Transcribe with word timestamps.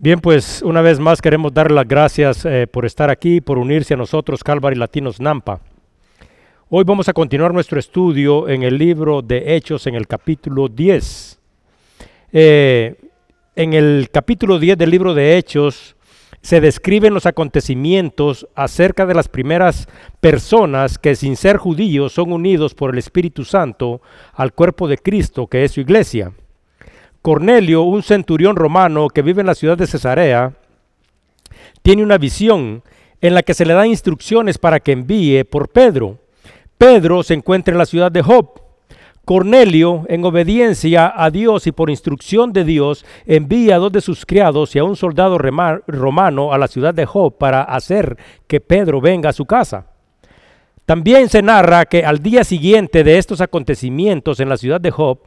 Bien, 0.00 0.20
pues 0.20 0.62
una 0.62 0.80
vez 0.80 1.00
más 1.00 1.20
queremos 1.20 1.52
dar 1.52 1.72
las 1.72 1.88
gracias 1.88 2.44
eh, 2.44 2.68
por 2.68 2.86
estar 2.86 3.10
aquí, 3.10 3.40
por 3.40 3.58
unirse 3.58 3.94
a 3.94 3.96
nosotros, 3.96 4.44
Calvary 4.44 4.76
Latinos 4.76 5.20
Nampa. 5.20 5.60
Hoy 6.68 6.84
vamos 6.84 7.08
a 7.08 7.12
continuar 7.12 7.52
nuestro 7.52 7.80
estudio 7.80 8.48
en 8.48 8.62
el 8.62 8.78
libro 8.78 9.22
de 9.22 9.56
Hechos 9.56 9.88
en 9.88 9.96
el 9.96 10.06
capítulo 10.06 10.68
10. 10.68 11.40
Eh, 12.30 12.94
en 13.56 13.72
el 13.72 14.08
capítulo 14.12 14.60
10 14.60 14.78
del 14.78 14.90
libro 14.90 15.14
de 15.14 15.36
Hechos 15.36 15.96
se 16.42 16.60
describen 16.60 17.12
los 17.12 17.26
acontecimientos 17.26 18.46
acerca 18.54 19.04
de 19.04 19.14
las 19.14 19.26
primeras 19.26 19.88
personas 20.20 20.96
que 20.96 21.16
sin 21.16 21.34
ser 21.34 21.56
judíos 21.56 22.12
son 22.12 22.32
unidos 22.32 22.72
por 22.72 22.92
el 22.92 22.98
Espíritu 22.98 23.44
Santo 23.44 24.00
al 24.32 24.52
cuerpo 24.52 24.86
de 24.86 24.98
Cristo, 24.98 25.48
que 25.48 25.64
es 25.64 25.72
su 25.72 25.80
iglesia. 25.80 26.30
Cornelio, 27.22 27.82
un 27.82 28.02
centurión 28.02 28.56
romano 28.56 29.08
que 29.08 29.22
vive 29.22 29.40
en 29.40 29.46
la 29.46 29.54
ciudad 29.54 29.76
de 29.76 29.86
Cesarea, 29.86 30.54
tiene 31.82 32.02
una 32.02 32.18
visión 32.18 32.82
en 33.20 33.34
la 33.34 33.42
que 33.42 33.54
se 33.54 33.66
le 33.66 33.74
dan 33.74 33.86
instrucciones 33.86 34.58
para 34.58 34.80
que 34.80 34.92
envíe 34.92 35.44
por 35.44 35.68
Pedro. 35.68 36.18
Pedro 36.76 37.22
se 37.22 37.34
encuentra 37.34 37.72
en 37.72 37.78
la 37.78 37.86
ciudad 37.86 38.12
de 38.12 38.22
Job. 38.22 38.60
Cornelio, 39.24 40.06
en 40.08 40.24
obediencia 40.24 41.12
a 41.14 41.30
Dios 41.30 41.66
y 41.66 41.72
por 41.72 41.90
instrucción 41.90 42.52
de 42.52 42.64
Dios, 42.64 43.04
envía 43.26 43.74
a 43.74 43.78
dos 43.78 43.92
de 43.92 44.00
sus 44.00 44.24
criados 44.24 44.74
y 44.74 44.78
a 44.78 44.84
un 44.84 44.96
soldado 44.96 45.36
romano 45.36 46.52
a 46.54 46.56
la 46.56 46.66
ciudad 46.66 46.94
de 46.94 47.04
Job 47.04 47.36
para 47.36 47.62
hacer 47.62 48.16
que 48.46 48.60
Pedro 48.60 49.02
venga 49.02 49.28
a 49.28 49.34
su 49.34 49.44
casa. 49.44 49.86
También 50.86 51.28
se 51.28 51.42
narra 51.42 51.84
que 51.84 52.06
al 52.06 52.22
día 52.22 52.44
siguiente 52.44 53.04
de 53.04 53.18
estos 53.18 53.42
acontecimientos 53.42 54.40
en 54.40 54.48
la 54.48 54.56
ciudad 54.56 54.80
de 54.80 54.90
Job, 54.90 55.18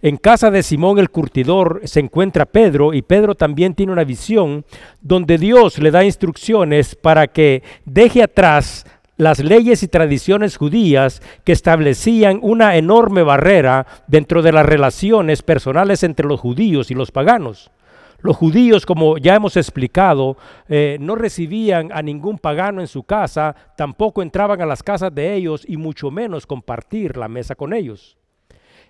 en 0.00 0.16
casa 0.16 0.50
de 0.52 0.62
Simón 0.62 1.00
el 1.00 1.10
curtidor 1.10 1.80
se 1.84 1.98
encuentra 1.98 2.46
Pedro 2.46 2.94
y 2.94 3.02
Pedro 3.02 3.34
también 3.34 3.74
tiene 3.74 3.92
una 3.92 4.04
visión 4.04 4.64
donde 5.00 5.38
Dios 5.38 5.78
le 5.78 5.90
da 5.90 6.04
instrucciones 6.04 6.94
para 6.94 7.26
que 7.26 7.64
deje 7.84 8.22
atrás 8.22 8.86
las 9.16 9.40
leyes 9.40 9.82
y 9.82 9.88
tradiciones 9.88 10.56
judías 10.56 11.20
que 11.44 11.50
establecían 11.50 12.38
una 12.42 12.76
enorme 12.76 13.24
barrera 13.24 13.86
dentro 14.06 14.42
de 14.42 14.52
las 14.52 14.64
relaciones 14.64 15.42
personales 15.42 16.04
entre 16.04 16.26
los 16.26 16.38
judíos 16.38 16.92
y 16.92 16.94
los 16.94 17.10
paganos. 17.10 17.72
Los 18.20 18.36
judíos, 18.36 18.86
como 18.86 19.18
ya 19.18 19.34
hemos 19.34 19.56
explicado, 19.56 20.36
eh, 20.68 20.98
no 21.00 21.16
recibían 21.16 21.90
a 21.92 22.02
ningún 22.02 22.38
pagano 22.38 22.80
en 22.80 22.86
su 22.86 23.02
casa, 23.02 23.54
tampoco 23.76 24.22
entraban 24.22 24.60
a 24.60 24.66
las 24.66 24.82
casas 24.82 25.12
de 25.12 25.34
ellos 25.34 25.64
y 25.66 25.76
mucho 25.76 26.10
menos 26.12 26.46
compartir 26.46 27.16
la 27.16 27.28
mesa 27.28 27.56
con 27.56 27.72
ellos. 27.72 28.16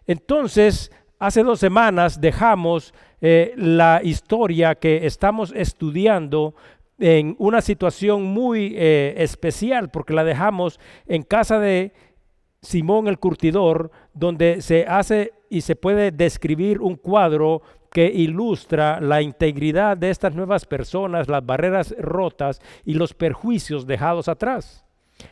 Entonces, 0.07 0.91
hace 1.19 1.43
dos 1.43 1.61
semanas 1.61 2.21
dejamos 2.21 2.95
eh, 3.21 3.53
la 3.57 4.01
historia 4.03 4.75
que 4.75 5.07
estamos 5.07 5.53
estudiando 5.55 6.55
en 6.99 7.37
una 7.39 7.61
situación 7.61 8.25
muy 8.25 8.75
eh, 8.77 9.15
especial, 9.19 9.91
porque 9.91 10.15
la 10.15 10.25
dejamos 10.25 10.81
en 11.07 11.23
casa 11.23 11.59
de 11.59 11.93
Simón 12.61 13.07
el 13.07 13.19
Curtidor, 13.19 13.91
donde 14.15 14.61
se 14.63 14.85
hace 14.87 15.33
y 15.49 15.61
se 15.61 15.77
puede 15.77 16.11
describir 16.11 16.81
un 16.81 16.97
cuadro 16.97 17.63
que 17.91 18.07
ilustra 18.07 19.01
la 19.01 19.23
integridad 19.23 19.97
de 19.97 20.11
estas 20.11 20.35
nuevas 20.35 20.67
personas, 20.67 21.29
las 21.29 21.45
barreras 21.47 21.95
rotas 21.99 22.61
y 22.85 22.95
los 22.95 23.15
perjuicios 23.15 23.87
dejados 23.87 24.29
atrás. 24.29 24.88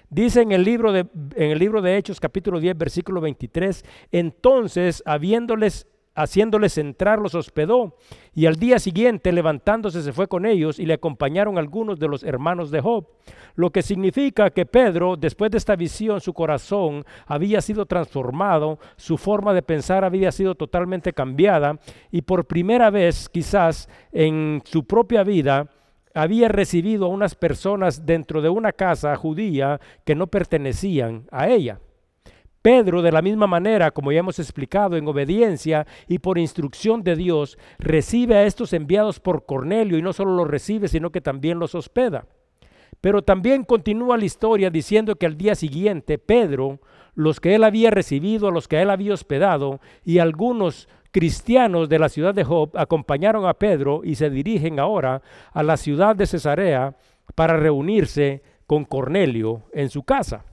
Dice 0.08 0.42
en 0.42 0.52
el, 0.52 0.64
libro 0.64 0.92
de, 0.92 1.06
en 1.36 1.50
el 1.50 1.58
libro 1.58 1.82
de 1.82 1.96
Hechos 1.96 2.20
capítulo 2.20 2.60
10 2.60 2.76
versículo 2.78 3.20
23, 3.20 3.84
entonces 4.12 5.02
haciéndoles 5.06 6.78
entrar 6.78 7.18
los 7.18 7.34
hospedó 7.34 7.96
y 8.34 8.46
al 8.46 8.56
día 8.56 8.78
siguiente 8.78 9.32
levantándose 9.32 10.02
se 10.02 10.12
fue 10.12 10.26
con 10.28 10.46
ellos 10.46 10.78
y 10.78 10.86
le 10.86 10.94
acompañaron 10.94 11.58
algunos 11.58 11.98
de 11.98 12.08
los 12.08 12.22
hermanos 12.22 12.70
de 12.70 12.80
Job, 12.80 13.06
lo 13.54 13.70
que 13.70 13.82
significa 13.82 14.50
que 14.50 14.64
Pedro 14.64 15.16
después 15.16 15.50
de 15.50 15.58
esta 15.58 15.76
visión 15.76 16.20
su 16.20 16.32
corazón 16.32 17.04
había 17.26 17.60
sido 17.60 17.84
transformado, 17.84 18.78
su 18.96 19.18
forma 19.18 19.52
de 19.52 19.62
pensar 19.62 20.04
había 20.04 20.32
sido 20.32 20.54
totalmente 20.54 21.12
cambiada 21.12 21.78
y 22.10 22.22
por 22.22 22.46
primera 22.46 22.90
vez 22.90 23.28
quizás 23.28 23.88
en 24.10 24.62
su 24.64 24.84
propia 24.84 25.22
vida 25.22 25.68
había 26.16 26.48
recibido 26.48 27.04
a 27.04 27.08
unas 27.08 27.34
personas 27.34 28.06
dentro 28.06 28.40
de 28.40 28.48
una 28.48 28.72
casa 28.72 29.14
judía 29.16 29.80
que 30.04 30.14
no 30.14 30.28
pertenecían 30.28 31.26
a 31.30 31.48
ella. 31.48 31.78
Pedro, 32.62 33.02
de 33.02 33.12
la 33.12 33.20
misma 33.20 33.46
manera, 33.46 33.90
como 33.90 34.10
ya 34.10 34.20
hemos 34.20 34.38
explicado, 34.38 34.96
en 34.96 35.06
obediencia 35.06 35.86
y 36.08 36.18
por 36.18 36.38
instrucción 36.38 37.02
de 37.04 37.16
Dios, 37.16 37.58
recibe 37.78 38.36
a 38.36 38.44
estos 38.44 38.72
enviados 38.72 39.20
por 39.20 39.44
Cornelio 39.44 39.98
y 39.98 40.02
no 40.02 40.14
solo 40.14 40.34
los 40.34 40.48
recibe, 40.48 40.88
sino 40.88 41.10
que 41.10 41.20
también 41.20 41.58
los 41.58 41.74
hospeda. 41.74 42.26
Pero 43.02 43.22
también 43.22 43.62
continúa 43.62 44.16
la 44.16 44.24
historia 44.24 44.70
diciendo 44.70 45.16
que 45.16 45.26
al 45.26 45.36
día 45.36 45.54
siguiente 45.54 46.18
Pedro, 46.18 46.80
los 47.14 47.40
que 47.40 47.54
él 47.54 47.62
había 47.62 47.90
recibido, 47.90 48.48
a 48.48 48.52
los 48.52 48.68
que 48.68 48.80
él 48.80 48.88
había 48.90 49.14
hospedado 49.14 49.80
y 50.04 50.18
algunos 50.18 50.88
cristianos 51.16 51.88
de 51.88 51.98
la 51.98 52.10
ciudad 52.10 52.34
de 52.34 52.44
Job 52.44 52.72
acompañaron 52.74 53.46
a 53.46 53.54
Pedro 53.54 54.02
y 54.04 54.16
se 54.16 54.28
dirigen 54.28 54.78
ahora 54.78 55.22
a 55.54 55.62
la 55.62 55.78
ciudad 55.78 56.14
de 56.14 56.26
Cesarea 56.26 56.94
para 57.34 57.56
reunirse 57.56 58.42
con 58.66 58.84
Cornelio 58.84 59.62
en 59.72 59.88
su 59.88 60.02
casa. 60.02 60.44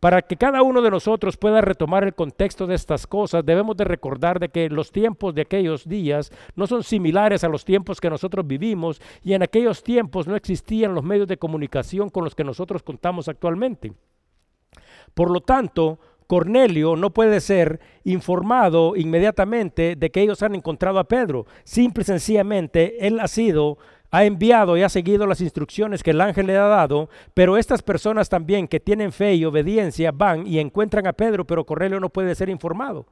Para 0.00 0.20
que 0.20 0.36
cada 0.36 0.60
uno 0.60 0.82
de 0.82 0.90
nosotros 0.90 1.38
pueda 1.38 1.62
retomar 1.62 2.04
el 2.04 2.14
contexto 2.14 2.66
de 2.66 2.74
estas 2.74 3.06
cosas, 3.06 3.42
debemos 3.42 3.74
de 3.74 3.84
recordar 3.84 4.38
de 4.38 4.50
que 4.50 4.68
los 4.68 4.92
tiempos 4.92 5.34
de 5.34 5.40
aquellos 5.40 5.88
días 5.88 6.30
no 6.54 6.66
son 6.66 6.82
similares 6.82 7.42
a 7.42 7.48
los 7.48 7.64
tiempos 7.64 8.02
que 8.02 8.10
nosotros 8.10 8.46
vivimos 8.46 9.00
y 9.22 9.32
en 9.32 9.42
aquellos 9.42 9.82
tiempos 9.82 10.26
no 10.26 10.36
existían 10.36 10.94
los 10.94 11.04
medios 11.04 11.26
de 11.26 11.38
comunicación 11.38 12.10
con 12.10 12.24
los 12.24 12.34
que 12.34 12.44
nosotros 12.44 12.82
contamos 12.82 13.28
actualmente. 13.28 13.94
Por 15.14 15.30
lo 15.30 15.40
tanto, 15.40 15.98
Cornelio 16.26 16.96
no 16.96 17.10
puede 17.10 17.40
ser 17.40 17.80
informado 18.04 18.96
inmediatamente 18.96 19.96
de 19.96 20.10
que 20.10 20.22
ellos 20.22 20.42
han 20.42 20.54
encontrado 20.54 20.98
a 20.98 21.08
Pedro. 21.08 21.46
Simple 21.64 22.02
y 22.02 22.06
sencillamente, 22.06 23.06
él 23.06 23.20
ha 23.20 23.28
sido 23.28 23.78
ha 24.12 24.24
enviado 24.24 24.76
y 24.76 24.82
ha 24.82 24.90
seguido 24.90 25.26
las 25.26 25.40
instrucciones 25.40 26.02
que 26.02 26.10
el 26.10 26.20
ángel 26.20 26.46
le 26.46 26.58
ha 26.58 26.66
dado, 26.66 27.08
pero 27.32 27.56
estas 27.56 27.80
personas 27.80 28.28
también 28.28 28.68
que 28.68 28.78
tienen 28.78 29.10
fe 29.10 29.34
y 29.34 29.46
obediencia 29.46 30.12
van 30.12 30.46
y 30.46 30.58
encuentran 30.58 31.06
a 31.06 31.14
Pedro, 31.14 31.46
pero 31.46 31.64
Cornelio 31.64 31.98
no 31.98 32.10
puede 32.10 32.34
ser 32.34 32.50
informado. 32.50 33.06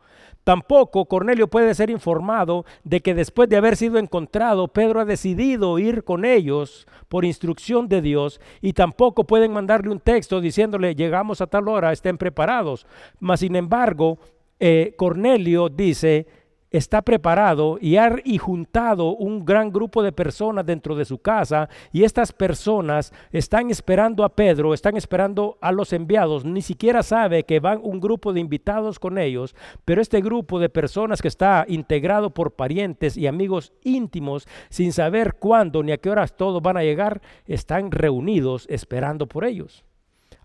Tampoco 0.44 1.06
Cornelio 1.06 1.49
puede 1.49 1.75
ser 1.75 1.89
informado 1.89 2.66
de 2.84 3.00
que 3.00 3.15
después 3.15 3.49
de 3.49 3.56
haber 3.56 3.77
sido 3.77 3.99
encontrado, 3.99 4.69
Pedro 4.69 5.00
ha 5.00 5.06
decidido 5.06 5.78
ir 5.78 6.05
con 6.05 6.27
ellos 6.27 6.87
por 7.09 7.25
instrucción 7.25 7.89
de 7.89 8.03
Dios 8.03 8.39
y 8.60 8.75
tampoco 8.75 9.25
pueden 9.25 9.55
mandarle 9.55 9.91
un 9.91 10.00
texto 10.00 10.39
diciéndole 10.39 10.94
llegamos 10.94 11.41
a 11.41 11.47
tal 11.47 11.66
hora, 11.69 11.93
estén 11.93 12.19
preparados. 12.19 12.87
Mas 13.19 13.41
sin 13.41 13.56
embargo, 13.56 14.19
eh, 14.59 14.93
Cornelio 14.99 15.71
dice, 15.71 16.27
está 16.71 17.03
preparado 17.03 17.79
y 17.81 17.97
ha 17.97 18.17
juntado 18.39 19.17
un 19.17 19.45
gran 19.45 19.73
grupo 19.73 20.03
de 20.03 20.13
personas 20.13 20.65
dentro 20.65 20.95
de 20.95 21.05
su 21.05 21.19
casa 21.19 21.69
y 21.93 22.05
estas 22.05 22.33
personas 22.33 23.13
están 23.33 23.71
esperando 23.71 24.25
a 24.25 24.29
Pedro, 24.29 24.73
están 24.73 24.97
esperando 24.97 25.59
a 25.61 25.73
los 25.73 25.93
enviados, 25.93 26.45
ni 26.45 26.63
siquiera 26.63 27.03
sabe 27.03 27.45
que 27.45 27.61
van 27.61 27.81
un 27.83 28.01
grupo 28.01 28.33
de 28.33 28.41
invitados 28.41 28.99
con 28.99 29.19
ellos, 29.19 29.55
pero 29.85 30.01
este 30.01 30.21
grupo 30.21 30.59
de 30.59 30.69
personas 30.69 31.21
que 31.21 31.29
está 31.29 31.65
integrado 31.69 32.31
por 32.31 32.53
parientes 32.53 33.17
y 33.17 33.27
amigos 33.27 33.73
íntimos, 33.83 34.47
sin 34.69 34.93
saber 34.93 35.35
cuándo 35.35 35.83
ni 35.83 35.93
a 35.93 35.99
qué 35.99 36.11
horas 36.11 36.37
todos 36.37 36.63
van 36.63 36.77
a 36.77 36.83
llegar, 36.83 37.21
están 37.47 37.91
reunidos 37.91 38.67
esperando 38.69 39.27
por 39.27 39.45
ellos. 39.45 39.85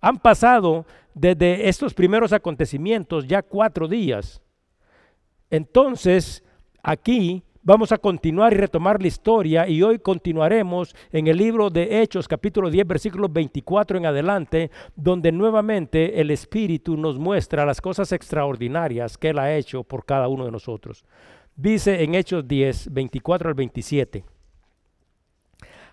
Han 0.01 0.17
pasado 0.19 0.85
desde 1.13 1.69
estos 1.69 1.93
primeros 1.93 2.33
acontecimientos 2.33 3.27
ya 3.27 3.41
cuatro 3.41 3.87
días 3.87 4.41
entonces, 5.49 6.43
aquí 6.81 7.43
vamos 7.61 7.91
a 7.91 7.97
continuar 7.97 8.53
y 8.53 8.57
retomar 8.57 9.01
la 9.01 9.07
historia 9.07 9.67
y 9.67 9.81
hoy 9.81 9.99
continuaremos 9.99 10.95
en 11.11 11.27
el 11.27 11.37
libro 11.37 11.69
de 11.69 12.01
Hechos 12.01 12.27
capítulo 12.27 12.69
10 12.69 12.85
versículos 12.85 13.33
24 13.33 13.97
en 13.97 14.05
adelante, 14.05 14.71
donde 14.95 15.31
nuevamente 15.31 16.21
el 16.21 16.31
Espíritu 16.31 16.95
nos 16.95 17.17
muestra 17.17 17.65
las 17.65 17.81
cosas 17.81 18.11
extraordinarias 18.11 19.17
que 19.17 19.29
Él 19.29 19.39
ha 19.39 19.55
hecho 19.55 19.83
por 19.83 20.05
cada 20.05 20.27
uno 20.27 20.45
de 20.45 20.51
nosotros. 20.51 21.03
Dice 21.55 22.03
en 22.03 22.15
Hechos 22.15 22.47
10, 22.47 22.93
24 22.93 23.49
al 23.49 23.55
27. 23.55 24.23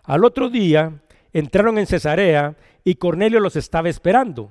Al 0.04 0.24
otro 0.24 0.50
día 0.50 1.00
entraron 1.32 1.78
en 1.78 1.86
Cesarea 1.86 2.56
y 2.84 2.96
Cornelio 2.96 3.40
los 3.40 3.56
estaba 3.56 3.88
esperando 3.88 4.50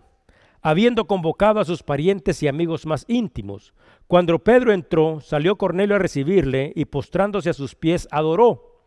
habiendo 0.62 1.06
convocado 1.06 1.60
a 1.60 1.66
sus 1.66 1.84
parientes 1.84 2.42
y 2.44 2.48
amigos 2.48 2.86
más 2.86 3.06
íntimos. 3.08 3.74
Cuando 4.08 4.40
Pedro 4.40 4.72
entró, 4.74 5.20
salió 5.22 5.58
Cornelio 5.58 5.96
a 5.96 6.00
recibirle 6.00 6.72
y 6.76 6.86
postrándose 6.86 7.50
a 7.50 7.54
sus 7.54 7.76
pies 7.76 8.08
adoró. 8.12 8.80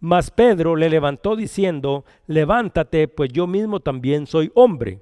Mas 0.00 0.30
Pedro 0.30 0.76
le 0.76 0.90
levantó 0.90 1.36
diciendo, 1.36 2.04
levántate, 2.26 3.08
pues 3.08 3.32
yo 3.32 3.46
mismo 3.46 3.80
también 3.80 4.26
soy 4.26 4.50
hombre. 4.54 5.00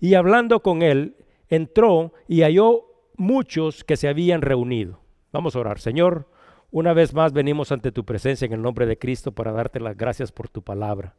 Y 0.00 0.14
hablando 0.14 0.60
con 0.60 0.82
él, 0.82 1.16
entró 1.48 2.12
y 2.28 2.42
halló 2.42 2.84
muchos 3.16 3.84
que 3.84 3.96
se 3.96 4.08
habían 4.08 4.42
reunido. 4.42 5.00
Vamos 5.32 5.54
a 5.54 5.58
orar, 5.58 5.80
Señor. 5.80 6.28
Una 6.70 6.92
vez 6.92 7.12
más 7.14 7.32
venimos 7.32 7.72
ante 7.72 7.92
tu 7.92 8.04
presencia 8.04 8.46
en 8.46 8.52
el 8.52 8.62
nombre 8.62 8.86
de 8.86 8.98
Cristo 8.98 9.32
para 9.32 9.52
darte 9.52 9.80
las 9.80 9.96
gracias 9.96 10.32
por 10.32 10.48
tu 10.48 10.62
palabra. 10.62 11.14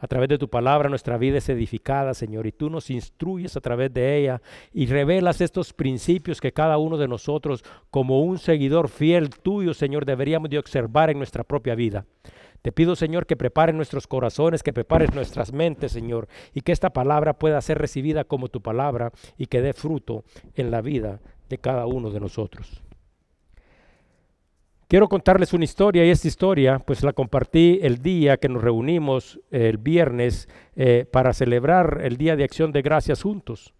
A 0.00 0.06
través 0.06 0.30
de 0.30 0.38
tu 0.38 0.48
palabra 0.48 0.88
nuestra 0.88 1.18
vida 1.18 1.38
es 1.38 1.48
edificada, 1.50 2.14
Señor, 2.14 2.46
y 2.46 2.52
tú 2.52 2.70
nos 2.70 2.88
instruyes 2.90 3.56
a 3.56 3.60
través 3.60 3.92
de 3.92 4.16
ella 4.16 4.40
y 4.72 4.86
revelas 4.86 5.42
estos 5.42 5.74
principios 5.74 6.40
que 6.40 6.52
cada 6.52 6.78
uno 6.78 6.96
de 6.96 7.06
nosotros, 7.06 7.62
como 7.90 8.22
un 8.22 8.38
seguidor 8.38 8.88
fiel 8.88 9.28
tuyo, 9.28 9.74
Señor, 9.74 10.06
deberíamos 10.06 10.48
de 10.48 10.58
observar 10.58 11.10
en 11.10 11.18
nuestra 11.18 11.44
propia 11.44 11.74
vida. 11.74 12.06
Te 12.62 12.72
pido, 12.72 12.96
Señor, 12.96 13.26
que 13.26 13.36
preparen 13.36 13.76
nuestros 13.76 14.06
corazones, 14.06 14.62
que 14.62 14.72
prepares 14.72 15.14
nuestras 15.14 15.52
mentes, 15.52 15.92
Señor, 15.92 16.28
y 16.54 16.62
que 16.62 16.72
esta 16.72 16.90
palabra 16.90 17.34
pueda 17.34 17.60
ser 17.60 17.78
recibida 17.78 18.24
como 18.24 18.48
tu 18.48 18.62
palabra 18.62 19.12
y 19.36 19.46
que 19.46 19.60
dé 19.60 19.74
fruto 19.74 20.24
en 20.54 20.70
la 20.70 20.80
vida 20.80 21.20
de 21.48 21.58
cada 21.58 21.86
uno 21.86 22.10
de 22.10 22.20
nosotros. 22.20 22.82
Quiero 24.90 25.08
contarles 25.08 25.52
una 25.52 25.62
historia 25.62 26.04
y 26.04 26.10
esta 26.10 26.26
historia 26.26 26.80
pues 26.80 27.04
la 27.04 27.12
compartí 27.12 27.78
el 27.80 28.02
día 28.02 28.38
que 28.38 28.48
nos 28.48 28.60
reunimos 28.60 29.38
el 29.52 29.78
viernes 29.78 30.48
eh, 30.74 31.06
para 31.12 31.32
celebrar 31.32 32.00
el 32.02 32.16
Día 32.16 32.34
de 32.34 32.42
Acción 32.42 32.72
de 32.72 32.82
Gracias 32.82 33.22
juntos. 33.22 33.72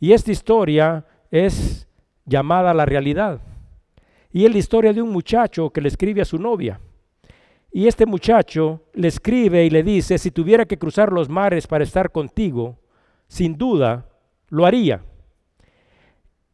Y 0.00 0.12
esta 0.12 0.32
historia 0.32 1.04
es 1.30 1.86
llamada 2.24 2.72
La 2.72 2.86
Realidad. 2.86 3.42
Y 4.32 4.46
es 4.46 4.50
la 4.50 4.56
historia 4.56 4.94
de 4.94 5.02
un 5.02 5.10
muchacho 5.10 5.68
que 5.68 5.82
le 5.82 5.88
escribe 5.88 6.22
a 6.22 6.24
su 6.24 6.38
novia. 6.38 6.80
Y 7.70 7.86
este 7.86 8.06
muchacho 8.06 8.80
le 8.94 9.08
escribe 9.08 9.62
y 9.62 9.68
le 9.68 9.82
dice, 9.82 10.16
si 10.16 10.30
tuviera 10.30 10.64
que 10.64 10.78
cruzar 10.78 11.12
los 11.12 11.28
mares 11.28 11.66
para 11.66 11.84
estar 11.84 12.10
contigo, 12.10 12.78
sin 13.28 13.58
duda 13.58 14.08
lo 14.48 14.64
haría. 14.64 15.02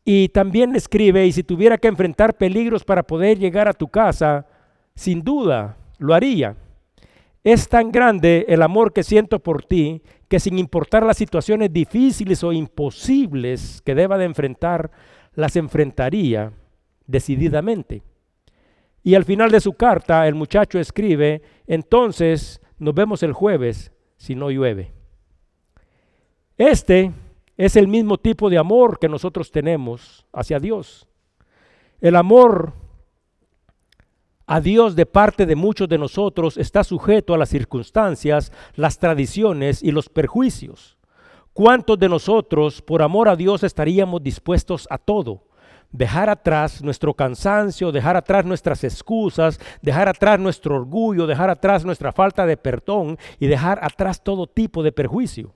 Y 0.05 0.29
también 0.29 0.75
escribe, 0.75 1.27
y 1.27 1.33
si 1.33 1.43
tuviera 1.43 1.79
que 1.79 1.89
enfrentar 1.89 2.37
peligros 2.37 2.85
para 2.85 3.05
poder 3.05 3.39
llegar 3.39 3.69
a 3.69 3.73
tu 3.73 3.89
casa, 3.89 4.47
sin 4.95 5.23
duda 5.23 5.77
lo 5.99 6.15
haría. 6.15 6.57
Es 7.45 7.69
tan 7.69 7.91
grande 7.91 8.45
el 8.49 8.63
amor 8.63 8.93
que 8.93 9.03
siento 9.03 9.41
por 9.41 9.65
ti 9.65 10.03
que 10.29 10.41
sin 10.41 10.59
importar 10.59 11.05
las 11.05 11.17
situaciones 11.17 11.73
difíciles 11.73 12.43
o 12.43 12.53
imposibles 12.53 13.83
que 13.85 13.95
deba 13.95 14.17
de 14.17 14.25
enfrentar, 14.25 14.91
las 15.35 15.57
enfrentaría 15.57 16.53
decididamente. 17.07 18.03
Y 19.03 19.15
al 19.15 19.25
final 19.25 19.51
de 19.51 19.61
su 19.61 19.75
carta 19.75 20.27
el 20.27 20.35
muchacho 20.35 20.79
escribe, 20.79 21.43
entonces 21.67 22.61
nos 22.79 22.95
vemos 22.95 23.23
el 23.23 23.33
jueves 23.33 23.93
si 24.17 24.35
no 24.35 24.51
llueve. 24.51 24.93
Este 26.57 27.13
es 27.57 27.77
el 27.77 27.89
mismo 27.89 28.19
tipo 28.19 28.51
de 28.51 28.59
amor 28.59 28.99
que 28.99 29.09
nosotros 29.09 29.51
tenemos 29.51 30.27
hacia 30.33 30.59
Dios. 30.59 31.07
El 32.01 32.17
amor 32.17 32.73
a 34.47 34.61
Dios 34.61 34.97
de 34.97 35.07
parte 35.07 35.47
de 35.47 35.57
muchos 35.57 35.89
de 35.89 35.99
nosotros 35.99 36.57
está 36.57 36.85
sujeto 36.85 37.35
a 37.35 37.39
las 37.39 37.49
circunstancias, 37.49 38.53
las 38.75 38.99
tradiciones 38.99 39.83
y 39.83 39.93
los 39.93 40.09
perjuicios. 40.09 40.99
¿Cuántos 41.53 41.99
de 41.99 42.09
nosotros 42.09 42.83
por 42.83 43.03
amor 43.03 43.29
a 43.29 43.37
Dios 43.37 43.63
estaríamos 43.63 44.23
dispuestos 44.23 44.87
a 44.91 44.99
todo? 44.99 45.45
Dejar 45.91 46.31
atrás 46.31 46.83
nuestro 46.83 47.13
cansancio, 47.13 47.93
dejar 47.93 48.17
atrás 48.17 48.47
nuestras 48.47 48.83
excusas, 48.85 49.61
dejar 49.83 50.09
atrás 50.09 50.41
nuestro 50.41 50.77
orgullo, 50.77 51.27
dejar 51.27 51.51
atrás 51.51 51.85
nuestra 51.85 52.13
falta 52.13 52.47
de 52.47 52.57
perdón 52.57 53.19
y 53.39 53.47
dejar 53.47 53.79
atrás 53.85 54.23
todo 54.23 54.47
tipo 54.47 54.83
de 54.83 54.93
perjuicio. 54.93 55.55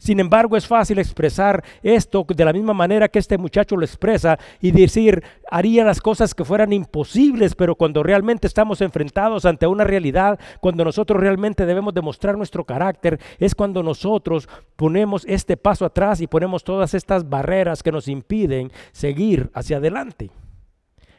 Sin 0.00 0.18
embargo, 0.18 0.56
es 0.56 0.66
fácil 0.66 0.98
expresar 0.98 1.62
esto 1.82 2.24
de 2.26 2.44
la 2.46 2.54
misma 2.54 2.72
manera 2.72 3.08
que 3.08 3.18
este 3.18 3.36
muchacho 3.36 3.76
lo 3.76 3.84
expresa 3.84 4.38
y 4.58 4.70
decir, 4.70 5.22
haría 5.50 5.84
las 5.84 6.00
cosas 6.00 6.34
que 6.34 6.42
fueran 6.42 6.72
imposibles, 6.72 7.54
pero 7.54 7.74
cuando 7.74 8.02
realmente 8.02 8.46
estamos 8.46 8.80
enfrentados 8.80 9.44
ante 9.44 9.66
una 9.66 9.84
realidad, 9.84 10.40
cuando 10.62 10.86
nosotros 10.86 11.20
realmente 11.20 11.66
debemos 11.66 11.92
demostrar 11.92 12.38
nuestro 12.38 12.64
carácter, 12.64 13.20
es 13.38 13.54
cuando 13.54 13.82
nosotros 13.82 14.48
ponemos 14.74 15.26
este 15.28 15.58
paso 15.58 15.84
atrás 15.84 16.22
y 16.22 16.26
ponemos 16.26 16.64
todas 16.64 16.94
estas 16.94 17.28
barreras 17.28 17.82
que 17.82 17.92
nos 17.92 18.08
impiden 18.08 18.72
seguir 18.92 19.50
hacia 19.52 19.76
adelante. 19.76 20.30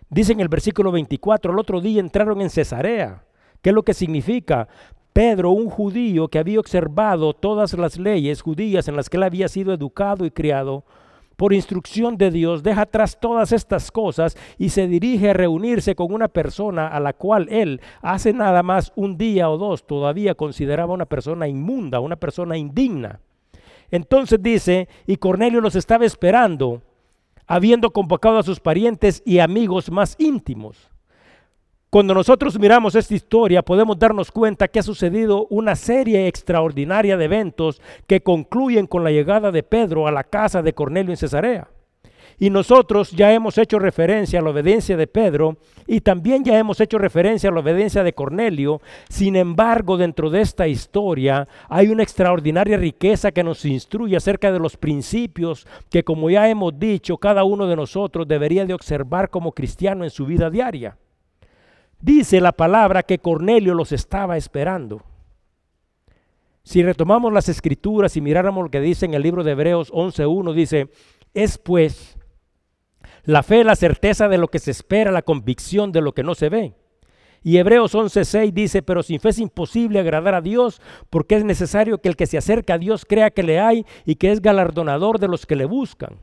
Dice 0.09 0.31
en 0.31 0.39
el 0.39 0.49
versículo 0.49 0.91
24, 0.91 1.53
el 1.53 1.59
otro 1.59 1.81
día 1.81 1.99
entraron 1.99 2.41
en 2.41 2.49
Cesarea. 2.49 3.25
¿Qué 3.61 3.69
es 3.69 3.75
lo 3.75 3.83
que 3.83 3.93
significa? 3.93 4.67
Pedro, 5.13 5.51
un 5.51 5.69
judío 5.69 6.29
que 6.29 6.39
había 6.39 6.59
observado 6.59 7.33
todas 7.33 7.73
las 7.73 7.97
leyes 7.97 8.41
judías 8.41 8.87
en 8.87 8.95
las 8.95 9.09
que 9.09 9.17
él 9.17 9.23
había 9.23 9.47
sido 9.49 9.73
educado 9.73 10.25
y 10.25 10.31
criado, 10.31 10.85
por 11.35 11.53
instrucción 11.53 12.17
de 12.17 12.29
Dios, 12.29 12.61
deja 12.61 12.81
atrás 12.81 13.17
todas 13.19 13.51
estas 13.51 13.91
cosas 13.91 14.37
y 14.59 14.69
se 14.69 14.87
dirige 14.87 15.31
a 15.31 15.33
reunirse 15.33 15.95
con 15.95 16.13
una 16.13 16.27
persona 16.27 16.87
a 16.87 16.99
la 16.99 17.13
cual 17.13 17.47
él 17.49 17.81
hace 18.03 18.31
nada 18.31 18.61
más 18.61 18.93
un 18.95 19.17
día 19.17 19.49
o 19.49 19.57
dos 19.57 19.87
todavía 19.87 20.35
consideraba 20.35 20.93
una 20.93 21.07
persona 21.07 21.47
inmunda, 21.47 21.99
una 21.99 22.15
persona 22.15 22.57
indigna. 22.57 23.21
Entonces 23.89 24.39
dice, 24.39 24.87
y 25.07 25.17
Cornelio 25.17 25.61
los 25.61 25.75
estaba 25.75 26.05
esperando, 26.05 26.83
habiendo 27.47 27.89
convocado 27.89 28.37
a 28.37 28.43
sus 28.43 28.59
parientes 28.59 29.23
y 29.25 29.39
amigos 29.39 29.89
más 29.89 30.15
íntimos. 30.19 30.90
Cuando 31.91 32.13
nosotros 32.13 32.57
miramos 32.57 32.95
esta 32.95 33.13
historia 33.13 33.63
podemos 33.63 33.99
darnos 33.99 34.31
cuenta 34.31 34.69
que 34.69 34.79
ha 34.79 34.83
sucedido 34.83 35.45
una 35.49 35.75
serie 35.75 36.25
extraordinaria 36.25 37.17
de 37.17 37.25
eventos 37.25 37.81
que 38.07 38.23
concluyen 38.23 38.87
con 38.87 39.03
la 39.03 39.11
llegada 39.11 39.51
de 39.51 39.61
Pedro 39.61 40.07
a 40.07 40.11
la 40.13 40.23
casa 40.23 40.61
de 40.61 40.71
Cornelio 40.71 41.11
en 41.11 41.17
Cesarea. 41.17 41.67
Y 42.39 42.49
nosotros 42.49 43.11
ya 43.11 43.33
hemos 43.33 43.57
hecho 43.57 43.77
referencia 43.77 44.39
a 44.39 44.41
la 44.41 44.51
obediencia 44.51 44.95
de 44.95 45.05
Pedro 45.05 45.57
y 45.85 45.99
también 45.99 46.45
ya 46.45 46.57
hemos 46.57 46.79
hecho 46.79 46.97
referencia 46.97 47.49
a 47.49 47.53
la 47.53 47.59
obediencia 47.59 48.05
de 48.05 48.13
Cornelio. 48.13 48.79
Sin 49.09 49.35
embargo, 49.35 49.97
dentro 49.97 50.29
de 50.29 50.39
esta 50.39 50.69
historia 50.69 51.45
hay 51.67 51.89
una 51.89 52.03
extraordinaria 52.03 52.77
riqueza 52.77 53.33
que 53.33 53.43
nos 53.43 53.65
instruye 53.65 54.15
acerca 54.15 54.49
de 54.53 54.59
los 54.59 54.77
principios 54.77 55.67
que, 55.89 56.05
como 56.05 56.29
ya 56.29 56.47
hemos 56.47 56.79
dicho, 56.79 57.17
cada 57.17 57.43
uno 57.43 57.67
de 57.67 57.75
nosotros 57.75 58.29
debería 58.29 58.65
de 58.65 58.75
observar 58.75 59.29
como 59.29 59.51
cristiano 59.51 60.05
en 60.05 60.09
su 60.09 60.25
vida 60.25 60.49
diaria. 60.49 60.95
Dice 62.01 62.41
la 62.41 62.51
palabra 62.51 63.03
que 63.03 63.19
Cornelio 63.19 63.73
los 63.73 63.91
estaba 63.91 64.37
esperando. 64.37 65.03
Si 66.63 66.83
retomamos 66.83 67.33
las 67.33 67.49
escrituras 67.49 68.15
y 68.17 68.21
miráramos 68.21 68.63
lo 68.63 68.71
que 68.71 68.81
dice 68.81 69.05
en 69.05 69.13
el 69.13 69.23
libro 69.23 69.43
de 69.43 69.51
Hebreos 69.51 69.91
11.1, 69.91 70.53
dice, 70.53 70.89
es 71.33 71.57
pues 71.57 72.17
la 73.23 73.43
fe, 73.43 73.63
la 73.63 73.75
certeza 73.75 74.27
de 74.27 74.37
lo 74.37 74.47
que 74.47 74.59
se 74.59 74.71
espera, 74.71 75.11
la 75.11 75.21
convicción 75.21 75.91
de 75.91 76.01
lo 76.01 76.13
que 76.13 76.23
no 76.23 76.35
se 76.35 76.49
ve. 76.49 76.75
Y 77.43 77.57
Hebreos 77.57 77.95
11:6 77.95 78.51
dice, 78.51 78.81
pero 78.83 79.01
sin 79.01 79.19
fe 79.19 79.29
es 79.29 79.39
imposible 79.39 79.99
agradar 79.99 80.35
a 80.35 80.41
Dios, 80.41 80.81
porque 81.09 81.35
es 81.35 81.43
necesario 81.43 81.99
que 81.99 82.09
el 82.09 82.15
que 82.15 82.27
se 82.27 82.37
acerca 82.37 82.75
a 82.75 82.77
Dios 82.77 83.05
crea 83.05 83.31
que 83.31 83.43
le 83.43 83.59
hay 83.59 83.85
y 84.05 84.15
que 84.15 84.31
es 84.31 84.41
galardonador 84.41 85.19
de 85.19 85.27
los 85.27 85.45
que 85.45 85.55
le 85.55 85.65
buscan. 85.65 86.19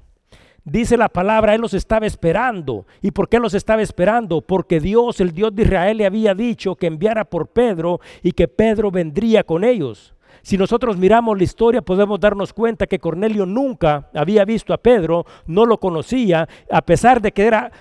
Dice 0.64 0.96
la 0.96 1.08
palabra, 1.08 1.54
Él 1.54 1.60
los 1.60 1.74
estaba 1.74 2.06
esperando. 2.06 2.86
¿Y 3.00 3.10
por 3.10 3.28
qué 3.28 3.38
los 3.38 3.54
estaba 3.54 3.82
esperando? 3.82 4.40
Porque 4.40 4.80
Dios, 4.80 5.20
el 5.20 5.32
Dios 5.32 5.54
de 5.54 5.62
Israel, 5.62 5.96
le 5.96 6.06
había 6.06 6.34
dicho 6.34 6.74
que 6.76 6.86
enviara 6.86 7.24
por 7.24 7.48
Pedro 7.48 8.00
y 8.22 8.32
que 8.32 8.48
Pedro 8.48 8.90
vendría 8.90 9.44
con 9.44 9.64
ellos. 9.64 10.14
Si 10.42 10.56
nosotros 10.56 10.96
miramos 10.96 11.36
la 11.36 11.44
historia 11.44 11.82
podemos 11.82 12.20
darnos 12.20 12.52
cuenta 12.52 12.86
que 12.86 12.98
Cornelio 12.98 13.44
nunca 13.44 14.08
había 14.14 14.44
visto 14.44 14.72
a 14.72 14.78
Pedro, 14.78 15.26
no 15.46 15.66
lo 15.66 15.78
conocía, 15.78 16.48
a 16.70 16.82
pesar 16.82 17.20
de 17.20 17.32
que 17.32 17.46
era 17.46 17.72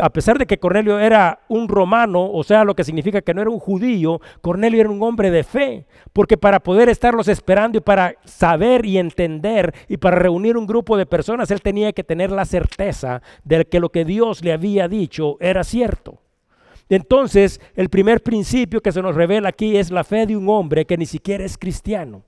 a 0.00 0.10
pesar 0.10 0.38
de 0.38 0.46
que 0.46 0.58
Cornelio 0.58 0.98
era 0.98 1.40
un 1.48 1.68
romano, 1.68 2.30
o 2.30 2.44
sea, 2.44 2.64
lo 2.64 2.74
que 2.74 2.84
significa 2.84 3.22
que 3.22 3.32
no 3.32 3.40
era 3.40 3.50
un 3.50 3.58
judío, 3.58 4.20
Cornelio 4.42 4.80
era 4.80 4.90
un 4.90 5.02
hombre 5.02 5.30
de 5.30 5.42
fe, 5.42 5.86
porque 6.12 6.36
para 6.36 6.60
poder 6.60 6.90
estarlos 6.90 7.28
esperando 7.28 7.78
y 7.78 7.80
para 7.80 8.14
saber 8.24 8.84
y 8.84 8.98
entender 8.98 9.74
y 9.88 9.96
para 9.96 10.16
reunir 10.16 10.56
un 10.56 10.66
grupo 10.66 10.96
de 10.96 11.06
personas, 11.06 11.50
él 11.50 11.62
tenía 11.62 11.92
que 11.92 12.04
tener 12.04 12.30
la 12.30 12.44
certeza 12.44 13.22
de 13.44 13.64
que 13.64 13.80
lo 13.80 13.90
que 13.90 14.04
Dios 14.04 14.44
le 14.44 14.52
había 14.52 14.86
dicho 14.86 15.36
era 15.40 15.64
cierto. 15.64 16.18
Entonces, 16.90 17.58
el 17.74 17.88
primer 17.88 18.22
principio 18.22 18.82
que 18.82 18.92
se 18.92 19.00
nos 19.00 19.14
revela 19.14 19.48
aquí 19.48 19.78
es 19.78 19.90
la 19.90 20.04
fe 20.04 20.26
de 20.26 20.36
un 20.36 20.46
hombre 20.50 20.84
que 20.84 20.98
ni 20.98 21.06
siquiera 21.06 21.42
es 21.42 21.56
cristiano. 21.56 22.22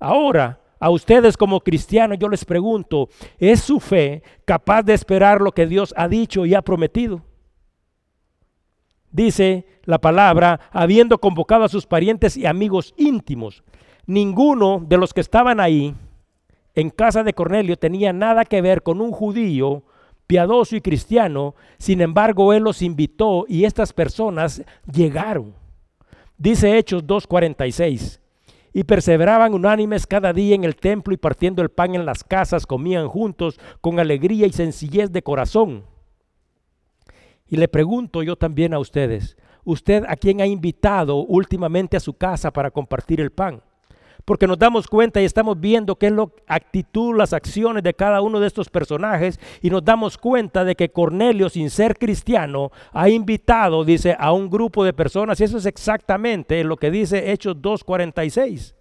Ahora, 0.00 0.60
a 0.78 0.90
ustedes 0.90 1.36
como 1.36 1.60
cristianos 1.60 2.18
yo 2.18 2.28
les 2.28 2.44
pregunto, 2.44 3.08
¿es 3.38 3.60
su 3.60 3.80
fe 3.80 4.22
capaz 4.44 4.82
de 4.82 4.94
esperar 4.94 5.40
lo 5.40 5.52
que 5.52 5.66
Dios 5.66 5.94
ha 5.96 6.08
dicho 6.08 6.46
y 6.46 6.54
ha 6.54 6.62
prometido? 6.62 7.22
Dice 9.10 9.66
la 9.84 9.98
palabra, 9.98 10.60
habiendo 10.72 11.18
convocado 11.18 11.64
a 11.64 11.68
sus 11.68 11.86
parientes 11.86 12.36
y 12.36 12.44
amigos 12.44 12.92
íntimos, 12.96 13.62
ninguno 14.06 14.84
de 14.86 14.98
los 14.98 15.14
que 15.14 15.20
estaban 15.20 15.60
ahí 15.60 15.94
en 16.74 16.90
casa 16.90 17.22
de 17.22 17.32
Cornelio 17.32 17.78
tenía 17.78 18.12
nada 18.12 18.44
que 18.44 18.60
ver 18.60 18.82
con 18.82 19.00
un 19.00 19.10
judío 19.10 19.82
piadoso 20.26 20.76
y 20.76 20.80
cristiano, 20.80 21.54
sin 21.78 22.00
embargo 22.00 22.52
él 22.52 22.64
los 22.64 22.82
invitó 22.82 23.46
y 23.48 23.64
estas 23.64 23.92
personas 23.92 24.62
llegaron. 24.92 25.54
Dice 26.36 26.76
Hechos 26.76 27.04
2.46 27.06 28.20
y 28.76 28.84
perseveraban 28.84 29.54
unánimes 29.54 30.06
cada 30.06 30.34
día 30.34 30.54
en 30.54 30.62
el 30.62 30.76
templo 30.76 31.14
y 31.14 31.16
partiendo 31.16 31.62
el 31.62 31.70
pan 31.70 31.94
en 31.94 32.04
las 32.04 32.22
casas, 32.22 32.66
comían 32.66 33.08
juntos 33.08 33.58
con 33.80 33.98
alegría 33.98 34.46
y 34.46 34.52
sencillez 34.52 35.10
de 35.10 35.22
corazón. 35.22 35.86
Y 37.48 37.56
le 37.56 37.68
pregunto 37.68 38.22
yo 38.22 38.36
también 38.36 38.74
a 38.74 38.78
ustedes, 38.78 39.38
¿usted 39.64 40.04
a 40.06 40.14
quién 40.16 40.42
ha 40.42 40.46
invitado 40.46 41.16
últimamente 41.24 41.96
a 41.96 42.00
su 42.00 42.18
casa 42.18 42.52
para 42.52 42.70
compartir 42.70 43.18
el 43.18 43.32
pan? 43.32 43.62
Porque 44.26 44.46
nos 44.46 44.58
damos 44.58 44.88
cuenta 44.88 45.22
y 45.22 45.24
estamos 45.24 45.58
viendo 45.58 45.94
qué 45.96 46.08
es 46.08 46.12
la 46.12 46.28
actitud, 46.48 47.16
las 47.16 47.32
acciones 47.32 47.82
de 47.82 47.94
cada 47.94 48.20
uno 48.20 48.40
de 48.40 48.48
estos 48.48 48.68
personajes 48.68 49.40
y 49.62 49.70
nos 49.70 49.84
damos 49.84 50.18
cuenta 50.18 50.64
de 50.64 50.74
que 50.74 50.90
Cornelio, 50.90 51.48
sin 51.48 51.70
ser 51.70 51.96
cristiano, 51.96 52.72
ha 52.92 53.08
invitado, 53.08 53.84
dice, 53.84 54.16
a 54.18 54.32
un 54.32 54.50
grupo 54.50 54.84
de 54.84 54.92
personas 54.92 55.40
y 55.40 55.44
eso 55.44 55.56
es 55.56 55.64
exactamente 55.64 56.62
lo 56.64 56.76
que 56.76 56.90
dice 56.90 57.32
Hechos 57.32 57.56
2.46. 57.56 58.74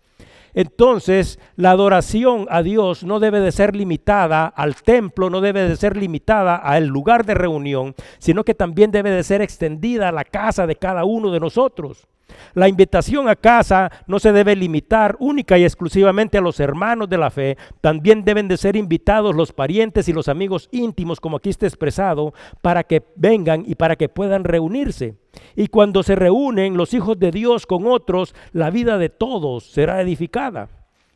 Entonces, 0.55 1.37
la 1.57 1.71
adoración 1.71 2.47
a 2.49 2.63
Dios 2.63 3.03
no 3.03 3.19
debe 3.19 3.39
de 3.39 3.51
ser 3.51 3.75
limitada 3.75 4.47
al 4.47 4.75
templo, 4.75 5.29
no 5.29 5.41
debe 5.41 5.67
de 5.67 5.75
ser 5.75 5.95
limitada 5.95 6.55
al 6.55 6.87
lugar 6.87 7.25
de 7.25 7.35
reunión, 7.35 7.93
sino 8.17 8.43
que 8.43 8.55
también 8.55 8.89
debe 8.89 9.11
de 9.11 9.23
ser 9.23 9.41
extendida 9.41 10.09
a 10.09 10.13
la 10.13 10.23
casa 10.23 10.65
de 10.65 10.77
cada 10.77 11.03
uno 11.03 11.29
de 11.29 11.41
nosotros. 11.41 12.07
La 12.53 12.67
invitación 12.67 13.27
a 13.27 13.35
casa 13.35 13.91
no 14.07 14.19
se 14.19 14.31
debe 14.31 14.55
limitar 14.55 15.15
única 15.19 15.57
y 15.57 15.63
exclusivamente 15.63 16.37
a 16.37 16.41
los 16.41 16.59
hermanos 16.59 17.09
de 17.09 17.17
la 17.17 17.29
fe, 17.29 17.57
también 17.81 18.23
deben 18.23 18.47
de 18.47 18.57
ser 18.57 18.75
invitados 18.75 19.35
los 19.35 19.51
parientes 19.51 20.07
y 20.07 20.13
los 20.13 20.27
amigos 20.27 20.69
íntimos, 20.71 21.19
como 21.19 21.37
aquí 21.37 21.49
está 21.49 21.65
expresado, 21.67 22.33
para 22.61 22.83
que 22.83 23.03
vengan 23.15 23.63
y 23.67 23.75
para 23.75 23.95
que 23.95 24.09
puedan 24.09 24.43
reunirse. 24.43 25.15
Y 25.55 25.67
cuando 25.67 26.01
se 26.03 26.15
reúnen 26.15 26.77
los 26.77 26.93
hijos 26.93 27.19
de 27.19 27.31
Dios 27.31 27.65
con 27.65 27.87
otros, 27.87 28.33
la 28.53 28.69
vida 28.69 28.97
de 28.97 29.09
todos 29.09 29.65
será 29.65 30.01
edificada. 30.01 30.69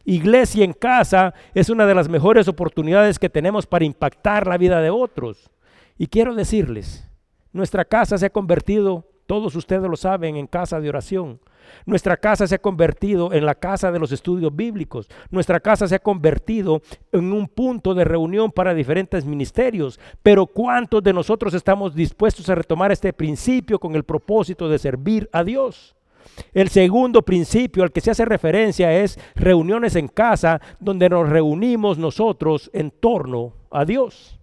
Iglesia 0.06 0.66
en 0.66 0.74
casa 0.74 1.34
es 1.54 1.70
una 1.70 1.86
de 1.86 1.96
las 1.96 2.10
mejores 2.10 2.48
oportunidades 2.48 3.20
que 3.20 3.30
tenemos 3.30 3.68
para 3.68 3.86
impactar 3.86 4.48
la 4.48 4.58
vida 4.58 4.82
de 4.82 4.90
otros. 4.90 5.50
Y 5.98 6.08
quiero 6.08 6.34
decirles, 6.34 7.08
nuestra 7.52 7.86
casa 7.86 8.18
se 8.18 8.26
ha 8.26 8.30
convertido 8.30 9.09
todos 9.30 9.56
ustedes 9.56 9.88
lo 9.88 9.96
saben 9.96 10.38
en 10.38 10.48
casa 10.48 10.82
de 10.82 10.90
oración. 10.90 11.40
Nuestra 11.86 12.18
casa 12.18 12.48
se 12.48 12.56
ha 12.56 12.58
convertido 12.60 13.32
en 13.32 13.46
la 13.46 13.54
casa 13.54 13.92
de 13.92 14.00
los 14.00 14.12
estudios 14.12 14.56
bíblicos. 14.56 15.08
Nuestra 15.30 15.60
casa 15.60 15.88
se 15.88 15.94
ha 15.94 16.00
convertido 16.00 16.82
en 17.12 17.32
un 17.32 17.48
punto 17.48 17.94
de 17.94 18.06
reunión 18.06 18.52
para 18.52 18.74
diferentes 18.74 19.26
ministerios. 19.26 20.00
Pero 20.24 20.48
¿cuántos 20.48 21.04
de 21.04 21.14
nosotros 21.14 21.54
estamos 21.54 21.94
dispuestos 21.94 22.50
a 22.50 22.56
retomar 22.56 22.92
este 22.92 23.14
principio 23.14 23.78
con 23.78 23.94
el 23.94 24.04
propósito 24.04 24.68
de 24.68 24.80
servir 24.80 25.30
a 25.32 25.44
Dios? 25.44 25.96
El 26.52 26.70
segundo 26.70 27.22
principio 27.22 27.84
al 27.84 27.92
que 27.92 28.02
se 28.02 28.10
hace 28.10 28.26
referencia 28.26 28.92
es 28.98 29.20
reuniones 29.36 29.96
en 29.96 30.08
casa 30.08 30.60
donde 30.80 31.08
nos 31.08 31.30
reunimos 31.30 32.00
nosotros 32.00 32.72
en 32.74 32.90
torno 32.90 33.54
a 33.70 33.86
Dios. 33.86 34.39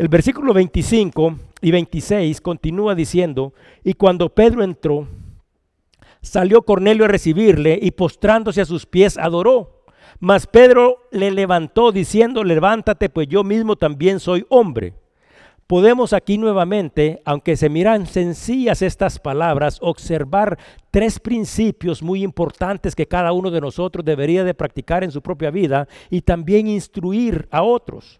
El 0.00 0.08
versículo 0.08 0.54
25 0.54 1.36
y 1.60 1.70
26 1.72 2.40
continúa 2.40 2.94
diciendo, 2.94 3.52
y 3.84 3.92
cuando 3.92 4.30
Pedro 4.30 4.64
entró, 4.64 5.06
salió 6.22 6.62
Cornelio 6.62 7.04
a 7.04 7.08
recibirle 7.08 7.78
y 7.82 7.90
postrándose 7.90 8.62
a 8.62 8.64
sus 8.64 8.86
pies 8.86 9.18
adoró. 9.18 9.84
Mas 10.18 10.46
Pedro 10.46 11.06
le 11.10 11.30
levantó 11.30 11.92
diciendo, 11.92 12.44
levántate, 12.44 13.10
pues 13.10 13.28
yo 13.28 13.44
mismo 13.44 13.76
también 13.76 14.20
soy 14.20 14.46
hombre. 14.48 14.94
Podemos 15.66 16.14
aquí 16.14 16.38
nuevamente, 16.38 17.20
aunque 17.26 17.58
se 17.58 17.68
miran 17.68 18.06
sencillas 18.06 18.80
estas 18.80 19.18
palabras, 19.18 19.76
observar 19.82 20.58
tres 20.90 21.20
principios 21.20 22.02
muy 22.02 22.22
importantes 22.22 22.96
que 22.96 23.06
cada 23.06 23.32
uno 23.32 23.50
de 23.50 23.60
nosotros 23.60 24.02
debería 24.02 24.44
de 24.44 24.54
practicar 24.54 25.04
en 25.04 25.10
su 25.10 25.20
propia 25.20 25.50
vida 25.50 25.88
y 26.08 26.22
también 26.22 26.68
instruir 26.68 27.46
a 27.50 27.62
otros. 27.62 28.19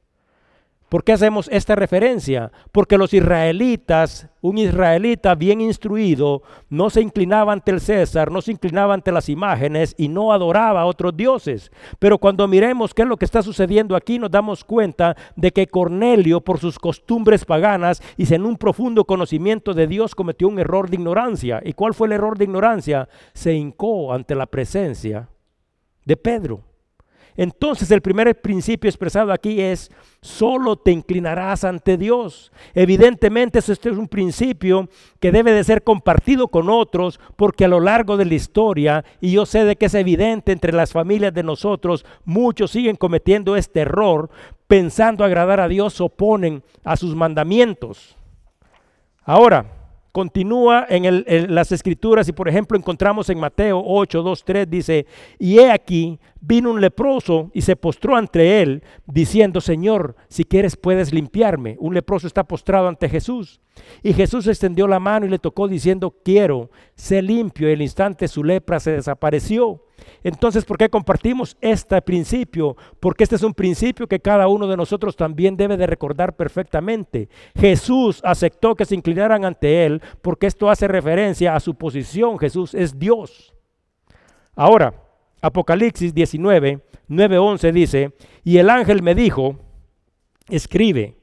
¿Por 0.91 1.05
qué 1.05 1.13
hacemos 1.13 1.47
esta 1.53 1.73
referencia? 1.73 2.51
Porque 2.73 2.97
los 2.97 3.13
israelitas, 3.13 4.27
un 4.41 4.57
israelita 4.57 5.35
bien 5.35 5.61
instruido, 5.61 6.43
no 6.69 6.89
se 6.89 6.99
inclinaba 6.99 7.53
ante 7.53 7.71
el 7.71 7.79
César, 7.79 8.29
no 8.29 8.41
se 8.41 8.51
inclinaba 8.51 8.93
ante 8.93 9.13
las 9.13 9.29
imágenes 9.29 9.95
y 9.97 10.09
no 10.09 10.33
adoraba 10.33 10.81
a 10.81 10.85
otros 10.85 11.15
dioses. 11.15 11.71
Pero 11.97 12.17
cuando 12.17 12.45
miremos 12.45 12.93
qué 12.93 13.03
es 13.03 13.07
lo 13.07 13.15
que 13.15 13.23
está 13.23 13.41
sucediendo 13.41 13.95
aquí, 13.95 14.19
nos 14.19 14.31
damos 14.31 14.65
cuenta 14.65 15.15
de 15.37 15.51
que 15.51 15.67
Cornelio, 15.67 16.41
por 16.41 16.59
sus 16.59 16.77
costumbres 16.77 17.45
paganas 17.45 18.03
y 18.17 18.25
sin 18.25 18.43
un 18.43 18.57
profundo 18.57 19.05
conocimiento 19.05 19.73
de 19.73 19.87
Dios, 19.87 20.13
cometió 20.13 20.49
un 20.49 20.59
error 20.59 20.89
de 20.89 20.97
ignorancia. 20.97 21.61
¿Y 21.63 21.71
cuál 21.71 21.93
fue 21.93 22.07
el 22.07 22.15
error 22.15 22.37
de 22.37 22.43
ignorancia? 22.43 23.07
Se 23.33 23.53
hincó 23.53 24.11
ante 24.11 24.35
la 24.35 24.45
presencia 24.45 25.29
de 26.03 26.17
Pedro. 26.17 26.70
Entonces 27.37 27.89
el 27.91 28.01
primer 28.01 28.39
principio 28.41 28.89
expresado 28.89 29.31
aquí 29.31 29.61
es, 29.61 29.91
solo 30.21 30.75
te 30.75 30.91
inclinarás 30.91 31.63
ante 31.63 31.97
Dios. 31.97 32.51
Evidentemente 32.73 33.59
este 33.59 33.89
es 33.89 33.97
un 33.97 34.07
principio 34.07 34.89
que 35.19 35.31
debe 35.31 35.51
de 35.51 35.63
ser 35.63 35.83
compartido 35.83 36.49
con 36.49 36.69
otros 36.69 37.19
porque 37.35 37.65
a 37.65 37.69
lo 37.69 37.79
largo 37.79 38.17
de 38.17 38.25
la 38.25 38.35
historia, 38.35 39.05
y 39.19 39.31
yo 39.31 39.45
sé 39.45 39.65
de 39.65 39.75
que 39.75 39.87
es 39.87 39.93
evidente 39.93 40.51
entre 40.51 40.73
las 40.73 40.91
familias 40.91 41.33
de 41.33 41.43
nosotros, 41.43 42.05
muchos 42.25 42.71
siguen 42.71 42.95
cometiendo 42.95 43.55
este 43.55 43.81
error, 43.81 44.29
pensando 44.67 45.23
agradar 45.23 45.59
a 45.59 45.67
Dios, 45.67 45.99
oponen 46.01 46.63
a 46.83 46.95
sus 46.95 47.15
mandamientos. 47.15 48.15
Ahora, 49.23 49.80
continúa 50.11 50.85
en, 50.89 51.53
las 51.53 51.71
escrituras 51.71 52.27
y 52.27 52.33
por 52.33 52.49
ejemplo 52.49 52.77
encontramos 52.77 53.29
en 53.29 53.39
Mateo 53.39 53.81
8, 53.85 54.21
2, 54.21 54.43
3, 54.43 54.69
dice, 54.69 55.05
y 55.39 55.59
he 55.59 55.71
aquí, 55.71 56.19
vino 56.39 56.71
un 56.71 56.81
leproso 56.81 57.49
y 57.53 57.61
se 57.61 57.75
postró 57.75 58.15
ante 58.15 58.61
él, 58.61 58.83
diciendo, 59.05 59.61
Señor, 59.61 60.15
si 60.27 60.43
quieres 60.43 60.75
puedes 60.75 61.13
limpiarme. 61.13 61.77
Un 61.79 61.93
leproso 61.93 62.27
está 62.27 62.43
postrado 62.43 62.87
ante 62.87 63.09
Jesús. 63.09 63.61
Y 64.03 64.13
Jesús 64.13 64.47
extendió 64.47 64.87
la 64.87 64.99
mano 64.99 65.25
y 65.25 65.29
le 65.29 65.39
tocó 65.39 65.67
diciendo, 65.67 66.15
quiero, 66.23 66.71
sé 66.95 67.21
limpio. 67.21 67.69
Y 67.69 67.73
el 67.73 67.81
instante 67.81 68.27
su 68.27 68.43
lepra 68.43 68.79
se 68.79 68.91
desapareció. 68.91 69.83
Entonces, 70.23 70.65
¿por 70.65 70.77
qué 70.77 70.89
compartimos 70.89 71.57
este 71.61 72.01
principio? 72.01 72.75
Porque 72.99 73.23
este 73.23 73.35
es 73.35 73.43
un 73.43 73.53
principio 73.53 74.07
que 74.07 74.19
cada 74.19 74.47
uno 74.47 74.67
de 74.67 74.77
nosotros 74.77 75.15
también 75.15 75.57
debe 75.57 75.77
de 75.77 75.87
recordar 75.87 76.35
perfectamente. 76.35 77.29
Jesús 77.55 78.21
aceptó 78.23 78.75
que 78.75 78.85
se 78.85 78.95
inclinaran 78.95 79.45
ante 79.45 79.85
Él 79.85 80.01
porque 80.21 80.47
esto 80.47 80.69
hace 80.69 80.87
referencia 80.87 81.55
a 81.55 81.59
su 81.59 81.75
posición. 81.75 82.37
Jesús 82.37 82.73
es 82.73 82.97
Dios. 82.97 83.53
Ahora, 84.55 84.93
Apocalipsis 85.41 86.13
19, 86.13 86.81
9, 87.07 87.37
11 87.37 87.71
dice, 87.71 88.13
y 88.43 88.57
el 88.57 88.69
ángel 88.69 89.01
me 89.01 89.15
dijo, 89.15 89.57
escribe, 90.49 91.17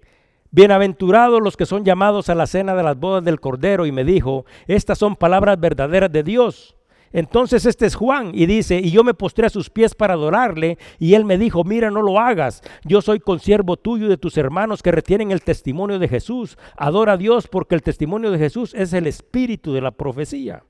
bienaventurados 0.51 1.41
los 1.41 1.57
que 1.57 1.67
son 1.67 1.85
llamados 1.85 2.29
a 2.29 2.35
la 2.35 2.47
cena 2.47 2.75
de 2.75 2.83
las 2.83 2.99
bodas 2.99 3.25
del 3.25 3.41
Cordero, 3.41 3.87
y 3.87 3.93
me 3.93 4.05
dijo, 4.05 4.45
estas 4.67 4.99
son 4.99 5.15
palabras 5.15 5.61
verdaderas 5.61 6.11
de 6.11 6.23
Dios. 6.23 6.78
Entonces 7.13 7.67
este 7.67 7.87
es 7.87 7.95
Juan 7.95 8.33
y 8.35 8.47
dice, 8.47 8.79
y 8.79 8.91
yo 8.91 9.05
me 9.05 9.15
postré 9.15 9.47
a 9.47 9.51
sus 9.51 9.71
pies 9.71 9.95
para 9.95 10.15
adorarle, 10.15 10.79
y 10.99 11.15
él 11.15 11.25
me 11.25 11.39
dijo, 11.39 11.65
mira, 11.65 11.91
no 11.91 12.03
lo 12.03 12.19
hagas, 12.19 12.63
yo 12.85 13.03
soy 13.03 13.21
consiervo 13.21 13.77
tuyo 13.77 14.07
y 14.07 14.09
de 14.09 14.17
tus 14.17 14.37
hermanos 14.37 14.83
que 14.83 14.93
retienen 14.93 15.31
el 15.31 15.43
testimonio 15.43 15.99
de 15.99 16.09
Jesús. 16.09 16.59
Adora 16.77 17.13
a 17.13 17.17
Dios 17.17 17.49
porque 17.49 17.75
el 17.75 17.83
testimonio 17.83 18.31
de 18.31 18.39
Jesús 18.39 18.75
es 18.75 18.93
el 18.93 19.07
espíritu 19.07 19.73
de 19.73 19.81
la 19.81 19.91
profecía. 19.91 20.65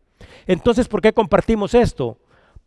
Entonces, 0.47 0.89
¿por 0.89 1.01
qué 1.01 1.13
compartimos 1.13 1.75
esto? 1.75 2.19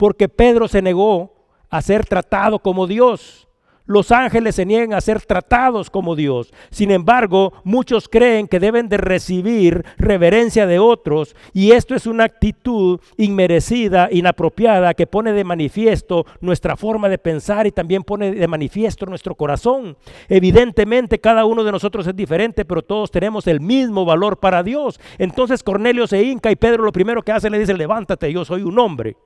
porque 0.02 0.28
Pedro 0.28 0.68
se 0.68 0.82
negó 0.82 1.46
a 1.70 1.80
ser 1.80 2.08
tratado 2.08 2.58
como 2.58 2.88
Dios. 2.88 3.48
Los 3.86 4.12
ángeles 4.12 4.56
se 4.56 4.66
niegan 4.66 4.94
a 4.94 5.02
ser 5.02 5.22
tratados 5.22 5.90
como 5.90 6.16
Dios. 6.16 6.54
Sin 6.70 6.92
embargo, 6.92 7.54
muchos 7.64 8.08
creen 8.08 8.48
que 8.48 8.60
deben 8.60 8.88
de 8.90 8.98
recibir 8.98 9.84
reverencia 9.98 10.68
de 10.68 10.80
otros 10.80 11.36
y 11.54 11.72
esto 11.72 11.96
es 11.96 12.06
una 12.06 12.26
actitud 12.26 13.00
inmerecida, 13.18 14.10
inapropiada, 14.12 14.94
que 14.94 15.08
pone 15.08 15.34
de 15.34 15.44
manifiesto 15.44 16.26
nuestra 16.40 16.78
forma 16.78 17.10
de 17.10 17.18
pensar 17.18 17.68
y 17.68 17.72
también 17.72 18.04
pone 18.04 18.32
de 18.32 18.48
manifiesto 18.48 19.06
nuestro 19.06 19.36
corazón. 19.36 19.98
Evidentemente 20.30 21.20
cada 21.20 21.46
uno 21.46 21.64
de 21.64 21.72
nosotros 21.72 22.06
es 22.08 22.16
diferente, 22.16 22.66
pero 22.66 22.82
todos 22.84 23.12
tenemos 23.12 23.48
el 23.48 23.60
mismo 23.60 24.06
valor 24.06 24.40
para 24.40 24.64
Dios. 24.64 25.00
Entonces 25.18 25.64
Cornelio 25.64 26.08
se 26.08 26.24
hinca 26.24 26.52
y 26.52 26.56
Pedro 26.56 26.84
lo 26.84 26.92
primero 26.92 27.24
que 27.24 27.32
hace 27.32 27.50
le 27.50 27.60
dice, 27.60 27.74
levántate, 27.74 28.32
yo 28.32 28.46
soy 28.46 28.62
un 28.62 28.78
hombre. 28.80 29.18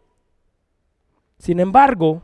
Sin 1.38 1.60
embargo, 1.60 2.24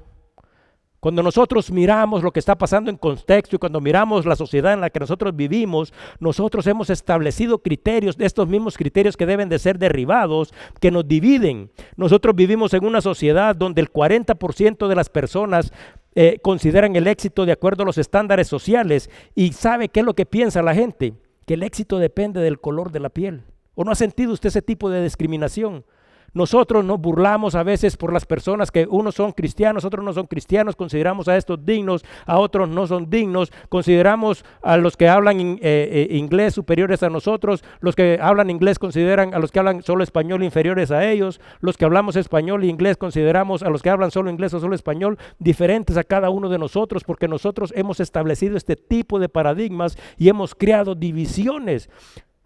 Cuando 1.02 1.24
nosotros 1.24 1.72
miramos 1.72 2.22
lo 2.22 2.32
que 2.32 2.40
está 2.40 2.56
pasando 2.56 2.92
en 2.92 2.96
contexto 2.96 3.56
y 3.56 3.60
cuando 3.60 3.82
miramos 3.82 4.24
la 4.28 4.36
sociedad 4.36 4.72
en 4.72 4.82
la 4.82 4.92
que 4.92 5.00
nosotros 5.00 5.36
vivimos, 5.36 5.92
nosotros 6.20 6.68
hemos 6.68 6.92
establecido 6.92 7.58
criterios, 7.58 8.16
estos 8.20 8.48
mismos 8.48 8.78
criterios 8.78 9.18
que 9.18 9.26
deben 9.26 9.50
de 9.50 9.58
ser 9.58 9.80
derribados, 9.80 10.54
que 10.80 10.92
nos 10.92 11.08
dividen. 11.08 11.72
Nosotros 11.96 12.36
vivimos 12.36 12.76
en 12.76 12.86
una 12.86 13.02
sociedad 13.02 13.56
donde 13.56 13.82
el 13.82 13.92
40% 13.92 14.88
de 14.88 14.96
las 14.96 15.10
personas 15.10 15.74
eh, 16.14 16.38
consideran 16.44 16.96
el 16.96 17.08
éxito 17.08 17.48
de 17.48 17.54
acuerdo 17.54 17.82
a 17.82 17.88
los 17.88 17.98
estándares 17.98 18.48
sociales 18.48 19.10
y 19.34 19.54
sabe 19.54 19.90
qué 19.90 20.02
es 20.02 20.06
lo 20.06 20.14
que 20.14 20.28
piensa 20.28 20.62
la 20.62 20.76
gente, 20.76 21.16
que 21.48 21.56
el 21.56 21.64
éxito 21.64 21.98
depende 21.98 22.42
del 22.42 22.60
color 22.60 22.92
de 22.92 23.00
la 23.00 23.10
piel. 23.10 23.42
¿O 23.74 23.84
no 23.84 23.90
ha 23.90 23.96
sentido 23.96 24.34
usted 24.34 24.50
ese 24.50 24.62
tipo 24.62 24.92
de 24.92 25.02
discriminación? 25.02 25.84
Nosotros 26.34 26.86
nos 26.86 27.00
burlamos 27.00 27.56
a 27.56 27.64
veces 27.64 27.98
por 27.98 28.14
las 28.14 28.26
personas 28.26 28.72
que 28.72 28.88
unos 28.90 29.16
son 29.16 29.34
cristianos, 29.34 29.84
otros 29.84 30.04
no 30.04 30.14
son 30.14 30.28
cristianos, 30.28 30.76
consideramos 30.76 31.28
a 31.28 31.36
estos 31.36 31.66
dignos, 31.66 32.06
a 32.26 32.40
otros 32.40 32.70
no 32.70 32.88
son 32.88 33.10
dignos, 33.10 33.52
consideramos 33.70 34.46
a 34.62 34.78
los 34.78 34.96
que 34.96 35.10
hablan 35.10 35.40
eh, 35.40 35.60
eh, 35.62 36.08
inglés 36.12 36.54
superiores 36.54 37.04
a 37.04 37.10
nosotros, 37.10 37.64
los 37.82 37.96
que 37.96 38.18
hablan 38.22 38.50
inglés 38.50 38.80
consideran 38.80 39.34
a 39.34 39.40
los 39.40 39.52
que 39.52 39.60
hablan 39.60 39.84
solo 39.84 40.04
español 40.04 40.44
inferiores 40.44 40.92
a 40.92 41.10
ellos, 41.10 41.42
los 41.60 41.78
que 41.78 41.86
hablamos 41.86 42.16
español 42.16 42.64
e 42.64 42.68
inglés 42.68 42.96
consideramos 42.96 43.64
a 43.64 43.70
los 43.70 43.82
que 43.82 43.90
hablan 43.90 44.12
solo 44.12 44.30
inglés 44.30 44.54
o 44.54 44.60
solo 44.60 44.76
español 44.76 45.18
diferentes 45.40 45.98
a 45.98 46.04
cada 46.04 46.30
uno 46.30 46.48
de 46.48 46.58
nosotros, 46.58 47.04
porque 47.04 47.28
nosotros 47.28 47.74
hemos 47.76 48.00
establecido 48.00 48.56
este 48.56 48.76
tipo 48.76 49.20
de 49.20 49.28
paradigmas 49.30 49.98
y 50.18 50.30
hemos 50.30 50.56
creado 50.56 50.96
divisiones. 50.96 51.90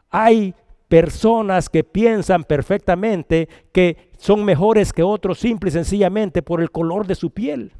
Hay 0.09 0.55
personas 0.87 1.69
que 1.69 1.83
piensan 1.83 2.43
perfectamente 2.43 3.49
que 3.71 4.09
son 4.17 4.45
mejores 4.45 4.93
que 4.93 5.03
otros 5.03 5.39
simple 5.39 5.69
y 5.69 5.73
sencillamente 5.73 6.41
por 6.41 6.61
el 6.61 6.71
color 6.71 7.07
de 7.07 7.15
su 7.15 7.31
piel. 7.31 7.73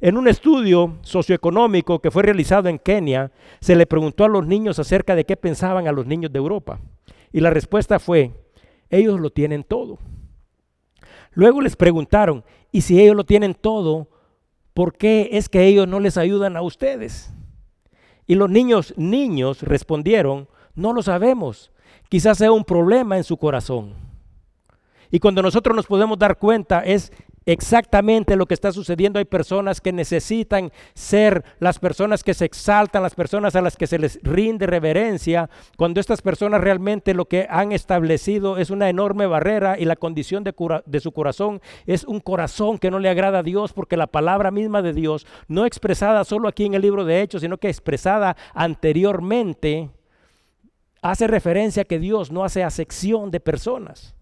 En 0.00 0.16
un 0.16 0.28
estudio 0.28 0.96
socioeconómico 1.02 1.98
que 2.00 2.10
fue 2.10 2.22
realizado 2.22 2.70
en 2.70 2.78
Kenia, 2.78 3.32
se 3.60 3.76
le 3.76 3.86
preguntó 3.86 4.24
a 4.24 4.28
los 4.28 4.46
niños 4.46 4.78
acerca 4.78 5.14
de 5.14 5.26
qué 5.26 5.36
pensaban 5.36 5.86
a 5.86 5.92
los 5.92 6.06
niños 6.06 6.32
de 6.32 6.38
Europa. 6.38 6.80
Y 7.32 7.40
la 7.40 7.50
respuesta 7.50 7.98
fue, 7.98 8.32
ellos 8.88 9.20
lo 9.20 9.30
tienen 9.30 9.62
todo. 9.62 9.98
Luego 11.32 11.60
les 11.60 11.76
preguntaron, 11.76 12.44
¿y 12.72 12.80
si 12.80 12.98
ellos 12.98 13.14
lo 13.14 13.24
tienen 13.24 13.54
todo, 13.54 14.08
por 14.72 14.96
qué 14.96 15.28
es 15.32 15.50
que 15.50 15.66
ellos 15.66 15.86
no 15.86 16.00
les 16.00 16.16
ayudan 16.16 16.56
a 16.56 16.62
ustedes? 16.62 17.32
Y 18.26 18.36
los 18.36 18.48
niños, 18.48 18.94
niños 18.96 19.62
respondieron, 19.62 20.48
no 20.74 20.92
lo 20.94 21.02
sabemos, 21.02 21.72
quizás 22.10 22.36
sea 22.36 22.52
un 22.52 22.64
problema 22.64 23.16
en 23.16 23.24
su 23.24 23.38
corazón. 23.38 23.94
Y 25.10 25.18
cuando 25.18 25.40
nosotros 25.40 25.74
nos 25.74 25.86
podemos 25.86 26.18
dar 26.18 26.36
cuenta 26.36 26.80
es 26.80 27.10
exactamente 27.46 28.36
lo 28.36 28.46
que 28.46 28.54
está 28.54 28.72
sucediendo. 28.72 29.18
Hay 29.18 29.24
personas 29.24 29.80
que 29.80 29.92
necesitan 29.92 30.70
ser 30.94 31.44
las 31.58 31.78
personas 31.78 32.22
que 32.22 32.34
se 32.34 32.44
exaltan, 32.44 33.02
las 33.02 33.14
personas 33.14 33.56
a 33.56 33.62
las 33.62 33.76
que 33.76 33.86
se 33.86 33.98
les 33.98 34.20
rinde 34.22 34.66
reverencia, 34.66 35.50
cuando 35.76 36.00
estas 36.00 36.22
personas 36.22 36.60
realmente 36.60 37.14
lo 37.14 37.26
que 37.26 37.46
han 37.48 37.72
establecido 37.72 38.58
es 38.58 38.70
una 38.70 38.88
enorme 38.88 39.26
barrera 39.26 39.78
y 39.78 39.84
la 39.84 39.96
condición 39.96 40.44
de, 40.44 41.00
su 41.00 41.12
corazón 41.12 41.60
es 41.86 42.04
un 42.04 42.20
corazón 42.20 42.78
que 42.78 42.90
no 42.90 42.98
le 42.98 43.08
agrada 43.08 43.40
a 43.40 43.42
Dios 43.42 43.72
porque 43.72 43.96
la 43.96 44.06
palabra 44.06 44.50
misma 44.50 44.82
de 44.82 44.92
Dios, 44.92 45.26
no 45.48 45.66
expresada 45.66 46.24
solo 46.24 46.48
aquí 46.48 46.64
en 46.64 46.74
el 46.74 46.82
libro 46.82 47.04
de 47.04 47.22
Hechos, 47.22 47.42
sino 47.42 47.58
que 47.58 47.68
expresada 47.68 48.36
anteriormente, 48.54 49.90
hace 51.02 51.26
referencia 51.26 51.82
a 51.82 51.86
que 51.86 51.98
Dios 51.98 52.30
no 52.30 52.44
hace 52.44 52.62
acepción 52.62 53.30
de 53.30 53.40
personas. 53.40 54.14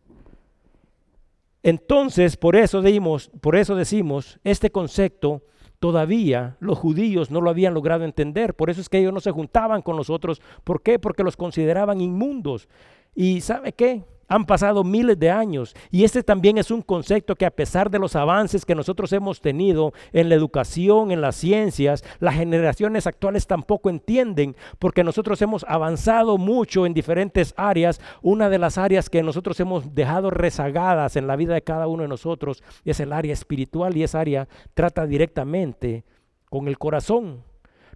Entonces, 1.62 2.36
por 2.36 2.56
eso, 2.56 2.82
dimos, 2.82 3.30
por 3.40 3.56
eso 3.56 3.74
decimos, 3.74 4.38
este 4.44 4.70
concepto 4.70 5.42
todavía 5.80 6.56
los 6.60 6.78
judíos 6.78 7.30
no 7.30 7.40
lo 7.40 7.50
habían 7.50 7.74
logrado 7.74 8.04
entender. 8.04 8.54
Por 8.54 8.70
eso 8.70 8.80
es 8.80 8.88
que 8.88 8.98
ellos 8.98 9.12
no 9.12 9.20
se 9.20 9.30
juntaban 9.30 9.82
con 9.82 9.96
nosotros. 9.96 10.40
¿Por 10.64 10.82
qué? 10.82 10.98
Porque 10.98 11.24
los 11.24 11.36
consideraban 11.36 12.00
inmundos. 12.00 12.68
¿Y 13.14 13.40
sabe 13.40 13.72
qué? 13.72 14.04
Han 14.28 14.44
pasado 14.44 14.84
miles 14.84 15.18
de 15.18 15.30
años 15.30 15.74
y 15.90 16.04
este 16.04 16.22
también 16.22 16.58
es 16.58 16.70
un 16.70 16.82
concepto 16.82 17.34
que 17.34 17.46
a 17.46 17.50
pesar 17.50 17.90
de 17.90 17.98
los 17.98 18.14
avances 18.14 18.66
que 18.66 18.74
nosotros 18.74 19.12
hemos 19.14 19.40
tenido 19.40 19.94
en 20.12 20.28
la 20.28 20.34
educación, 20.34 21.10
en 21.10 21.22
las 21.22 21.36
ciencias, 21.36 22.04
las 22.20 22.34
generaciones 22.34 23.06
actuales 23.06 23.46
tampoco 23.46 23.88
entienden 23.88 24.54
porque 24.78 25.02
nosotros 25.02 25.40
hemos 25.40 25.64
avanzado 25.66 26.36
mucho 26.36 26.84
en 26.84 26.92
diferentes 26.92 27.54
áreas. 27.56 28.00
Una 28.20 28.50
de 28.50 28.58
las 28.58 28.76
áreas 28.76 29.08
que 29.08 29.22
nosotros 29.22 29.58
hemos 29.60 29.94
dejado 29.94 30.30
rezagadas 30.30 31.16
en 31.16 31.26
la 31.26 31.36
vida 31.36 31.54
de 31.54 31.62
cada 31.62 31.86
uno 31.86 32.02
de 32.02 32.08
nosotros 32.08 32.62
es 32.84 33.00
el 33.00 33.14
área 33.14 33.32
espiritual 33.32 33.96
y 33.96 34.02
esa 34.02 34.20
área 34.20 34.46
trata 34.74 35.06
directamente 35.06 36.04
con 36.50 36.68
el 36.68 36.76
corazón. 36.76 37.42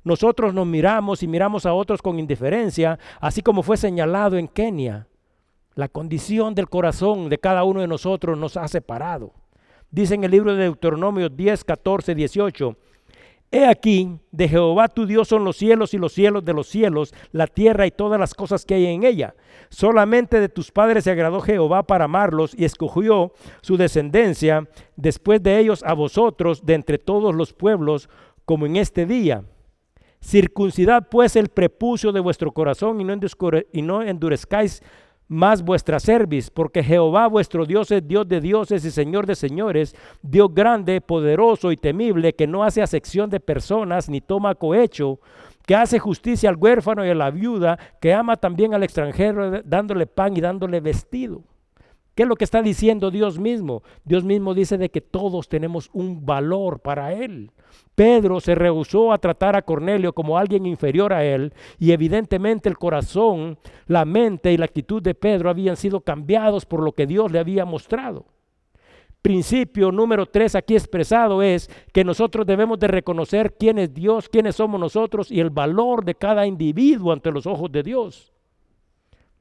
Nosotros 0.05 0.53
nos 0.55 0.67
miramos 0.67 1.23
y 1.23 1.29
miramos 1.29 1.67
a 1.67 1.75
otros 1.75 2.03
con 2.03 2.19
indiferencia, 2.19 2.99
así 3.21 3.43
como 3.43 3.63
fue 3.63 3.77
señalado 3.77 4.37
en 4.37 4.49
Kenia. 4.49 5.07
La 5.75 5.89
condición 5.89 6.55
del 6.55 6.69
corazón 6.69 7.29
de 7.31 7.39
cada 7.39 7.65
uno 7.65 7.81
de 7.81 7.89
nosotros 7.89 8.37
nos 8.37 8.57
ha 8.57 8.69
separado. 8.69 9.33
Dice 9.91 10.15
en 10.15 10.25
el 10.25 10.31
libro 10.31 10.55
de 10.55 10.65
Deuteronomio 10.65 11.29
10, 11.29 11.65
14, 11.65 12.15
18. 12.15 12.77
He 13.51 13.67
aquí, 13.67 14.19
de 14.31 14.49
Jehová 14.49 14.89
tu 14.89 15.07
Dios 15.07 15.29
son 15.29 15.45
los 15.45 15.57
cielos 15.57 15.93
y 15.93 15.99
los 15.99 16.13
cielos 16.13 16.45
de 16.45 16.55
los 16.55 16.69
cielos, 16.69 17.15
la 17.33 17.47
tierra 17.47 17.87
y 17.87 17.91
todas 17.91 18.19
las 18.19 18.35
cosas 18.35 18.65
que 18.65 18.75
hay 18.75 18.87
en 18.87 19.05
ella. 19.05 19.35
Solamente 19.69 20.41
de 20.41 20.49
tus 20.49 20.71
padres 20.71 21.05
se 21.05 21.11
agradó 21.11 21.41
Jehová 21.41 21.83
para 21.83 22.07
amarlos 22.07 22.55
y 22.57 22.65
escogió 22.65 23.33
su 23.61 23.77
descendencia 23.77 24.67
después 24.97 25.43
de 25.43 25.59
ellos 25.59 25.83
a 25.85 25.93
vosotros 25.93 26.65
de 26.65 26.75
entre 26.75 26.99
todos 26.99 27.35
los 27.35 27.53
pueblos, 27.53 28.09
como 28.47 28.65
en 28.67 28.77
este 28.77 29.05
día. 29.05 29.45
Circuncidad 30.23 31.09
pues 31.11 31.37
el 31.37 31.49
prepucio 31.49 32.13
de 32.13 32.21
vuestro 32.21 32.53
corazón 32.53 33.01
y 33.01 33.83
no 33.83 34.03
endurezcáis 34.03 34.83
más 35.33 35.63
vuestra 35.63 35.99
cerviz, 35.99 36.51
porque 36.51 36.85
Jehová 36.85 37.27
vuestro 37.27 37.65
Dios 37.65 37.91
es 37.91 38.07
Dios 38.07 38.29
de 38.29 38.41
dioses 38.41 38.85
y 38.85 38.91
Señor 38.91 39.27
de 39.27 39.35
señores, 39.35 39.97
Dios 40.21 40.55
grande, 40.55 41.01
poderoso 41.01 41.73
y 41.73 41.77
temible, 41.77 42.35
que 42.35 42.47
no 42.47 42.63
hace 42.63 42.83
acepción 42.83 43.31
de 43.31 43.41
personas 43.41 44.09
ni 44.09 44.21
toma 44.21 44.55
cohecho, 44.55 45.21
que 45.67 45.75
hace 45.75 45.99
justicia 45.99 46.51
al 46.51 46.57
huérfano 46.57 47.05
y 47.07 47.11
a 47.11 47.15
la 47.15 47.31
viuda, 47.31 47.79
que 48.01 48.13
ama 48.13 48.37
también 48.37 48.75
al 48.75 48.83
extranjero 48.83 49.63
dándole 49.63 50.07
pan 50.07 50.37
y 50.37 50.41
dándole 50.41 50.81
vestido. 50.81 51.43
¿Qué 52.15 52.25
es 52.25 52.29
lo 52.29 52.37
que 52.37 52.45
está 52.45 52.61
diciendo 52.61 53.11
Dios 53.11 53.39
mismo? 53.39 53.83
Dios 54.05 54.25
mismo 54.25 54.53
dice 54.55 54.77
de 54.77 54.91
que 54.91 55.01
todos 55.01 55.49
tenemos 55.49 55.89
un 55.93 56.27
valor 56.27 56.81
para 56.81 57.15
Él. 57.15 57.51
Pedro 57.95 58.41
se 58.41 58.55
rehusó 58.55 59.13
a 59.13 59.19
tratar 59.19 59.57
a 59.57 59.63
Cornelio 59.63 60.13
como 60.13 60.39
alguien 60.39 60.67
inferior 60.67 61.13
a 61.13 61.25
él 61.25 61.53
y 61.79 61.93
evidentemente 61.93 62.69
el 62.69 62.79
corazón, 62.79 63.59
la 63.87 64.05
mente 64.05 64.53
y 64.53 64.57
la 64.57 64.65
actitud 64.65 65.03
de 65.03 65.15
Pedro 65.15 65.51
habían 65.51 65.77
sido 65.77 66.01
cambiados 66.01 66.67
por 66.67 66.83
lo 66.83 66.93
que 66.93 67.07
Dios 67.07 67.31
le 67.31 67.39
había 67.39 67.65
mostrado. 67.65 68.27
Principio 69.21 69.93
número 69.93 70.27
tres 70.27 70.55
aquí 70.55 70.75
expresado 70.75 71.43
es 71.43 71.71
que 71.93 72.03
nosotros 72.03 72.45
debemos 72.45 72.79
de 72.79 72.89
reconocer 72.89 73.57
quién 73.57 73.79
es 73.79 73.95
Dios, 73.95 74.29
quiénes 74.29 74.57
somos 74.57 74.81
nosotros 74.81 75.31
y 75.31 75.39
el 75.39 75.51
valor 75.51 76.05
de 76.05 76.17
cada 76.17 76.47
individuo 76.47 77.13
ante 77.13 77.31
los 77.31 77.47
ojos 77.47 77.71
de 77.71 77.83
Dios. 77.83 78.33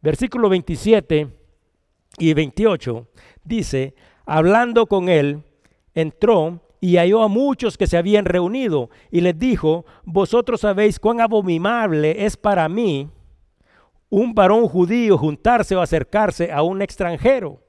Versículo 0.01 0.49
27 0.49 1.40
y 2.17 2.33
28 2.33 3.07
dice, 3.43 3.95
hablando 4.25 4.85
con 4.85 5.09
él, 5.09 5.43
entró 5.93 6.61
y 6.79 6.97
halló 6.97 7.23
a 7.23 7.27
muchos 7.27 7.77
que 7.77 7.87
se 7.87 7.97
habían 7.97 8.25
reunido 8.25 8.89
y 9.11 9.21
les 9.21 9.37
dijo, 9.37 9.85
vosotros 10.03 10.61
sabéis 10.61 10.99
cuán 10.99 11.21
abominable 11.21 12.25
es 12.25 12.37
para 12.37 12.67
mí 12.67 13.09
un 14.09 14.33
varón 14.33 14.67
judío 14.67 15.17
juntarse 15.17 15.75
o 15.75 15.81
acercarse 15.81 16.51
a 16.51 16.63
un 16.63 16.81
extranjero. 16.81 17.59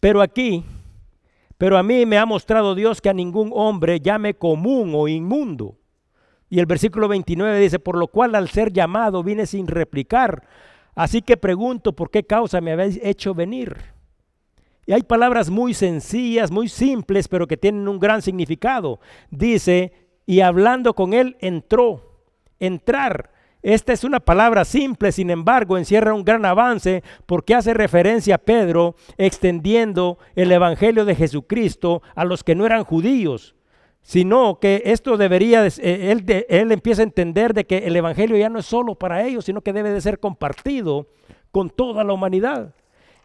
Pero 0.00 0.22
aquí, 0.22 0.64
pero 1.56 1.78
a 1.78 1.82
mí 1.82 2.04
me 2.04 2.18
ha 2.18 2.26
mostrado 2.26 2.74
Dios 2.74 3.00
que 3.00 3.08
a 3.08 3.14
ningún 3.14 3.50
hombre 3.54 4.00
llame 4.00 4.34
común 4.34 4.92
o 4.94 5.08
inmundo. 5.08 5.76
Y 6.50 6.58
el 6.58 6.66
versículo 6.66 7.08
29 7.08 7.60
dice, 7.60 7.78
por 7.78 7.96
lo 7.96 8.08
cual 8.08 8.34
al 8.34 8.48
ser 8.48 8.72
llamado 8.72 9.22
vine 9.22 9.46
sin 9.46 9.66
replicar. 9.66 10.48
Así 10.98 11.22
que 11.22 11.36
pregunto, 11.36 11.92
¿por 11.92 12.10
qué 12.10 12.24
causa 12.24 12.60
me 12.60 12.72
habéis 12.72 12.98
hecho 13.04 13.32
venir? 13.32 13.76
Y 14.84 14.92
hay 14.92 15.04
palabras 15.04 15.48
muy 15.48 15.72
sencillas, 15.72 16.50
muy 16.50 16.68
simples, 16.68 17.28
pero 17.28 17.46
que 17.46 17.56
tienen 17.56 17.86
un 17.86 18.00
gran 18.00 18.20
significado. 18.20 18.98
Dice, 19.30 19.92
y 20.26 20.40
hablando 20.40 20.94
con 20.94 21.14
él 21.14 21.36
entró. 21.38 22.24
Entrar. 22.58 23.30
Esta 23.62 23.92
es 23.92 24.02
una 24.02 24.18
palabra 24.18 24.64
simple, 24.64 25.12
sin 25.12 25.30
embargo, 25.30 25.78
encierra 25.78 26.12
un 26.14 26.24
gran 26.24 26.44
avance 26.44 27.04
porque 27.26 27.54
hace 27.54 27.74
referencia 27.74 28.34
a 28.34 28.38
Pedro 28.38 28.96
extendiendo 29.18 30.18
el 30.34 30.50
Evangelio 30.50 31.04
de 31.04 31.14
Jesucristo 31.14 32.02
a 32.16 32.24
los 32.24 32.42
que 32.42 32.56
no 32.56 32.66
eran 32.66 32.82
judíos, 32.82 33.54
sino 34.02 34.58
que 34.58 34.82
esto 34.86 35.16
debería, 35.16 35.66
eh, 35.66 36.12
él, 36.12 36.24
él 36.48 36.72
empieza 36.72 37.02
a 37.02 37.04
entender 37.04 37.54
de 37.54 37.66
que 37.66 37.78
el 37.78 37.96
Evangelio 37.96 38.36
ya 38.36 38.48
no 38.48 38.58
es 38.58 38.66
solo 38.66 38.94
para 38.94 39.26
ellos, 39.26 39.44
sino 39.44 39.60
que 39.60 39.72
debe 39.72 39.90
de 39.92 40.00
ser 40.00 40.18
compartido 40.18 41.06
con 41.50 41.70
toda 41.70 42.04
la 42.04 42.12
humanidad. 42.12 42.74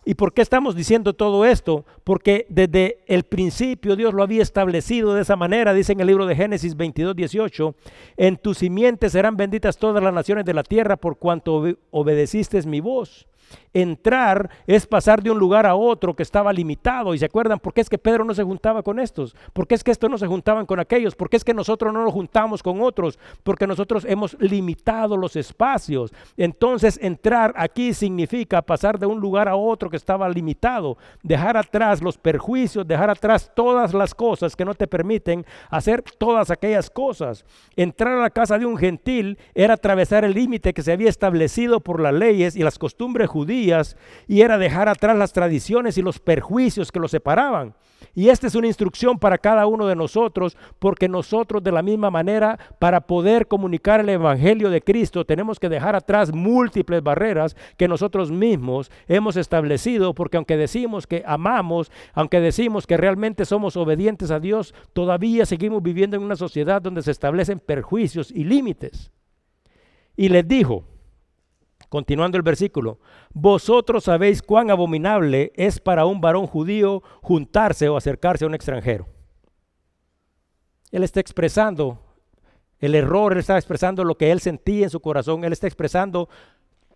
¿Y 0.06 0.16
por 0.16 0.34
qué 0.34 0.42
estamos 0.42 0.76
diciendo 0.76 1.14
todo 1.14 1.46
esto? 1.46 1.86
Porque 2.04 2.46
desde 2.50 3.00
el 3.08 3.24
principio 3.24 3.96
Dios 3.96 4.14
lo 4.14 4.22
había 4.22 4.42
establecido 4.42 5.14
de 5.14 5.22
esa 5.22 5.38
manera, 5.38 5.74
dice 5.74 5.94
en 5.94 6.02
el 6.02 6.08
libro 6.08 6.26
de 6.26 6.36
Génesis 6.36 6.76
22, 6.76 7.16
18, 7.16 7.76
en 8.18 8.36
tus 8.36 8.58
simientes 8.58 9.14
serán 9.14 9.38
benditas 9.38 9.78
todas 9.78 10.04
las 10.04 10.14
naciones 10.14 10.44
de 10.44 10.54
la 10.54 10.64
tierra 10.64 10.98
por 10.98 11.18
cuanto 11.18 11.64
obedeciste 11.92 12.62
mi 12.64 12.82
voz. 12.82 13.28
Entrar 13.74 14.50
es 14.68 14.86
pasar 14.86 15.24
de 15.24 15.32
un 15.32 15.40
lugar 15.40 15.66
a 15.66 15.76
otro 15.76 16.16
que 16.16 16.24
estaba 16.24 16.54
limitado. 16.54 17.14
¿Y 17.14 17.18
se 17.18 17.26
acuerdan 17.26 17.60
por 17.60 17.74
qué 17.74 17.82
es 17.82 17.90
que 17.90 17.98
Pedro 17.98 18.24
no 18.24 18.34
se 18.34 18.44
juntaba 18.44 18.84
con 18.84 19.00
estos? 19.00 19.36
¿Por 19.52 19.68
qué 19.68 19.76
es 19.76 19.84
que 19.84 19.92
estos 19.92 20.10
no 20.10 20.18
se 20.18 20.28
juntaban 20.28 20.66
con 20.66 20.80
aquellos? 20.80 21.16
¿Por 21.16 21.30
qué 21.30 21.38
es 21.38 21.44
que 21.44 21.54
nosotros 21.54 21.94
no 21.94 22.04
nos 22.04 22.14
juntamos 22.14 22.62
con 22.62 22.82
otros? 22.82 23.18
Porque 23.44 23.68
nosotros 23.68 24.06
hemos 24.08 24.36
limitado 24.40 25.18
los 25.18 25.36
espacios. 25.36 26.14
Entonces 26.38 27.00
entrar 27.02 27.54
aquí 27.58 27.94
significa 27.94 28.62
pasar 28.62 29.00
de 29.00 29.06
un 29.06 29.20
lugar 29.20 29.48
a 29.48 29.56
otro 29.56 29.90
que 29.90 29.98
estaba 29.98 30.30
limitado. 30.30 30.98
Dejar 31.22 31.58
atrás 31.58 32.02
los 32.02 32.18
perjuicios, 32.18 32.88
dejar 32.88 33.10
atrás 33.10 33.52
todas 33.56 33.94
las 33.94 34.14
cosas 34.14 34.56
que 34.56 34.66
no 34.66 34.74
te 34.74 34.88
permiten 34.88 35.46
hacer 35.70 36.04
todas 36.18 36.52
aquellas 36.52 36.90
cosas. 36.90 37.46
Entrar 37.76 38.14
a 38.18 38.22
la 38.22 38.30
casa 38.30 38.58
de 38.60 38.66
un 38.66 38.78
gentil 38.78 39.38
era 39.54 39.76
atravesar 39.76 40.26
el 40.26 40.34
límite 40.34 40.74
que 40.74 40.84
se 40.84 40.92
había 40.92 41.10
establecido 41.10 41.80
por 41.80 42.00
las 42.00 42.14
leyes 42.14 42.56
y 42.56 42.64
las 42.64 42.78
costumbres 42.78 43.30
judías 43.30 43.43
y 43.50 44.42
era 44.42 44.58
dejar 44.58 44.90
atrás 44.90 45.18
las 45.18 45.34
tradiciones 45.34 45.98
y 45.98 46.02
los 46.02 46.20
perjuicios 46.20 46.92
que 46.92 47.00
los 47.00 47.12
separaban. 47.12 47.76
Y 48.16 48.30
esta 48.30 48.48
es 48.48 48.56
una 48.56 48.68
instrucción 48.68 49.18
para 49.18 49.38
cada 49.38 49.66
uno 49.66 49.88
de 49.88 49.96
nosotros, 49.96 50.58
porque 50.80 51.08
nosotros 51.10 51.64
de 51.64 51.72
la 51.72 51.82
misma 51.82 52.12
manera, 52.12 52.60
para 52.80 53.02
poder 53.02 53.48
comunicar 53.48 54.02
el 54.02 54.10
Evangelio 54.10 54.70
de 54.70 54.82
Cristo, 54.82 55.26
tenemos 55.26 55.60
que 55.60 55.70
dejar 55.70 55.96
atrás 55.96 56.34
múltiples 56.34 57.02
barreras 57.02 57.56
que 57.78 57.88
nosotros 57.88 58.32
mismos 58.32 58.92
hemos 59.08 59.36
establecido, 59.36 60.14
porque 60.14 60.38
aunque 60.38 60.58
decimos 60.58 61.08
que 61.08 61.24
amamos, 61.26 61.92
aunque 62.14 62.40
decimos 62.40 62.86
que 62.86 62.98
realmente 62.98 63.46
somos 63.46 63.78
obedientes 63.78 64.30
a 64.32 64.40
Dios, 64.40 64.76
todavía 64.94 65.46
seguimos 65.46 65.82
viviendo 65.82 66.16
en 66.16 66.24
una 66.24 66.36
sociedad 66.36 66.82
donde 66.82 67.02
se 67.02 67.12
establecen 67.12 67.60
perjuicios 67.60 68.32
y 68.32 68.44
límites. 68.44 69.12
Y 70.16 70.30
les 70.30 70.48
dijo, 70.48 70.86
Continuando 71.94 72.38
el 72.38 72.42
versículo, 72.42 72.98
vosotros 73.36 74.06
sabéis 74.06 74.42
cuán 74.42 74.72
abominable 74.72 75.54
es 75.56 75.80
para 75.80 76.08
un 76.08 76.22
varón 76.22 76.48
judío 76.48 77.04
juntarse 77.22 77.88
o 77.88 77.96
acercarse 77.96 78.44
a 78.44 78.48
un 78.48 78.56
extranjero. 78.56 79.06
Él 80.90 81.04
está 81.04 81.20
expresando 81.20 82.00
el 82.80 82.96
error, 82.96 83.34
él 83.34 83.38
está 83.38 83.58
expresando 83.58 84.04
lo 84.04 84.18
que 84.18 84.32
él 84.32 84.40
sentía 84.40 84.86
en 84.86 84.90
su 84.90 85.02
corazón, 85.02 85.44
él 85.44 85.54
está 85.54 85.68
expresando 85.68 86.30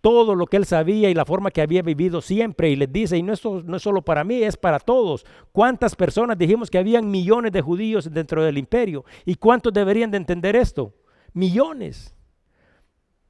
todo 0.00 0.34
lo 0.34 0.46
que 0.46 0.56
él 0.56 0.66
sabía 0.66 1.08
y 1.08 1.14
la 1.14 1.24
forma 1.24 1.52
que 1.52 1.62
había 1.62 1.82
vivido 1.82 2.20
siempre 2.20 2.68
y 2.68 2.74
les 2.74 2.92
dice, 2.92 3.16
y 3.16 3.22
no 3.22 3.34
es, 3.34 3.44
no 3.44 3.76
es 3.76 3.82
solo 3.84 4.02
para 4.02 4.24
mí, 4.24 4.42
es 4.42 4.56
para 4.56 4.80
todos. 4.80 5.24
¿Cuántas 5.52 5.94
personas 5.94 6.36
dijimos 6.36 6.70
que 6.70 6.78
habían 6.78 7.08
millones 7.08 7.52
de 7.52 7.62
judíos 7.62 8.12
dentro 8.12 8.42
del 8.42 8.58
imperio? 8.58 9.04
¿Y 9.24 9.36
cuántos 9.36 9.72
deberían 9.72 10.10
de 10.10 10.16
entender 10.16 10.56
esto? 10.56 10.92
Millones. 11.34 12.17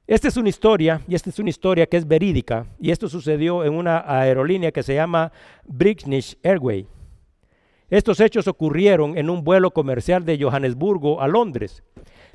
Esta 0.09 0.27
es 0.27 0.37
una 0.37 0.49
historia, 0.49 1.01
y 1.07 1.13
esta 1.13 1.29
es 1.29 1.37
una 1.37 1.51
historia 1.51 1.85
que 1.85 1.95
es 1.95 2.07
verídica, 2.07 2.65
y 2.79 2.89
esto 2.89 3.07
sucedió 3.07 3.63
en 3.63 3.75
una 3.75 4.03
aerolínea 4.07 4.71
que 4.71 4.81
se 4.81 4.95
llama 4.95 5.31
British 5.65 6.35
Airway. 6.43 6.87
Estos 7.91 8.19
hechos 8.19 8.47
ocurrieron 8.47 9.19
en 9.19 9.29
un 9.29 9.43
vuelo 9.43 9.69
comercial 9.69 10.25
de 10.25 10.41
Johannesburgo 10.41 11.21
a 11.21 11.27
Londres. 11.27 11.83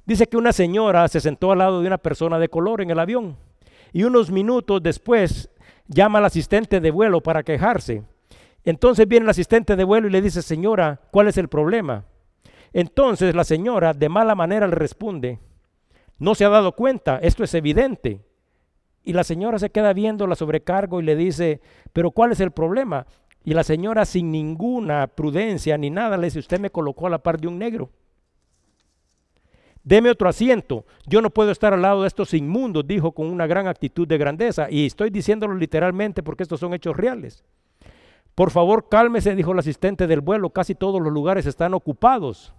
Dice 0.07 0.29
que 0.29 0.37
una 0.37 0.53
señora 0.53 1.09
se 1.09 1.19
sentó 1.19 1.51
al 1.51 1.59
lado 1.59 1.81
de 1.81 1.89
una 1.89 1.99
persona 1.99 2.39
de 2.39 2.49
color 2.49 2.81
en 2.81 2.91
el 2.93 2.99
avión, 3.01 3.37
y 3.93 4.05
unos 4.05 4.31
minutos 4.31 4.81
después 4.81 5.51
llama 5.89 6.21
al 6.21 6.27
asistente 6.27 6.79
de 6.79 6.93
vuelo 6.93 7.23
para 7.23 7.43
quejarse. 7.43 8.05
Entonces 8.65 9.09
viene 9.09 9.25
el 9.25 9.31
asistente 9.31 9.75
de 9.75 9.83
vuelo 9.83 10.07
y 10.07 10.13
le 10.13 10.23
dice, 10.23 10.43
señora, 10.43 11.01
¿cuál 11.11 11.27
es 11.27 11.39
el 11.39 11.49
problema? 11.49 12.05
Entonces 12.73 13.35
la 13.35 13.43
señora 13.43 13.93
de 13.95 14.09
mala 14.09 14.37
manera 14.37 14.69
le 14.69 14.77
responde, 14.77 15.41
no 16.25 16.35
se 16.35 16.47
ha 16.47 16.49
dado 16.49 16.73
cuenta, 16.73 17.19
esto 17.19 17.45
es 17.45 17.53
evidente. 17.53 18.23
Y 19.05 19.13
la 19.13 19.25
señora 19.25 19.59
se 19.59 19.69
queda 19.69 19.93
viendo 19.93 20.27
la 20.27 20.35
sobrecargo 20.35 20.99
y 21.01 21.05
le 21.05 21.17
dice, 21.17 21.61
pero 21.93 22.11
¿cuál 22.11 22.33
es 22.33 22.41
el 22.41 22.51
problema? 22.51 23.07
Y 23.45 23.53
la 23.53 23.63
señora 23.63 24.07
sin 24.07 24.33
ninguna 24.33 25.07
prudencia 25.07 25.77
ni 25.77 25.91
nada 25.91 26.17
le 26.17 26.29
dice, 26.29 26.39
usted 26.39 26.59
me 26.59 26.71
colocó 26.71 27.07
a 27.07 27.11
la 27.11 27.19
par 27.19 27.39
de 27.39 27.47
un 27.47 27.59
negro. 27.59 27.91
Deme 29.83 30.09
otro 30.09 30.31
asiento. 30.31 30.87
Yo 31.07 31.21
no 31.21 31.29
puedo 31.29 31.51
estar 31.51 31.75
al 31.75 31.83
lado 31.83 32.01
de 32.01 32.09
estos 32.09 32.33
inmundos, 32.33 32.87
dijo 32.87 33.13
con 33.13 33.27
una 33.27 33.47
gran 33.47 33.67
actitud 33.67 34.09
de 34.09 34.17
grandeza. 34.17 34.71
Y 34.71 34.87
estoy 34.87 35.11
diciéndolo 35.11 35.55
literalmente 35.55 36.23
porque 36.23 36.43
estos 36.43 36.59
son 36.59 36.73
hechos 36.73 36.97
reales. 36.97 37.45
Por 38.35 38.51
favor, 38.51 38.89
cálmese, 38.89 39.35
dijo 39.35 39.53
el 39.53 39.59
asistente 39.59 40.07
del 40.07 40.23
vuelo. 40.23 40.49
Casi 40.49 40.75
todos 40.75 41.03
los 41.03 41.13
lugares 41.13 41.45
están 41.45 41.75
ocupados 41.75 42.55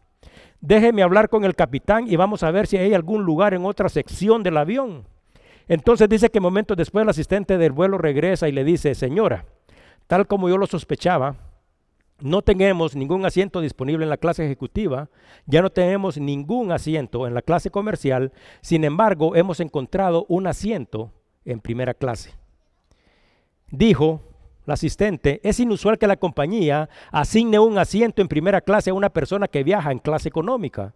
déjeme 0.61 1.03
hablar 1.03 1.29
con 1.29 1.45
el 1.45 1.55
capitán 1.55 2.07
y 2.07 2.15
vamos 2.15 2.43
a 2.43 2.51
ver 2.51 2.67
si 2.67 2.77
hay 2.77 2.93
algún 2.93 3.23
lugar 3.23 3.53
en 3.53 3.65
otra 3.65 3.89
sección 3.89 4.43
del 4.43 4.57
avión. 4.57 5.05
Entonces 5.67 6.07
dice 6.09 6.29
que 6.29 6.39
momentos 6.39 6.77
después 6.77 7.03
el 7.03 7.09
asistente 7.09 7.57
del 7.57 7.71
vuelo 7.71 7.97
regresa 7.97 8.47
y 8.47 8.51
le 8.51 8.63
dice, 8.63 8.93
señora, 8.95 9.45
tal 10.07 10.27
como 10.27 10.49
yo 10.49 10.57
lo 10.57 10.67
sospechaba, 10.67 11.35
no 12.19 12.41
tenemos 12.41 12.95
ningún 12.95 13.25
asiento 13.25 13.61
disponible 13.61 14.03
en 14.03 14.09
la 14.09 14.17
clase 14.17 14.45
ejecutiva, 14.45 15.09
ya 15.45 15.61
no 15.61 15.69
tenemos 15.69 16.17
ningún 16.17 16.71
asiento 16.71 17.27
en 17.27 17.33
la 17.33 17.41
clase 17.41 17.71
comercial, 17.71 18.31
sin 18.61 18.83
embargo 18.83 19.35
hemos 19.35 19.59
encontrado 19.59 20.25
un 20.29 20.47
asiento 20.47 21.11
en 21.43 21.59
primera 21.59 21.93
clase. 21.93 22.31
Dijo 23.69 24.21
la 24.65 24.73
asistente, 24.73 25.39
es 25.43 25.59
inusual 25.59 25.97
que 25.97 26.07
la 26.07 26.17
compañía 26.17 26.89
asigne 27.11 27.59
un 27.59 27.77
asiento 27.77 28.21
en 28.21 28.27
primera 28.27 28.61
clase 28.61 28.89
a 28.89 28.93
una 28.93 29.09
persona 29.09 29.47
que 29.47 29.63
viaja 29.63 29.91
en 29.91 29.99
clase 29.99 30.29
económica. 30.29 30.93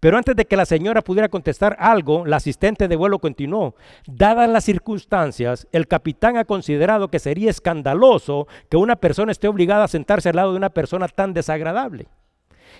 Pero 0.00 0.16
antes 0.16 0.34
de 0.34 0.46
que 0.46 0.56
la 0.56 0.64
señora 0.64 1.02
pudiera 1.02 1.28
contestar 1.28 1.76
algo, 1.78 2.24
la 2.24 2.36
asistente 2.36 2.88
de 2.88 2.96
vuelo 2.96 3.18
continuó. 3.18 3.74
Dadas 4.06 4.48
las 4.48 4.64
circunstancias, 4.64 5.68
el 5.72 5.86
capitán 5.86 6.38
ha 6.38 6.46
considerado 6.46 7.08
que 7.08 7.18
sería 7.18 7.50
escandaloso 7.50 8.48
que 8.70 8.78
una 8.78 8.96
persona 8.96 9.30
esté 9.30 9.46
obligada 9.46 9.84
a 9.84 9.88
sentarse 9.88 10.30
al 10.30 10.36
lado 10.36 10.52
de 10.52 10.56
una 10.56 10.70
persona 10.70 11.06
tan 11.06 11.34
desagradable. 11.34 12.08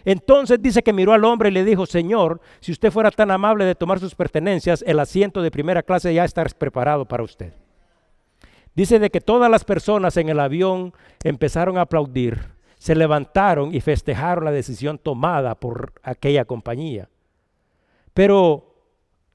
Entonces 0.06 0.62
dice 0.62 0.82
que 0.82 0.94
miró 0.94 1.12
al 1.12 1.24
hombre 1.24 1.50
y 1.50 1.52
le 1.52 1.64
dijo, 1.64 1.84
Señor, 1.84 2.40
si 2.60 2.72
usted 2.72 2.90
fuera 2.90 3.10
tan 3.10 3.30
amable 3.30 3.66
de 3.66 3.74
tomar 3.74 3.98
sus 3.98 4.14
pertenencias, 4.14 4.82
el 4.86 4.98
asiento 4.98 5.42
de 5.42 5.50
primera 5.50 5.82
clase 5.82 6.14
ya 6.14 6.24
está 6.24 6.42
preparado 6.44 7.04
para 7.04 7.22
usted. 7.22 7.52
Dice 8.74 8.98
de 8.98 9.10
que 9.10 9.20
todas 9.20 9.50
las 9.50 9.64
personas 9.64 10.16
en 10.16 10.28
el 10.28 10.40
avión 10.40 10.92
empezaron 11.24 11.78
a 11.78 11.82
aplaudir, 11.82 12.38
se 12.78 12.94
levantaron 12.94 13.74
y 13.74 13.80
festejaron 13.80 14.44
la 14.44 14.52
decisión 14.52 14.98
tomada 14.98 15.54
por 15.54 15.92
aquella 16.02 16.44
compañía. 16.44 17.08
Pero 18.14 18.74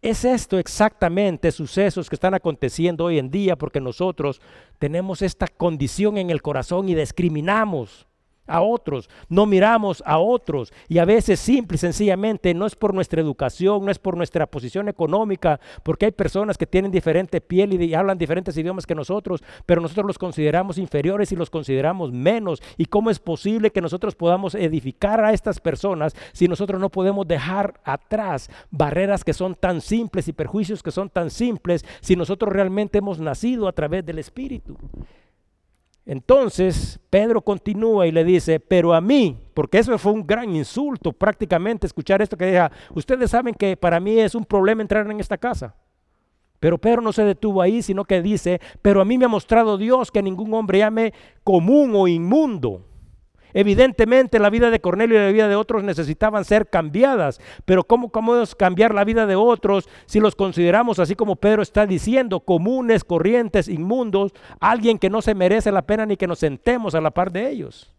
es 0.01 0.23
esto 0.23 0.59
exactamente 0.59 1.51
sucesos 1.51 2.09
que 2.09 2.15
están 2.15 2.33
aconteciendo 2.33 3.05
hoy 3.05 3.17
en 3.17 3.31
día 3.31 3.55
porque 3.55 3.81
nosotros 3.81 4.41
tenemos 4.79 5.21
esta 5.21 5.47
condición 5.47 6.17
en 6.17 6.29
el 6.29 6.41
corazón 6.41 6.89
y 6.89 6.95
discriminamos 6.95 8.07
a 8.47 8.61
otros, 8.61 9.09
no 9.29 9.45
miramos 9.45 10.03
a 10.05 10.19
otros 10.19 10.71
y 10.87 10.99
a 10.99 11.05
veces 11.05 11.39
simple 11.39 11.75
y 11.75 11.79
sencillamente 11.79 12.53
no 12.53 12.65
es 12.65 12.75
por 12.75 12.93
nuestra 12.93 13.21
educación, 13.21 13.85
no 13.85 13.91
es 13.91 13.99
por 13.99 14.17
nuestra 14.17 14.45
posición 14.45 14.87
económica, 14.89 15.59
porque 15.83 16.05
hay 16.05 16.11
personas 16.11 16.57
que 16.57 16.67
tienen 16.67 16.91
diferente 16.91 17.41
piel 17.41 17.81
y, 17.81 17.93
hablan 17.93 18.17
diferentes 18.17 18.57
idiomas 18.57 18.85
que 18.85 18.95
nosotros, 18.95 19.43
pero 19.65 19.81
nosotros 19.81 20.05
los 20.05 20.17
consideramos 20.17 20.77
inferiores 20.77 21.31
y 21.31 21.35
los 21.35 21.49
consideramos 21.49 22.11
menos. 22.11 22.61
¿Y 22.77 22.85
cómo 22.85 23.09
es 23.09 23.19
posible 23.19 23.71
que 23.71 23.81
nosotros 23.81 24.15
podamos 24.15 24.55
edificar 24.55 25.23
a 25.23 25.33
estas 25.33 25.59
personas 25.59 26.15
si 26.33 26.47
nosotros 26.47 26.79
no 26.79 26.89
podemos 26.89 27.27
dejar 27.27 27.79
atrás 27.83 28.49
barreras 28.69 29.23
que 29.23 29.33
son 29.33 29.55
tan 29.55 29.81
simples 29.81 30.27
y 30.27 30.33
perjuicios 30.33 30.83
que 30.83 30.91
son 30.91 31.09
tan 31.09 31.29
simples 31.29 31.85
si 32.01 32.15
nosotros 32.15 32.51
realmente 32.51 32.99
hemos 32.99 33.19
nacido 33.19 33.67
a 33.67 33.73
través 33.73 34.05
del 34.05 34.19
Espíritu? 34.19 34.77
Entonces 36.05 36.99
Pedro 37.09 37.41
continúa 37.41 38.05
y 38.05 38.11
le 38.11 38.23
dice, 38.23 38.59
pero 38.59 38.93
a 38.93 39.01
mí, 39.01 39.37
porque 39.53 39.79
eso 39.79 39.97
fue 39.97 40.11
un 40.11 40.25
gran 40.25 40.55
insulto 40.55 41.11
prácticamente 41.11 41.87
escuchar 41.87 42.21
esto 42.21 42.37
que 42.37 42.45
diga, 42.45 42.71
ustedes 42.93 43.31
saben 43.31 43.55
que 43.55 43.75
para 43.75 43.99
mí 43.99 44.19
es 44.19 44.35
un 44.35 44.45
problema 44.45 44.81
entrar 44.81 45.09
en 45.09 45.19
esta 45.19 45.37
casa. 45.37 45.75
Pero 46.59 46.77
Pedro 46.77 47.01
no 47.01 47.11
se 47.11 47.23
detuvo 47.23 47.61
ahí, 47.61 47.81
sino 47.81 48.05
que 48.05 48.21
dice, 48.21 48.61
pero 48.81 49.01
a 49.01 49.05
mí 49.05 49.17
me 49.17 49.25
ha 49.25 49.29
mostrado 49.29 49.77
Dios 49.77 50.11
que 50.11 50.21
ningún 50.21 50.53
hombre 50.53 50.79
llame 50.79 51.13
común 51.43 51.93
o 51.95 52.07
inmundo 52.07 52.85
Evidentemente 53.57 54.37
la 54.37 54.49
vida 54.49 54.69
de 54.69 54.81
Cornelio 54.81 55.15
y 55.15 55.21
la 55.21 55.31
vida 55.31 55.47
de 55.47 55.55
otros 55.55 55.81
necesitaban 55.81 56.43
ser 56.43 56.69
cambiadas, 56.69 57.39
pero 57.63 57.85
¿cómo 57.85 58.09
podemos 58.09 58.53
cambiar 58.53 58.93
la 58.93 59.05
vida 59.05 59.25
de 59.25 59.37
otros 59.37 59.87
si 60.07 60.19
los 60.19 60.35
consideramos, 60.35 60.99
así 60.99 61.15
como 61.15 61.37
Pedro 61.37 61.61
está 61.61 61.85
diciendo, 61.85 62.41
comunes, 62.41 63.05
corrientes, 63.05 63.69
inmundos, 63.69 64.33
alguien 64.59 64.99
que 64.99 65.09
no 65.09 65.21
se 65.21 65.35
merece 65.35 65.71
la 65.71 65.83
pena 65.83 66.05
ni 66.05 66.17
que 66.17 66.27
nos 66.27 66.39
sentemos 66.39 66.95
a 66.95 67.01
la 67.01 67.11
par 67.11 67.31
de 67.31 67.49
ellos? 67.49 67.95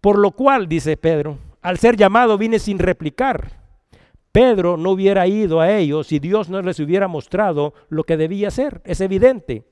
Por 0.00 0.18
lo 0.18 0.32
cual, 0.32 0.66
dice 0.66 0.96
Pedro, 0.96 1.38
al 1.62 1.78
ser 1.78 1.96
llamado 1.96 2.36
vine 2.38 2.58
sin 2.58 2.80
replicar. 2.80 3.52
Pedro 4.32 4.76
no 4.76 4.90
hubiera 4.90 5.28
ido 5.28 5.60
a 5.60 5.70
ellos 5.70 6.08
si 6.08 6.18
Dios 6.18 6.48
no 6.48 6.60
les 6.60 6.80
hubiera 6.80 7.06
mostrado 7.06 7.72
lo 7.88 8.02
que 8.02 8.16
debía 8.16 8.48
hacer. 8.48 8.82
Es 8.84 9.00
evidente. 9.00 9.64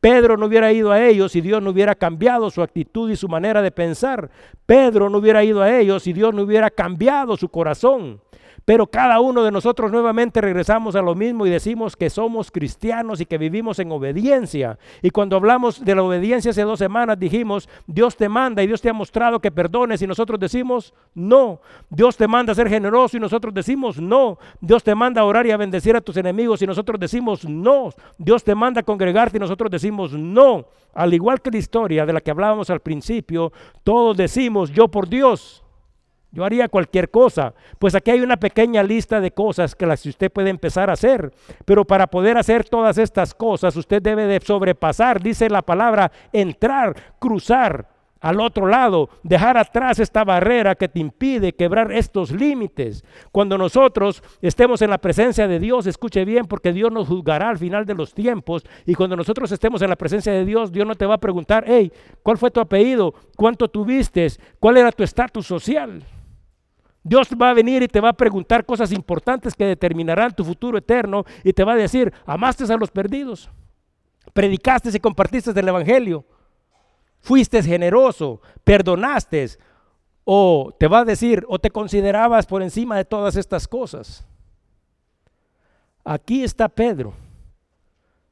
Pedro 0.00 0.36
no 0.36 0.46
hubiera 0.46 0.72
ido 0.72 0.92
a 0.92 1.04
ellos 1.04 1.32
si 1.32 1.40
Dios 1.40 1.62
no 1.62 1.70
hubiera 1.70 1.94
cambiado 1.94 2.50
su 2.50 2.62
actitud 2.62 3.10
y 3.10 3.16
su 3.16 3.28
manera 3.28 3.62
de 3.62 3.70
pensar. 3.70 4.30
Pedro 4.64 5.10
no 5.10 5.18
hubiera 5.18 5.42
ido 5.42 5.62
a 5.62 5.76
ellos 5.76 6.04
si 6.04 6.12
Dios 6.12 6.34
no 6.34 6.42
hubiera 6.42 6.70
cambiado 6.70 7.36
su 7.36 7.48
corazón. 7.48 8.20
Pero 8.68 8.86
cada 8.86 9.18
uno 9.20 9.44
de 9.44 9.50
nosotros 9.50 9.90
nuevamente 9.90 10.42
regresamos 10.42 10.94
a 10.94 11.00
lo 11.00 11.14
mismo 11.14 11.46
y 11.46 11.50
decimos 11.50 11.96
que 11.96 12.10
somos 12.10 12.50
cristianos 12.50 13.18
y 13.18 13.24
que 13.24 13.38
vivimos 13.38 13.78
en 13.78 13.90
obediencia. 13.90 14.78
Y 15.00 15.08
cuando 15.08 15.36
hablamos 15.36 15.82
de 15.82 15.94
la 15.94 16.02
obediencia 16.02 16.50
hace 16.50 16.64
dos 16.64 16.78
semanas 16.78 17.18
dijimos, 17.18 17.66
Dios 17.86 18.14
te 18.14 18.28
manda 18.28 18.62
y 18.62 18.66
Dios 18.66 18.82
te 18.82 18.90
ha 18.90 18.92
mostrado 18.92 19.40
que 19.40 19.50
perdones 19.50 20.02
y 20.02 20.06
nosotros 20.06 20.38
decimos, 20.38 20.92
no. 21.14 21.62
Dios 21.88 22.18
te 22.18 22.28
manda 22.28 22.52
a 22.52 22.54
ser 22.54 22.68
generoso 22.68 23.16
y 23.16 23.20
nosotros 23.20 23.54
decimos, 23.54 23.98
no. 23.98 24.36
Dios 24.60 24.84
te 24.84 24.94
manda 24.94 25.22
a 25.22 25.24
orar 25.24 25.46
y 25.46 25.50
a 25.50 25.56
bendecir 25.56 25.96
a 25.96 26.02
tus 26.02 26.18
enemigos 26.18 26.60
y 26.60 26.66
nosotros 26.66 27.00
decimos, 27.00 27.46
no. 27.48 27.88
Dios 28.18 28.44
te 28.44 28.54
manda 28.54 28.82
a 28.82 28.84
congregarte 28.84 29.38
y 29.38 29.40
nosotros 29.40 29.70
decimos, 29.70 30.12
no. 30.12 30.66
Al 30.92 31.14
igual 31.14 31.40
que 31.40 31.50
la 31.50 31.56
historia 31.56 32.04
de 32.04 32.12
la 32.12 32.20
que 32.20 32.32
hablábamos 32.32 32.68
al 32.68 32.80
principio, 32.80 33.50
todos 33.82 34.14
decimos, 34.14 34.70
yo 34.70 34.88
por 34.88 35.08
Dios. 35.08 35.64
Yo 36.30 36.44
haría 36.44 36.68
cualquier 36.68 37.10
cosa. 37.10 37.54
Pues 37.78 37.94
aquí 37.94 38.10
hay 38.10 38.20
una 38.20 38.36
pequeña 38.36 38.82
lista 38.82 39.20
de 39.20 39.30
cosas 39.30 39.74
que 39.74 39.86
las 39.86 40.04
usted 40.04 40.30
puede 40.30 40.50
empezar 40.50 40.90
a 40.90 40.94
hacer. 40.94 41.32
Pero 41.64 41.84
para 41.84 42.06
poder 42.06 42.36
hacer 42.36 42.68
todas 42.68 42.98
estas 42.98 43.34
cosas, 43.34 43.76
usted 43.76 44.02
debe 44.02 44.26
de 44.26 44.40
sobrepasar, 44.40 45.22
dice 45.22 45.48
la 45.48 45.62
palabra, 45.62 46.12
entrar, 46.32 46.94
cruzar 47.18 47.88
al 48.20 48.40
otro 48.40 48.66
lado, 48.66 49.08
dejar 49.22 49.56
atrás 49.56 50.00
esta 50.00 50.24
barrera 50.24 50.74
que 50.74 50.88
te 50.88 50.98
impide 50.98 51.54
quebrar 51.54 51.92
estos 51.92 52.32
límites. 52.32 53.04
Cuando 53.30 53.56
nosotros 53.56 54.22
estemos 54.42 54.82
en 54.82 54.90
la 54.90 54.98
presencia 54.98 55.46
de 55.46 55.60
Dios, 55.60 55.86
escuche 55.86 56.24
bien, 56.24 56.46
porque 56.46 56.72
Dios 56.72 56.90
nos 56.90 57.08
juzgará 57.08 57.48
al 57.48 57.58
final 57.58 57.86
de 57.86 57.94
los 57.94 58.12
tiempos. 58.12 58.64
Y 58.86 58.94
cuando 58.94 59.16
nosotros 59.16 59.52
estemos 59.52 59.82
en 59.82 59.90
la 59.90 59.96
presencia 59.96 60.32
de 60.32 60.44
Dios, 60.44 60.72
Dios 60.72 60.86
no 60.86 60.94
te 60.94 61.06
va 61.06 61.14
a 61.14 61.18
preguntar, 61.18 61.64
hey, 61.66 61.92
¿cuál 62.22 62.38
fue 62.38 62.50
tu 62.50 62.60
apellido? 62.60 63.14
¿Cuánto 63.36 63.68
tuviste? 63.68 64.26
¿Cuál 64.58 64.78
era 64.78 64.92
tu 64.92 65.04
estatus 65.04 65.46
social? 65.46 66.02
Dios 67.02 67.28
va 67.40 67.50
a 67.50 67.54
venir 67.54 67.82
y 67.82 67.88
te 67.88 68.00
va 68.00 68.10
a 68.10 68.16
preguntar 68.16 68.66
cosas 68.66 68.92
importantes 68.92 69.54
que 69.54 69.64
determinarán 69.64 70.34
tu 70.34 70.44
futuro 70.44 70.78
eterno 70.78 71.24
y 71.42 71.52
te 71.52 71.64
va 71.64 71.72
a 71.72 71.76
decir, 71.76 72.12
amaste 72.26 72.70
a 72.70 72.76
los 72.76 72.90
perdidos, 72.90 73.48
predicaste 74.32 74.90
y 74.92 75.00
compartiste 75.00 75.58
el 75.58 75.68
Evangelio, 75.68 76.24
fuiste 77.20 77.62
generoso, 77.62 78.40
perdonaste, 78.64 79.48
o 80.24 80.74
te 80.78 80.88
va 80.88 81.00
a 81.00 81.04
decir, 81.04 81.44
o 81.48 81.58
te 81.58 81.70
considerabas 81.70 82.46
por 82.46 82.62
encima 82.62 82.96
de 82.96 83.04
todas 83.04 83.36
estas 83.36 83.66
cosas. 83.66 84.26
Aquí 86.04 86.44
está 86.44 86.68
Pedro. 86.68 87.14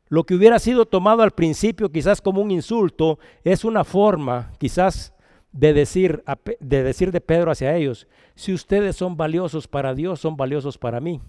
Lo 0.08 0.24
que 0.24 0.34
hubiera 0.34 0.58
sido 0.58 0.86
tomado 0.86 1.22
al 1.22 1.30
principio 1.30 1.90
quizás 1.90 2.20
como 2.20 2.40
un 2.40 2.50
insulto 2.50 3.18
es 3.44 3.64
una 3.64 3.82
forma 3.82 4.52
quizás 4.58 5.12
de 5.56 5.72
decir, 5.72 6.22
de 6.60 6.82
decir 6.82 7.10
de 7.10 7.20
Pedro 7.20 7.50
hacia 7.50 7.74
ellos, 7.74 8.06
si 8.34 8.52
ustedes 8.52 8.96
son 8.96 9.16
valiosos 9.16 9.66
para 9.66 9.94
Dios, 9.94 10.20
son 10.20 10.36
valiosos 10.36 10.76
para 10.76 11.00
mí. 11.00 11.20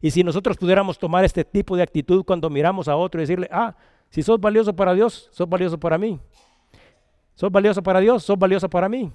Y 0.00 0.10
si 0.10 0.22
nosotros 0.22 0.56
pudiéramos 0.56 0.98
tomar 0.98 1.24
este 1.24 1.44
tipo 1.44 1.76
de 1.76 1.82
actitud 1.82 2.24
cuando 2.24 2.50
miramos 2.50 2.88
a 2.88 2.96
otro 2.96 3.20
y 3.20 3.24
decirle, 3.24 3.48
ah, 3.50 3.74
si 4.10 4.22
sos 4.22 4.40
valioso 4.40 4.74
para 4.74 4.94
Dios, 4.94 5.28
sos 5.32 5.48
valioso 5.48 5.78
para 5.78 5.98
mí. 5.98 6.20
Sos 7.34 7.50
valioso 7.50 7.82
para 7.82 8.00
Dios, 8.00 8.22
sos 8.22 8.38
valioso 8.38 8.70
para 8.70 8.88
mí. 8.88 9.10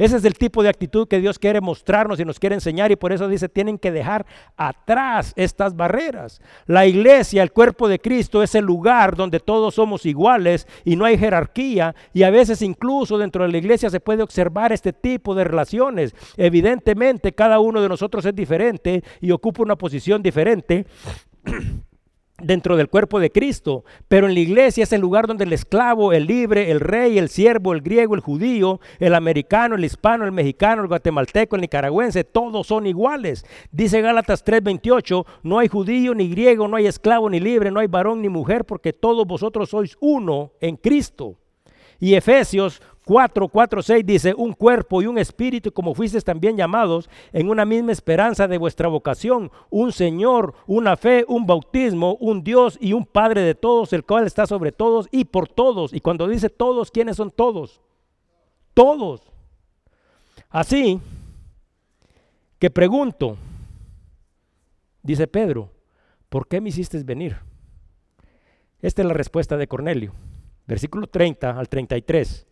Ese 0.00 0.16
es 0.16 0.24
el 0.24 0.32
tipo 0.32 0.62
de 0.62 0.70
actitud 0.70 1.06
que 1.06 1.20
Dios 1.20 1.38
quiere 1.38 1.60
mostrarnos 1.60 2.18
y 2.18 2.24
nos 2.24 2.38
quiere 2.38 2.54
enseñar 2.54 2.90
y 2.90 2.96
por 2.96 3.12
eso 3.12 3.28
dice, 3.28 3.50
tienen 3.50 3.76
que 3.76 3.92
dejar 3.92 4.24
atrás 4.56 5.34
estas 5.36 5.76
barreras. 5.76 6.40
La 6.64 6.86
iglesia, 6.86 7.42
el 7.42 7.52
cuerpo 7.52 7.86
de 7.86 7.98
Cristo, 7.98 8.42
es 8.42 8.54
el 8.54 8.64
lugar 8.64 9.14
donde 9.14 9.40
todos 9.40 9.74
somos 9.74 10.06
iguales 10.06 10.66
y 10.86 10.96
no 10.96 11.04
hay 11.04 11.18
jerarquía 11.18 11.94
y 12.14 12.22
a 12.22 12.30
veces 12.30 12.62
incluso 12.62 13.18
dentro 13.18 13.44
de 13.44 13.52
la 13.52 13.58
iglesia 13.58 13.90
se 13.90 14.00
puede 14.00 14.22
observar 14.22 14.72
este 14.72 14.94
tipo 14.94 15.34
de 15.34 15.44
relaciones. 15.44 16.14
Evidentemente 16.38 17.34
cada 17.34 17.60
uno 17.60 17.82
de 17.82 17.90
nosotros 17.90 18.24
es 18.24 18.34
diferente 18.34 19.04
y 19.20 19.32
ocupa 19.32 19.62
una 19.62 19.76
posición 19.76 20.22
diferente. 20.22 20.86
Dentro 22.42 22.76
del 22.76 22.88
cuerpo 22.88 23.20
de 23.20 23.30
Cristo, 23.30 23.84
pero 24.08 24.26
en 24.26 24.34
la 24.34 24.40
iglesia 24.40 24.84
es 24.84 24.92
el 24.92 25.00
lugar 25.00 25.26
donde 25.26 25.44
el 25.44 25.52
esclavo, 25.52 26.12
el 26.12 26.26
libre, 26.26 26.70
el 26.70 26.80
rey, 26.80 27.18
el 27.18 27.28
siervo, 27.28 27.72
el 27.72 27.82
griego, 27.82 28.14
el 28.14 28.20
judío, 28.20 28.80
el 28.98 29.14
americano, 29.14 29.74
el 29.74 29.84
hispano, 29.84 30.24
el 30.24 30.32
mexicano, 30.32 30.82
el 30.82 30.88
guatemalteco, 30.88 31.56
el 31.56 31.62
nicaragüense, 31.62 32.24
todos 32.24 32.66
son 32.66 32.86
iguales. 32.86 33.44
Dice 33.70 34.00
Gálatas 34.00 34.44
3:28, 34.44 35.24
no 35.42 35.58
hay 35.58 35.68
judío 35.68 36.14
ni 36.14 36.28
griego, 36.28 36.68
no 36.68 36.76
hay 36.76 36.86
esclavo 36.86 37.28
ni 37.30 37.40
libre, 37.40 37.70
no 37.70 37.80
hay 37.80 37.86
varón 37.86 38.22
ni 38.22 38.28
mujer, 38.28 38.64
porque 38.64 38.92
todos 38.92 39.26
vosotros 39.26 39.70
sois 39.70 39.96
uno 40.00 40.52
en 40.60 40.76
Cristo. 40.76 41.36
Y 41.98 42.14
Efesios 42.14 42.80
4, 43.10 43.48
4, 43.48 43.82
6 43.82 44.06
dice, 44.06 44.34
un 44.36 44.52
cuerpo 44.52 45.02
y 45.02 45.06
un 45.06 45.18
espíritu 45.18 45.72
como 45.72 45.96
fuisteis 45.96 46.22
también 46.22 46.56
llamados 46.56 47.10
en 47.32 47.48
una 47.48 47.64
misma 47.64 47.90
esperanza 47.90 48.46
de 48.46 48.56
vuestra 48.56 48.86
vocación, 48.86 49.50
un 49.68 49.90
Señor, 49.90 50.54
una 50.68 50.96
fe, 50.96 51.24
un 51.26 51.44
bautismo, 51.44 52.14
un 52.20 52.44
Dios 52.44 52.78
y 52.80 52.92
un 52.92 53.04
Padre 53.04 53.42
de 53.42 53.56
todos, 53.56 53.92
el 53.92 54.04
cual 54.04 54.28
está 54.28 54.46
sobre 54.46 54.70
todos 54.70 55.08
y 55.10 55.24
por 55.24 55.48
todos. 55.48 55.92
Y 55.92 56.00
cuando 56.00 56.28
dice 56.28 56.50
todos, 56.50 56.92
¿quiénes 56.92 57.16
son 57.16 57.32
todos? 57.32 57.80
Todos. 58.74 59.22
Así 60.48 61.00
que 62.60 62.70
pregunto, 62.70 63.36
dice 65.02 65.26
Pedro, 65.26 65.72
¿por 66.28 66.46
qué 66.46 66.60
me 66.60 66.68
hiciste 66.68 67.02
venir? 67.02 67.38
Esta 68.80 69.02
es 69.02 69.08
la 69.08 69.14
respuesta 69.14 69.56
de 69.56 69.66
Cornelio, 69.66 70.12
versículo 70.68 71.08
30 71.08 71.58
al 71.58 71.68
33. 71.68 72.46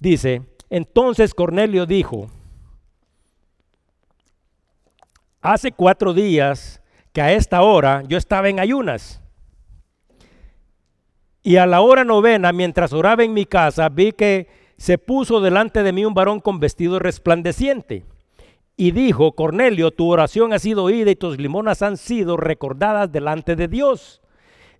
Dice, 0.00 0.42
entonces 0.70 1.34
Cornelio 1.34 1.84
dijo, 1.84 2.30
hace 5.42 5.72
cuatro 5.72 6.14
días 6.14 6.80
que 7.12 7.20
a 7.20 7.32
esta 7.32 7.60
hora 7.62 8.02
yo 8.08 8.16
estaba 8.16 8.48
en 8.48 8.60
ayunas. 8.60 9.20
Y 11.42 11.56
a 11.56 11.66
la 11.66 11.82
hora 11.82 12.04
novena, 12.04 12.52
mientras 12.52 12.92
oraba 12.92 13.24
en 13.24 13.34
mi 13.34 13.44
casa, 13.44 13.88
vi 13.90 14.12
que 14.12 14.48
se 14.78 14.96
puso 14.96 15.40
delante 15.40 15.82
de 15.82 15.92
mí 15.92 16.06
un 16.06 16.14
varón 16.14 16.40
con 16.40 16.60
vestido 16.60 16.98
resplandeciente. 16.98 18.04
Y 18.78 18.92
dijo, 18.92 19.32
Cornelio, 19.32 19.90
tu 19.90 20.10
oración 20.10 20.54
ha 20.54 20.58
sido 20.58 20.84
oída 20.84 21.10
y 21.10 21.16
tus 21.16 21.38
limonas 21.38 21.82
han 21.82 21.98
sido 21.98 22.38
recordadas 22.38 23.12
delante 23.12 23.54
de 23.54 23.68
Dios. 23.68 24.22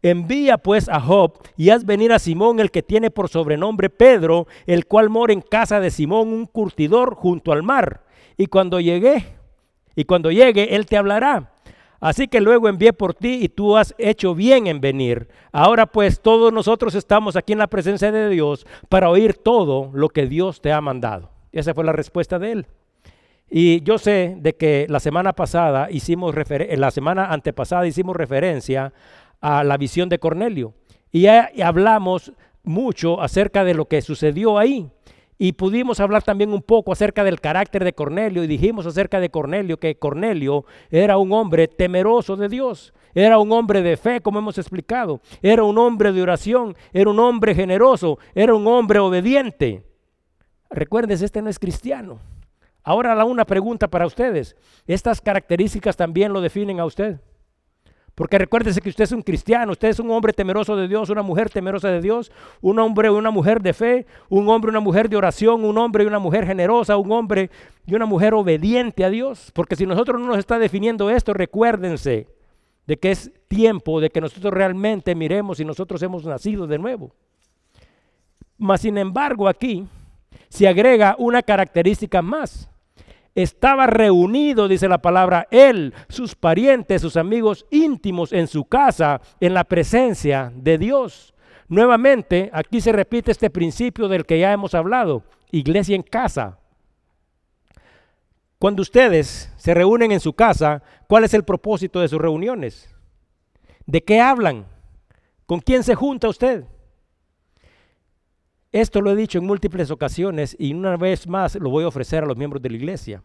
Envía 0.02 0.58
pues 0.58 0.88
a 0.88 1.00
Job 1.00 1.38
y 1.56 1.70
haz 1.70 1.84
venir 1.84 2.12
a 2.12 2.18
Simón, 2.18 2.60
el 2.60 2.70
que 2.70 2.82
tiene 2.82 3.10
por 3.10 3.28
sobrenombre 3.28 3.90
Pedro, 3.90 4.46
el 4.66 4.86
cual 4.86 5.10
mora 5.10 5.32
en 5.32 5.42
casa 5.42 5.80
de 5.80 5.90
Simón, 5.90 6.28
un 6.28 6.46
curtidor 6.46 7.14
junto 7.14 7.52
al 7.52 7.62
mar. 7.62 8.04
Y 8.36 8.46
cuando 8.46 8.80
llegué, 8.80 9.26
y 9.94 10.04
cuando 10.04 10.30
llegue, 10.30 10.74
él 10.74 10.86
te 10.86 10.96
hablará. 10.96 11.52
Así 12.00 12.28
que 12.28 12.40
luego 12.40 12.68
envié 12.68 12.94
por 12.94 13.12
ti 13.12 13.40
y 13.42 13.50
tú 13.50 13.76
has 13.76 13.94
hecho 13.98 14.34
bien 14.34 14.66
en 14.66 14.80
venir. 14.80 15.28
Ahora 15.52 15.84
pues 15.84 16.20
todos 16.20 16.50
nosotros 16.50 16.94
estamos 16.94 17.36
aquí 17.36 17.52
en 17.52 17.58
la 17.58 17.66
presencia 17.66 18.10
de 18.10 18.30
Dios 18.30 18.66
para 18.88 19.10
oír 19.10 19.34
todo 19.34 19.90
lo 19.92 20.08
que 20.08 20.26
Dios 20.26 20.62
te 20.62 20.72
ha 20.72 20.80
mandado. 20.80 21.30
Esa 21.52 21.74
fue 21.74 21.84
la 21.84 21.92
respuesta 21.92 22.38
de 22.38 22.52
él. 22.52 22.66
Y 23.50 23.82
yo 23.82 23.98
sé 23.98 24.36
de 24.38 24.54
que 24.54 24.86
la 24.88 25.00
semana 25.00 25.34
pasada 25.34 25.90
hicimos 25.90 26.34
la 26.76 26.90
semana 26.92 27.26
antepasada 27.26 27.86
hicimos 27.86 28.16
referencia 28.16 28.92
a 29.40 29.64
la 29.64 29.76
visión 29.76 30.08
de 30.08 30.18
Cornelio. 30.18 30.74
Y 31.10 31.22
ya 31.22 31.50
hablamos 31.64 32.32
mucho 32.62 33.20
acerca 33.20 33.64
de 33.64 33.74
lo 33.74 33.86
que 33.86 34.02
sucedió 34.02 34.58
ahí. 34.58 34.90
Y 35.38 35.52
pudimos 35.52 36.00
hablar 36.00 36.22
también 36.22 36.52
un 36.52 36.60
poco 36.60 36.92
acerca 36.92 37.24
del 37.24 37.40
carácter 37.40 37.82
de 37.82 37.94
Cornelio 37.94 38.44
y 38.44 38.46
dijimos 38.46 38.84
acerca 38.84 39.20
de 39.20 39.30
Cornelio 39.30 39.78
que 39.78 39.94
Cornelio 39.94 40.66
era 40.90 41.16
un 41.16 41.32
hombre 41.32 41.66
temeroso 41.66 42.36
de 42.36 42.50
Dios, 42.50 42.92
era 43.14 43.38
un 43.38 43.50
hombre 43.50 43.80
de 43.80 43.96
fe, 43.96 44.20
como 44.20 44.38
hemos 44.38 44.58
explicado, 44.58 45.22
era 45.40 45.64
un 45.64 45.78
hombre 45.78 46.12
de 46.12 46.20
oración, 46.20 46.76
era 46.92 47.08
un 47.08 47.18
hombre 47.18 47.54
generoso, 47.54 48.18
era 48.34 48.54
un 48.54 48.66
hombre 48.66 48.98
obediente. 48.98 49.82
Recuerden, 50.68 51.24
este 51.24 51.40
no 51.40 51.48
es 51.48 51.58
cristiano. 51.58 52.18
Ahora 52.82 53.24
una 53.24 53.46
pregunta 53.46 53.88
para 53.88 54.06
ustedes. 54.06 54.56
¿Estas 54.86 55.22
características 55.22 55.96
también 55.96 56.34
lo 56.34 56.42
definen 56.42 56.80
a 56.80 56.84
usted? 56.84 57.18
Porque 58.20 58.36
recuérdese 58.36 58.82
que 58.82 58.90
usted 58.90 59.04
es 59.04 59.12
un 59.12 59.22
cristiano, 59.22 59.72
usted 59.72 59.88
es 59.88 59.98
un 59.98 60.10
hombre 60.10 60.34
temeroso 60.34 60.76
de 60.76 60.86
Dios, 60.86 61.08
una 61.08 61.22
mujer 61.22 61.48
temerosa 61.48 61.88
de 61.88 62.02
Dios, 62.02 62.30
un 62.60 62.78
hombre 62.78 63.08
y 63.08 63.12
una 63.12 63.30
mujer 63.30 63.62
de 63.62 63.72
fe, 63.72 64.04
un 64.28 64.46
hombre 64.50 64.68
y 64.68 64.72
una 64.72 64.80
mujer 64.80 65.08
de 65.08 65.16
oración, 65.16 65.64
un 65.64 65.78
hombre 65.78 66.04
y 66.04 66.06
una 66.06 66.18
mujer 66.18 66.44
generosa, 66.44 66.98
un 66.98 67.10
hombre 67.12 67.48
y 67.86 67.94
una 67.94 68.04
mujer 68.04 68.34
obediente 68.34 69.06
a 69.06 69.08
Dios. 69.08 69.50
Porque 69.54 69.74
si 69.74 69.86
nosotros 69.86 70.20
no 70.20 70.26
nos 70.26 70.36
está 70.36 70.58
definiendo 70.58 71.08
esto, 71.08 71.32
recuérdense 71.32 72.26
de 72.86 72.98
que 72.98 73.10
es 73.10 73.32
tiempo 73.48 74.02
de 74.02 74.10
que 74.10 74.20
nosotros 74.20 74.52
realmente 74.52 75.14
miremos 75.14 75.56
si 75.56 75.64
nosotros 75.64 76.02
hemos 76.02 76.26
nacido 76.26 76.66
de 76.66 76.76
nuevo. 76.76 77.14
Mas 78.58 78.82
sin 78.82 78.98
embargo 78.98 79.48
aquí 79.48 79.88
se 80.50 80.68
agrega 80.68 81.16
una 81.18 81.40
característica 81.40 82.20
más 82.20 82.68
estaba 83.34 83.86
reunido, 83.86 84.68
dice 84.68 84.88
la 84.88 84.98
palabra, 84.98 85.46
él, 85.50 85.94
sus 86.08 86.34
parientes, 86.34 87.02
sus 87.02 87.16
amigos 87.16 87.66
íntimos 87.70 88.32
en 88.32 88.46
su 88.46 88.64
casa, 88.64 89.20
en 89.40 89.54
la 89.54 89.64
presencia 89.64 90.52
de 90.54 90.78
Dios. 90.78 91.34
Nuevamente, 91.68 92.50
aquí 92.52 92.80
se 92.80 92.92
repite 92.92 93.30
este 93.30 93.50
principio 93.50 94.08
del 94.08 94.26
que 94.26 94.38
ya 94.38 94.52
hemos 94.52 94.74
hablado, 94.74 95.22
iglesia 95.52 95.94
en 95.94 96.02
casa. 96.02 96.58
Cuando 98.58 98.82
ustedes 98.82 99.52
se 99.56 99.72
reúnen 99.72 100.12
en 100.12 100.20
su 100.20 100.34
casa, 100.34 100.82
¿cuál 101.08 101.24
es 101.24 101.32
el 101.32 101.44
propósito 101.44 102.00
de 102.00 102.08
sus 102.08 102.20
reuniones? 102.20 102.94
¿De 103.86 104.02
qué 104.02 104.20
hablan? 104.20 104.66
¿Con 105.46 105.60
quién 105.60 105.82
se 105.82 105.94
junta 105.94 106.28
usted? 106.28 106.64
Esto 108.72 109.00
lo 109.00 109.10
he 109.10 109.16
dicho 109.16 109.38
en 109.38 109.46
múltiples 109.46 109.90
ocasiones 109.90 110.54
y 110.58 110.72
una 110.72 110.96
vez 110.96 111.26
más 111.26 111.56
lo 111.56 111.70
voy 111.70 111.82
a 111.82 111.88
ofrecer 111.88 112.22
a 112.22 112.26
los 112.26 112.36
miembros 112.36 112.62
de 112.62 112.70
la 112.70 112.76
iglesia. 112.76 113.22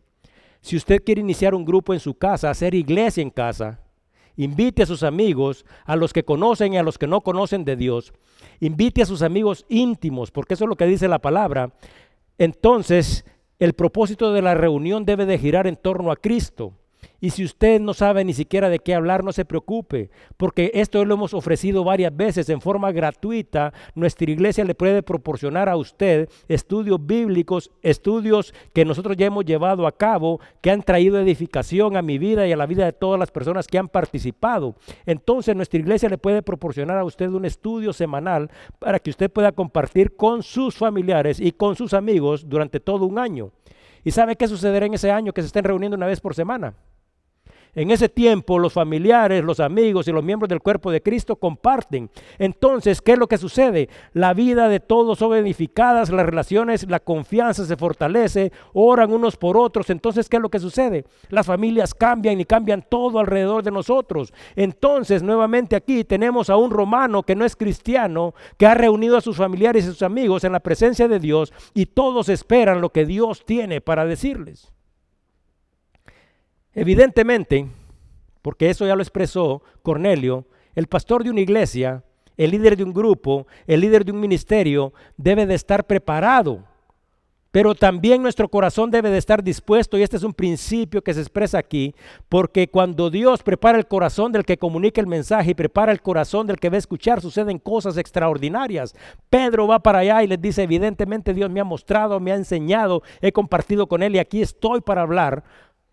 Si 0.61 0.75
usted 0.75 1.03
quiere 1.03 1.21
iniciar 1.21 1.53
un 1.53 1.63
grupo 1.63 1.93
en 1.93 1.99
su 1.99 2.17
casa, 2.17 2.49
hacer 2.49 2.73
iglesia 2.73 3.21
en 3.21 3.29
casa, 3.29 3.79
invite 4.37 4.81
a 4.81 4.87
sus 4.87 5.03
amigos, 5.03 5.63
a 5.85 5.95
los 5.95 6.13
que 6.13 6.25
conocen 6.25 6.73
y 6.73 6.77
a 6.77 6.83
los 6.83 6.97
que 6.97 7.05
no 7.05 7.21
conocen 7.21 7.63
de 7.63 7.75
Dios, 7.75 8.11
invite 8.59 9.03
a 9.03 9.05
sus 9.05 9.21
amigos 9.21 9.65
íntimos, 9.69 10.31
porque 10.31 10.55
eso 10.55 10.63
es 10.63 10.69
lo 10.69 10.77
que 10.77 10.87
dice 10.87 11.07
la 11.07 11.19
palabra. 11.19 11.73
Entonces, 12.39 13.23
el 13.59 13.73
propósito 13.73 14.33
de 14.33 14.41
la 14.41 14.55
reunión 14.55 15.05
debe 15.05 15.27
de 15.27 15.37
girar 15.37 15.67
en 15.67 15.75
torno 15.75 16.11
a 16.11 16.15
Cristo. 16.15 16.73
Y 17.25 17.31
si 17.31 17.43
usted 17.43 17.81
no 17.81 17.95
sabe 17.95 18.23
ni 18.23 18.35
siquiera 18.35 18.69
de 18.69 18.77
qué 18.77 18.93
hablar, 18.93 19.23
no 19.23 19.33
se 19.33 19.45
preocupe, 19.45 20.11
porque 20.37 20.69
esto 20.75 21.03
lo 21.05 21.15
hemos 21.15 21.33
ofrecido 21.33 21.83
varias 21.83 22.15
veces 22.15 22.47
en 22.49 22.61
forma 22.61 22.91
gratuita. 22.91 23.73
Nuestra 23.95 24.29
iglesia 24.29 24.63
le 24.63 24.75
puede 24.75 25.01
proporcionar 25.01 25.67
a 25.67 25.75
usted 25.75 26.29
estudios 26.47 27.03
bíblicos, 27.03 27.71
estudios 27.81 28.53
que 28.73 28.85
nosotros 28.85 29.17
ya 29.17 29.25
hemos 29.25 29.43
llevado 29.43 29.87
a 29.87 29.97
cabo, 29.97 30.39
que 30.61 30.69
han 30.69 30.83
traído 30.83 31.19
edificación 31.19 31.97
a 31.97 32.03
mi 32.03 32.19
vida 32.19 32.45
y 32.45 32.51
a 32.51 32.57
la 32.57 32.67
vida 32.67 32.85
de 32.85 32.93
todas 32.93 33.19
las 33.19 33.31
personas 33.31 33.65
que 33.65 33.79
han 33.79 33.87
participado. 33.87 34.75
Entonces 35.07 35.55
nuestra 35.55 35.79
iglesia 35.79 36.09
le 36.09 36.19
puede 36.19 36.43
proporcionar 36.43 36.99
a 36.99 37.05
usted 37.05 37.29
un 37.29 37.45
estudio 37.45 37.91
semanal 37.91 38.51
para 38.77 38.99
que 38.99 39.09
usted 39.09 39.31
pueda 39.31 39.51
compartir 39.51 40.15
con 40.15 40.43
sus 40.43 40.75
familiares 40.75 41.39
y 41.39 41.53
con 41.53 41.75
sus 41.75 41.95
amigos 41.95 42.47
durante 42.47 42.79
todo 42.79 43.07
un 43.07 43.17
año. 43.17 43.49
¿Y 44.03 44.11
sabe 44.11 44.35
qué 44.35 44.47
sucederá 44.47 44.85
en 44.85 44.93
ese 44.93 45.09
año 45.09 45.33
que 45.33 45.41
se 45.41 45.47
estén 45.47 45.63
reuniendo 45.63 45.97
una 45.97 46.05
vez 46.05 46.21
por 46.21 46.35
semana? 46.35 46.75
En 47.75 47.91
ese 47.91 48.07
tiempo 48.07 48.57
los 48.57 48.71
familiares, 48.71 49.43
los 49.43 49.59
amigos 49.59 50.07
y 50.07 50.11
los 50.13 50.23
miembros 50.23 50.47
del 50.47 50.61
cuerpo 50.61 50.91
de 50.91 51.01
Cristo 51.01 51.35
comparten. 51.35 52.09
Entonces, 52.39 53.01
¿qué 53.01 53.13
es 53.13 53.19
lo 53.19 53.27
que 53.27 53.37
sucede? 53.37 53.89
La 54.13 54.33
vida 54.33 54.69
de 54.69 54.79
todos 54.79 55.19
son 55.19 55.35
edificadas, 55.35 56.09
las 56.09 56.25
relaciones, 56.25 56.89
la 56.89 57.01
confianza 57.01 57.65
se 57.65 57.75
fortalece, 57.75 58.53
oran 58.73 59.11
unos 59.11 59.35
por 59.35 59.57
otros. 59.57 59.89
Entonces, 59.89 60.29
¿qué 60.29 60.37
es 60.37 60.41
lo 60.41 60.49
que 60.49 60.59
sucede? 60.59 61.05
Las 61.29 61.45
familias 61.45 61.93
cambian 61.93 62.39
y 62.39 62.45
cambian 62.45 62.85
todo 62.87 63.19
alrededor 63.19 63.61
de 63.61 63.71
nosotros. 63.71 64.33
Entonces, 64.55 65.21
nuevamente 65.21 65.75
aquí 65.75 66.05
tenemos 66.05 66.49
a 66.49 66.55
un 66.55 66.71
romano 66.71 67.23
que 67.23 67.35
no 67.35 67.43
es 67.43 67.55
cristiano, 67.55 68.33
que 68.57 68.67
ha 68.67 68.73
reunido 68.73 69.17
a 69.17 69.21
sus 69.21 69.35
familiares 69.35 69.83
y 69.83 69.87
sus 69.87 70.01
amigos 70.01 70.45
en 70.45 70.53
la 70.53 70.61
presencia 70.61 71.07
de 71.07 71.19
Dios 71.19 71.51
y 71.73 71.87
todos 71.87 72.29
esperan 72.29 72.79
lo 72.79 72.89
que 72.89 73.05
Dios 73.05 73.43
tiene 73.45 73.81
para 73.81 74.05
decirles. 74.05 74.74
Evidentemente, 76.75 77.67
porque 78.41 78.69
eso 78.69 78.85
ya 78.85 78.95
lo 78.95 79.01
expresó 79.01 79.63
Cornelio, 79.81 80.45
el 80.75 80.87
pastor 80.87 81.23
de 81.23 81.29
una 81.29 81.39
iglesia, 81.39 82.03
el 82.37 82.51
líder 82.51 82.75
de 82.75 82.83
un 82.83 82.93
grupo, 82.93 83.47
el 83.65 83.79
líder 83.79 84.03
de 84.03 84.11
un 84.11 84.19
ministerio, 84.19 84.93
debe 85.15 85.45
de 85.45 85.55
estar 85.55 85.87
preparado. 85.87 86.65
Pero 87.51 87.73
también 87.73 88.21
nuestro 88.21 88.49
corazón 88.49 88.91
debe 88.91 89.09
de 89.09 89.17
estar 89.17 89.41
dispuesto, 89.41 89.97
y 89.97 90.03
este 90.03 90.17
es 90.17 90.23
un 90.23 90.33
principio 90.33 91.01
que 91.01 91.13
se 91.13 91.21
expresa 91.21 91.57
aquí, 91.57 91.95
porque 92.27 92.67
cuando 92.67 93.09
Dios 93.09 93.41
prepara 93.41 93.77
el 93.77 93.87
corazón 93.87 94.33
del 94.33 94.43
que 94.43 94.57
comunica 94.57 94.99
el 94.99 95.07
mensaje 95.07 95.51
y 95.51 95.55
prepara 95.55 95.93
el 95.93 96.01
corazón 96.01 96.45
del 96.45 96.59
que 96.59 96.69
va 96.69 96.75
a 96.75 96.79
escuchar, 96.79 97.21
suceden 97.21 97.57
cosas 97.57 97.95
extraordinarias. 97.95 98.93
Pedro 99.29 99.67
va 99.67 99.79
para 99.79 99.99
allá 99.99 100.21
y 100.21 100.27
les 100.27 100.41
dice, 100.41 100.63
evidentemente 100.63 101.33
Dios 101.33 101.49
me 101.49 101.61
ha 101.61 101.63
mostrado, 101.63 102.19
me 102.19 102.33
ha 102.33 102.35
enseñado, 102.35 103.01
he 103.21 103.31
compartido 103.31 103.87
con 103.87 104.03
él 104.03 104.15
y 104.15 104.19
aquí 104.19 104.41
estoy 104.41 104.81
para 104.81 105.03
hablar 105.03 105.45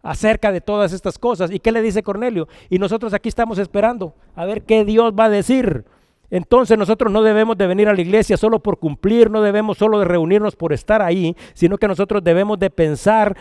acerca 0.02 0.52
de 0.52 0.60
todas 0.60 0.92
estas 0.92 1.18
cosas. 1.18 1.50
¿Y 1.50 1.58
qué 1.58 1.72
le 1.72 1.82
dice 1.82 2.02
Cornelio? 2.02 2.48
Y 2.68 2.78
nosotros 2.78 3.14
aquí 3.14 3.28
estamos 3.28 3.58
esperando 3.58 4.14
a 4.34 4.44
ver 4.44 4.62
qué 4.62 4.84
Dios 4.84 5.12
va 5.18 5.24
a 5.24 5.30
decir. 5.30 5.84
Entonces 6.30 6.78
nosotros 6.78 7.12
no 7.12 7.22
debemos 7.22 7.58
de 7.58 7.66
venir 7.66 7.88
a 7.88 7.94
la 7.94 8.00
iglesia 8.00 8.38
solo 8.38 8.60
por 8.60 8.78
cumplir, 8.78 9.30
no 9.30 9.42
debemos 9.42 9.76
solo 9.76 9.98
de 9.98 10.06
reunirnos 10.06 10.56
por 10.56 10.72
estar 10.72 11.02
ahí, 11.02 11.36
sino 11.52 11.76
que 11.76 11.86
nosotros 11.86 12.24
debemos 12.24 12.58
de 12.58 12.70
pensar 12.70 13.36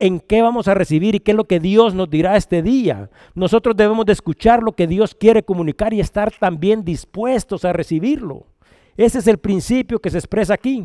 en 0.00 0.18
qué 0.18 0.42
vamos 0.42 0.66
a 0.66 0.74
recibir 0.74 1.14
y 1.14 1.20
qué 1.20 1.30
es 1.30 1.36
lo 1.36 1.44
que 1.44 1.60
Dios 1.60 1.94
nos 1.94 2.10
dirá 2.10 2.36
este 2.36 2.60
día. 2.60 3.08
Nosotros 3.36 3.76
debemos 3.76 4.04
de 4.06 4.12
escuchar 4.12 4.60
lo 4.60 4.72
que 4.72 4.88
Dios 4.88 5.14
quiere 5.14 5.44
comunicar 5.44 5.94
y 5.94 6.00
estar 6.00 6.32
también 6.32 6.84
dispuestos 6.84 7.64
a 7.64 7.72
recibirlo. 7.72 8.46
Ese 8.96 9.20
es 9.20 9.28
el 9.28 9.38
principio 9.38 10.00
que 10.00 10.10
se 10.10 10.18
expresa 10.18 10.54
aquí. 10.54 10.84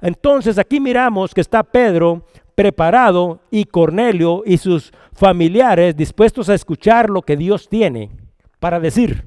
Entonces 0.00 0.56
aquí 0.56 0.80
miramos 0.80 1.34
que 1.34 1.42
está 1.42 1.62
Pedro 1.62 2.24
preparado 2.58 3.38
y 3.52 3.66
Cornelio 3.66 4.42
y 4.44 4.58
sus 4.58 4.92
familiares 5.12 5.96
dispuestos 5.96 6.48
a 6.48 6.54
escuchar 6.54 7.08
lo 7.08 7.22
que 7.22 7.36
Dios 7.36 7.68
tiene 7.68 8.10
para 8.58 8.80
decir. 8.80 9.24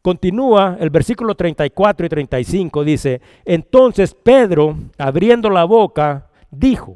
Continúa 0.00 0.76
el 0.78 0.90
versículo 0.90 1.34
34 1.34 2.06
y 2.06 2.08
35, 2.08 2.84
dice, 2.84 3.20
entonces 3.44 4.14
Pedro, 4.14 4.76
abriendo 4.96 5.50
la 5.50 5.64
boca, 5.64 6.28
dijo, 6.52 6.94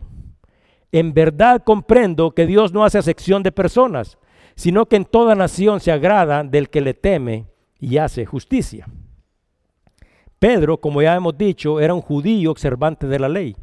en 0.93 1.13
verdad 1.13 1.65
comprendo 1.65 2.31
que 2.31 2.47
Dios 2.47 2.73
no 2.73 2.85
hace 2.85 2.99
acepción 2.99 3.43
de 3.43 3.51
personas, 3.51 4.19
sino 4.55 4.87
que 4.87 4.95
en 4.95 5.05
toda 5.05 5.35
nación 5.35 5.81
se 5.81 5.91
agrada 5.91 6.45
del 6.45 6.71
que 6.71 6.81
le 6.81 6.95
teme 6.95 7.47
y 7.81 7.97
hace 7.97 8.25
justicia. 8.25 8.87
Pedro, 10.39 10.77
como 10.77 11.03
ya 11.03 11.17
hemos 11.17 11.37
dicho, 11.37 11.81
era 11.81 11.93
un 11.93 12.03
judío 12.03 12.53
observante 12.53 13.09
de 13.09 13.19
la 13.19 13.29
ley. 13.29 13.57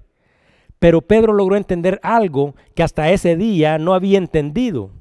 Pero 0.79 1.01
Pedro 1.01 1.33
logró 1.33 1.55
entender 1.55 1.99
algo 2.03 2.55
que 2.73 2.83
hasta 2.83 3.11
ese 3.11 3.35
día 3.35 3.77
no 3.77 3.93
había 3.93 4.17
entendido. 4.17 4.91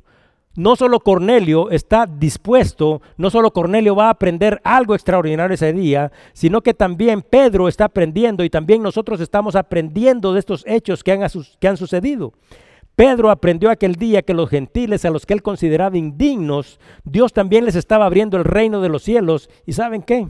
No 0.56 0.74
solo 0.74 0.98
Cornelio 0.98 1.70
está 1.70 2.06
dispuesto, 2.06 3.00
no 3.16 3.30
solo 3.30 3.52
Cornelio 3.52 3.94
va 3.94 4.06
a 4.06 4.10
aprender 4.10 4.60
algo 4.64 4.96
extraordinario 4.96 5.54
ese 5.54 5.72
día, 5.72 6.10
sino 6.32 6.62
que 6.62 6.74
también 6.74 7.22
Pedro 7.22 7.68
está 7.68 7.84
aprendiendo 7.84 8.42
y 8.42 8.50
también 8.50 8.82
nosotros 8.82 9.20
estamos 9.20 9.54
aprendiendo 9.54 10.32
de 10.32 10.40
estos 10.40 10.64
hechos 10.66 11.04
que 11.04 11.12
han, 11.12 11.24
que 11.60 11.68
han 11.68 11.76
sucedido. 11.76 12.32
Pedro 12.96 13.30
aprendió 13.30 13.70
aquel 13.70 13.94
día 13.94 14.22
que 14.22 14.34
los 14.34 14.50
gentiles 14.50 15.04
a 15.04 15.10
los 15.10 15.24
que 15.24 15.34
él 15.34 15.42
consideraba 15.42 15.96
indignos, 15.96 16.80
Dios 17.04 17.32
también 17.32 17.64
les 17.64 17.76
estaba 17.76 18.06
abriendo 18.06 18.36
el 18.36 18.42
reino 18.42 18.80
de 18.80 18.88
los 18.88 19.04
cielos. 19.04 19.48
¿Y 19.64 19.74
saben 19.74 20.02
qué? 20.02 20.26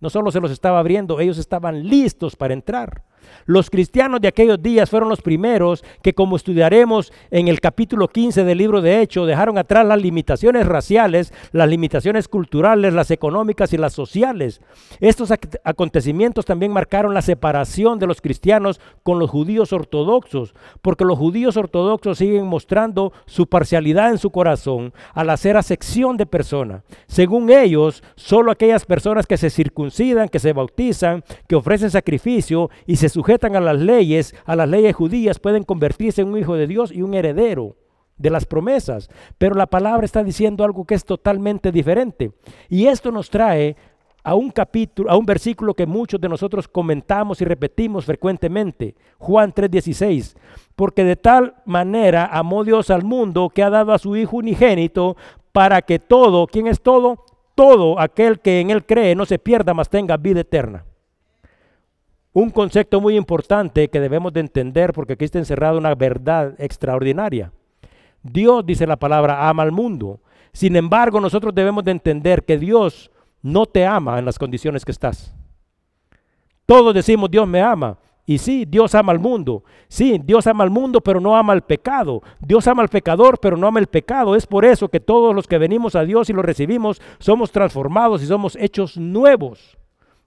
No 0.00 0.08
solo 0.08 0.30
se 0.30 0.40
los 0.40 0.50
estaba 0.50 0.78
abriendo, 0.78 1.20
ellos 1.20 1.36
estaban 1.36 1.86
listos 1.86 2.36
para 2.36 2.54
entrar. 2.54 3.02
Los 3.46 3.70
cristianos 3.70 4.20
de 4.20 4.28
aquellos 4.28 4.62
días 4.62 4.90
fueron 4.90 5.08
los 5.08 5.22
primeros 5.22 5.84
que, 6.02 6.14
como 6.14 6.36
estudiaremos 6.36 7.12
en 7.30 7.48
el 7.48 7.60
capítulo 7.60 8.08
15 8.08 8.44
del 8.44 8.58
libro 8.58 8.80
de 8.80 9.00
Hechos, 9.00 9.26
dejaron 9.26 9.58
atrás 9.58 9.86
las 9.86 10.00
limitaciones 10.00 10.66
raciales, 10.66 11.32
las 11.52 11.68
limitaciones 11.68 12.28
culturales, 12.28 12.94
las 12.94 13.10
económicas 13.10 13.72
y 13.72 13.76
las 13.76 13.92
sociales. 13.92 14.60
Estos 15.00 15.32
acontecimientos 15.64 16.44
también 16.44 16.72
marcaron 16.72 17.14
la 17.14 17.22
separación 17.22 17.98
de 17.98 18.06
los 18.06 18.20
cristianos 18.20 18.80
con 19.02 19.18
los 19.18 19.30
judíos 19.30 19.72
ortodoxos, 19.72 20.54
porque 20.82 21.04
los 21.04 21.18
judíos 21.18 21.56
ortodoxos 21.56 22.18
siguen 22.18 22.46
mostrando 22.46 23.12
su 23.26 23.46
parcialidad 23.46 24.10
en 24.10 24.18
su 24.18 24.30
corazón 24.30 24.92
al 25.12 25.30
hacer 25.30 25.56
acepción 25.56 26.16
de 26.16 26.26
persona. 26.26 26.82
Según 27.06 27.50
ellos, 27.50 28.02
solo 28.16 28.50
aquellas 28.50 28.84
personas 28.84 29.26
que 29.26 29.36
se 29.36 29.50
circuncidan, 29.50 30.28
que 30.28 30.38
se 30.38 30.52
bautizan, 30.52 31.24
que 31.46 31.56
ofrecen 31.56 31.90
sacrificio 31.90 32.70
y 32.86 32.96
se 32.96 33.08
sujetan 33.14 33.54
a 33.54 33.60
las 33.60 33.78
leyes, 33.78 34.34
a 34.44 34.56
las 34.56 34.68
leyes 34.68 34.94
judías, 34.94 35.38
pueden 35.38 35.62
convertirse 35.62 36.20
en 36.20 36.28
un 36.28 36.38
hijo 36.38 36.56
de 36.56 36.66
Dios 36.66 36.90
y 36.90 37.02
un 37.02 37.14
heredero 37.14 37.76
de 38.18 38.28
las 38.28 38.44
promesas. 38.44 39.08
Pero 39.38 39.54
la 39.54 39.66
palabra 39.66 40.04
está 40.04 40.24
diciendo 40.24 40.64
algo 40.64 40.84
que 40.84 40.96
es 40.96 41.04
totalmente 41.04 41.70
diferente. 41.70 42.32
Y 42.68 42.86
esto 42.86 43.12
nos 43.12 43.30
trae 43.30 43.76
a 44.24 44.34
un 44.34 44.50
capítulo, 44.50 45.10
a 45.10 45.16
un 45.16 45.26
versículo 45.26 45.74
que 45.74 45.86
muchos 45.86 46.20
de 46.20 46.28
nosotros 46.28 46.66
comentamos 46.66 47.40
y 47.40 47.44
repetimos 47.44 48.04
frecuentemente, 48.04 48.96
Juan 49.18 49.52
3:16, 49.52 50.34
porque 50.74 51.04
de 51.04 51.14
tal 51.14 51.54
manera 51.66 52.26
amó 52.26 52.64
Dios 52.64 52.90
al 52.90 53.04
mundo 53.04 53.48
que 53.48 53.62
ha 53.62 53.70
dado 53.70 53.92
a 53.92 53.98
su 53.98 54.16
Hijo 54.16 54.38
unigénito 54.38 55.16
para 55.52 55.82
que 55.82 56.00
todo, 56.00 56.48
¿quién 56.48 56.66
es 56.66 56.80
todo? 56.80 57.22
Todo 57.54 58.00
aquel 58.00 58.40
que 58.40 58.60
en 58.60 58.70
él 58.70 58.84
cree 58.84 59.14
no 59.14 59.24
se 59.24 59.38
pierda, 59.38 59.72
mas 59.72 59.88
tenga 59.88 60.16
vida 60.16 60.40
eterna. 60.40 60.84
Un 62.34 62.50
concepto 62.50 63.00
muy 63.00 63.16
importante 63.16 63.88
que 63.88 64.00
debemos 64.00 64.32
de 64.32 64.40
entender 64.40 64.92
porque 64.92 65.12
aquí 65.12 65.24
está 65.24 65.38
encerrada 65.38 65.78
una 65.78 65.94
verdad 65.94 66.56
extraordinaria. 66.58 67.52
Dios, 68.24 68.66
dice 68.66 68.88
la 68.88 68.96
palabra, 68.96 69.48
ama 69.48 69.62
al 69.62 69.70
mundo. 69.70 70.18
Sin 70.52 70.74
embargo, 70.74 71.20
nosotros 71.20 71.54
debemos 71.54 71.84
de 71.84 71.92
entender 71.92 72.44
que 72.44 72.58
Dios 72.58 73.12
no 73.40 73.66
te 73.66 73.86
ama 73.86 74.18
en 74.18 74.24
las 74.24 74.36
condiciones 74.36 74.84
que 74.84 74.90
estás. 74.90 75.32
Todos 76.66 76.92
decimos, 76.92 77.30
Dios 77.30 77.46
me 77.46 77.62
ama, 77.62 77.98
Y 78.26 78.38
sí, 78.38 78.64
Dios 78.64 78.96
ama 78.96 79.12
al 79.12 79.20
mundo. 79.20 79.62
Sí, 79.86 80.20
Dios 80.24 80.48
ama 80.48 80.64
al 80.64 80.70
mundo, 80.70 81.00
pero 81.00 81.20
no 81.20 81.36
ama 81.36 81.52
al 81.52 81.62
pecado. 81.62 82.20
Dios 82.40 82.66
ama 82.66 82.82
al 82.82 82.88
pecador, 82.88 83.38
pero 83.38 83.56
no 83.56 83.68
ama 83.68 83.78
el 83.78 83.86
pecado. 83.86 84.34
Es 84.34 84.46
por 84.46 84.64
eso 84.64 84.88
que 84.88 84.98
todos 84.98 85.36
los 85.36 85.46
que 85.46 85.58
venimos 85.58 85.94
a 85.94 86.04
Dios 86.04 86.30
y 86.30 86.32
lo 86.32 86.42
recibimos 86.42 87.00
somos 87.20 87.52
transformados 87.52 88.22
y 88.22 88.26
somos 88.26 88.56
hechos 88.56 88.96
nuevos. 88.96 89.78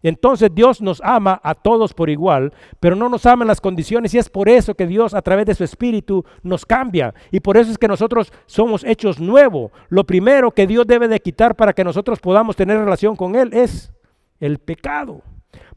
Entonces 0.04 0.50
Dios 0.54 0.82
nos 0.82 1.02
ama 1.04 1.40
a 1.44 1.56
todos 1.56 1.94
por 1.94 2.10
igual, 2.10 2.54
pero 2.80 2.96
no 2.96 3.10
nos 3.10 3.26
ama 3.26 3.44
en 3.44 3.48
las 3.48 3.62
condiciones 3.62 4.14
y 4.14 4.18
es 4.18 4.30
por 4.30 4.48
eso 4.48 4.76
que 4.76 4.88
Dios 4.88 5.14
a 5.14 5.22
través 5.22 5.46
de 5.46 5.56
su 5.56 5.64
Espíritu 5.64 6.24
nos 6.44 6.66
cambia. 6.66 7.14
Y 7.32 7.40
por 7.40 7.58
eso 7.58 7.72
es 7.72 7.78
que 7.78 7.88
nosotros 7.88 8.32
somos 8.46 8.84
hechos 8.84 9.20
nuevos. 9.20 9.72
Lo 9.90 10.06
primero 10.06 10.52
que 10.52 10.68
Dios 10.68 10.86
debe 10.86 11.08
de 11.08 11.20
quitar 11.20 11.56
para 11.56 11.74
que 11.74 11.84
nosotros 11.84 12.20
podamos 12.20 12.56
tener 12.56 12.78
relación 12.78 13.16
con 13.16 13.36
Él 13.36 13.54
es 13.54 13.92
el 14.40 14.60
pecado. 14.60 15.22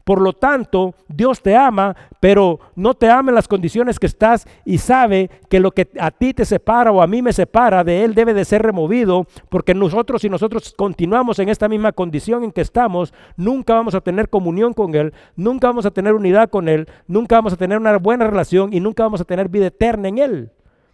Por 0.03 0.21
lo 0.21 0.33
tanto, 0.33 0.95
Dios 1.07 1.41
te 1.41 1.55
ama, 1.55 1.95
pero 2.19 2.59
no 2.75 2.93
te 2.93 3.09
ama 3.09 3.31
en 3.31 3.35
las 3.35 3.47
condiciones 3.47 3.99
que 3.99 4.07
estás 4.07 4.47
y 4.65 4.77
sabe 4.77 5.29
que 5.49 5.59
lo 5.59 5.71
que 5.71 5.89
a 5.99 6.11
ti 6.11 6.33
te 6.33 6.45
separa 6.45 6.91
o 6.91 7.01
a 7.01 7.07
mí 7.07 7.21
me 7.21 7.33
separa 7.33 7.83
de 7.83 8.03
Él 8.03 8.15
debe 8.15 8.33
de 8.33 8.45
ser 8.45 8.61
removido, 8.61 9.25
porque 9.49 9.73
nosotros 9.73 10.21
si 10.21 10.29
nosotros 10.29 10.73
continuamos 10.75 11.39
en 11.39 11.49
esta 11.49 11.67
misma 11.67 11.91
condición 11.91 12.43
en 12.43 12.51
que 12.51 12.61
estamos, 12.61 13.13
nunca 13.37 13.73
vamos 13.73 13.95
a 13.95 14.01
tener 14.01 14.29
comunión 14.29 14.73
con 14.73 14.95
Él, 14.95 15.13
nunca 15.35 15.67
vamos 15.67 15.85
a 15.85 15.91
tener 15.91 16.13
unidad 16.13 16.49
con 16.49 16.67
Él, 16.67 16.87
nunca 17.07 17.35
vamos 17.35 17.53
a 17.53 17.57
tener 17.57 17.77
una 17.77 17.97
buena 17.97 18.27
relación 18.27 18.73
y 18.73 18.79
nunca 18.79 19.03
vamos 19.03 19.21
a 19.21 19.25
tener 19.25 19.49
vida 19.49 19.67
eterna 19.67 20.07
en 20.07 20.17
Él. 20.17 20.51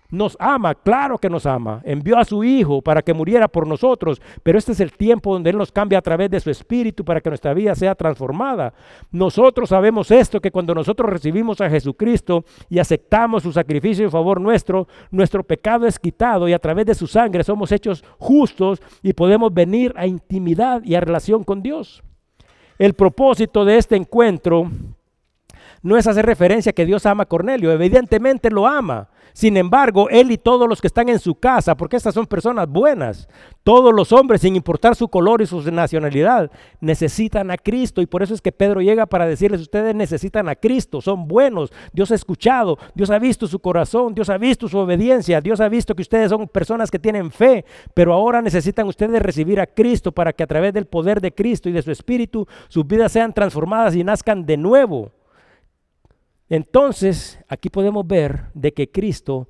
Nos 0.09 0.37
ama, 0.39 0.73
claro 0.73 1.17
que 1.17 1.29
nos 1.29 1.45
ama. 1.45 1.81
Envió 1.83 2.17
a 2.17 2.23
su 2.23 2.41
Hijo 2.43 2.81
para 2.81 3.01
que 3.01 3.13
muriera 3.13 3.49
por 3.49 3.67
nosotros, 3.67 4.21
pero 4.41 4.57
este 4.57 4.71
es 4.71 4.79
el 4.79 4.93
tiempo 4.93 5.33
donde 5.33 5.49
Él 5.49 5.57
nos 5.57 5.71
cambia 5.71 5.99
a 5.99 6.01
través 6.01 6.29
de 6.29 6.39
su 6.39 6.49
Espíritu 6.49 7.03
para 7.03 7.19
que 7.19 7.29
nuestra 7.29 7.53
vida 7.53 7.75
sea 7.75 7.93
transformada. 7.93 8.73
Nosotros 9.11 9.69
sabemos 9.69 10.09
esto, 10.09 10.39
que 10.39 10.51
cuando 10.51 10.73
nosotros 10.73 11.09
recibimos 11.09 11.59
a 11.59 11.69
Jesucristo 11.69 12.45
y 12.69 12.79
aceptamos 12.79 13.43
su 13.43 13.51
sacrificio 13.51 14.05
en 14.05 14.11
favor 14.11 14.39
nuestro, 14.39 14.87
nuestro 15.11 15.43
pecado 15.43 15.85
es 15.85 15.99
quitado 15.99 16.47
y 16.47 16.53
a 16.53 16.59
través 16.59 16.85
de 16.85 16.95
su 16.95 17.07
sangre 17.07 17.43
somos 17.43 17.73
hechos 17.73 18.03
justos 18.17 18.81
y 19.03 19.11
podemos 19.11 19.53
venir 19.53 19.93
a 19.97 20.07
intimidad 20.07 20.81
y 20.85 20.95
a 20.95 21.01
relación 21.01 21.43
con 21.43 21.61
Dios. 21.61 22.01
El 22.79 22.93
propósito 22.93 23.65
de 23.65 23.77
este 23.77 23.97
encuentro 23.97 24.71
no 25.81 25.97
es 25.97 26.07
hacer 26.07 26.25
referencia 26.25 26.69
a 26.69 26.73
que 26.73 26.85
Dios 26.85 27.05
ama 27.05 27.23
a 27.23 27.27
Cornelio, 27.27 27.71
evidentemente 27.71 28.49
lo 28.49 28.67
ama. 28.67 29.09
Sin 29.37 29.55
embargo, 29.55 30.09
él 30.09 30.31
y 30.31 30.39
todos 30.39 30.67
los 30.67 30.81
que 30.81 30.87
están 30.87 31.09
en 31.09 31.19
su 31.19 31.35
casa, 31.35 31.77
porque 31.77 31.95
estas 31.95 32.15
son 32.15 32.25
personas 32.25 32.67
buenas, 32.67 33.29
todos 33.61 33.93
los 33.93 34.11
hombres, 34.11 34.41
sin 34.41 34.55
importar 34.55 34.95
su 34.95 35.09
color 35.09 35.43
y 35.43 35.45
su 35.45 35.61
nacionalidad, 35.71 36.49
necesitan 36.81 37.51
a 37.51 37.57
Cristo. 37.57 38.01
Y 38.01 38.07
por 38.07 38.23
eso 38.23 38.33
es 38.33 38.41
que 38.41 38.51
Pedro 38.51 38.81
llega 38.81 39.05
para 39.05 39.27
decirles, 39.27 39.61
ustedes 39.61 39.93
necesitan 39.93 40.49
a 40.49 40.55
Cristo, 40.55 41.01
son 41.01 41.27
buenos, 41.27 41.71
Dios 41.93 42.09
ha 42.09 42.15
escuchado, 42.15 42.79
Dios 42.95 43.11
ha 43.11 43.19
visto 43.19 43.45
su 43.45 43.59
corazón, 43.59 44.15
Dios 44.15 44.27
ha 44.31 44.39
visto 44.39 44.67
su 44.67 44.79
obediencia, 44.79 45.39
Dios 45.39 45.61
ha 45.61 45.69
visto 45.69 45.93
que 45.93 46.01
ustedes 46.01 46.31
son 46.31 46.47
personas 46.47 46.89
que 46.89 46.97
tienen 46.97 47.29
fe, 47.29 47.63
pero 47.93 48.13
ahora 48.13 48.41
necesitan 48.41 48.87
ustedes 48.87 49.21
recibir 49.21 49.59
a 49.59 49.67
Cristo 49.67 50.11
para 50.11 50.33
que 50.33 50.41
a 50.41 50.47
través 50.47 50.73
del 50.73 50.87
poder 50.87 51.21
de 51.21 51.31
Cristo 51.31 51.69
y 51.69 51.73
de 51.73 51.83
su 51.83 51.91
Espíritu 51.91 52.47
sus 52.69 52.87
vidas 52.87 53.11
sean 53.11 53.33
transformadas 53.33 53.93
y 53.93 54.03
nazcan 54.03 54.47
de 54.47 54.57
nuevo. 54.57 55.11
Entonces, 56.49 57.39
aquí 57.47 57.69
podemos 57.69 58.07
ver 58.07 58.45
de 58.53 58.73
que 58.73 58.89
Cristo 58.91 59.49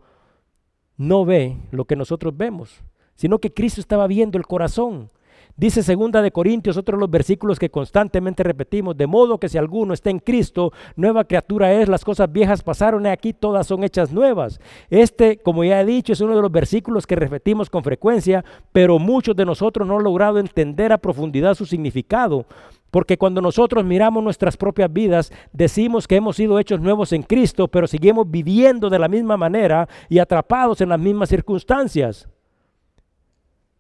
no 0.98 1.26
ve 1.26 1.58
lo 1.72 1.86
que 1.86 1.96
nosotros 1.96 2.36
vemos, 2.36 2.82
sino 3.16 3.40
que 3.40 3.54
Cristo 3.54 3.82
estaba 3.82 4.08
viendo 4.08 4.38
el 4.38 4.48
corazón. 4.48 5.12
Dice 5.56 5.82
segunda 5.82 6.22
de 6.22 6.32
Corintios, 6.32 6.78
otro 6.78 6.98
de 6.98 7.02
los 7.02 7.10
versículos 7.10 7.58
que 7.58 7.72
constantemente 7.72 8.44
repetimos, 8.44 8.96
de 8.96 9.08
modo 9.08 9.40
que 9.40 9.50
si 9.50 9.58
alguno 9.58 9.96
está 9.96 10.12
en 10.12 10.20
Cristo, 10.20 10.72
nueva 10.96 11.24
criatura 11.24 11.74
es, 11.74 11.90
las 11.90 12.06
cosas 12.06 12.32
viejas 12.32 12.62
pasaron 12.62 13.08
y 13.08 13.10
aquí 13.10 13.34
todas 13.34 13.66
son 13.66 13.84
hechas 13.84 14.12
nuevas. 14.12 14.60
Este, 14.92 15.38
como 15.38 15.64
ya 15.64 15.82
he 15.82 15.86
dicho, 15.86 16.14
es 16.14 16.22
uno 16.22 16.36
de 16.36 16.44
los 16.44 16.52
versículos 16.52 17.08
que 17.08 17.16
repetimos 17.16 17.72
con 17.72 17.84
frecuencia, 17.84 18.46
pero 18.72 19.00
muchos 19.00 19.36
de 19.36 19.46
nosotros 19.46 19.88
no 19.88 19.98
han 19.98 20.04
logrado 20.04 20.38
entender 20.38 20.94
a 20.94 21.00
profundidad 21.00 21.56
su 21.56 21.66
significado. 21.66 22.46
Porque 22.92 23.18
cuando 23.18 23.42
nosotros 23.42 23.84
miramos 23.84 24.24
nuestras 24.24 24.56
propias 24.56 24.92
vidas, 24.92 25.32
decimos 25.52 26.08
que 26.08 26.16
hemos 26.16 26.38
sido 26.38 26.58
hechos 26.60 26.80
nuevos 26.80 27.12
en 27.12 27.24
Cristo, 27.24 27.68
pero 27.68 27.88
seguimos 27.88 28.30
viviendo 28.30 28.90
de 28.90 29.00
la 29.00 29.08
misma 29.08 29.36
manera 29.36 29.88
y 30.10 30.20
atrapados 30.20 30.82
en 30.82 30.90
las 30.90 31.00
mismas 31.00 31.30
circunstancias. 31.30 32.30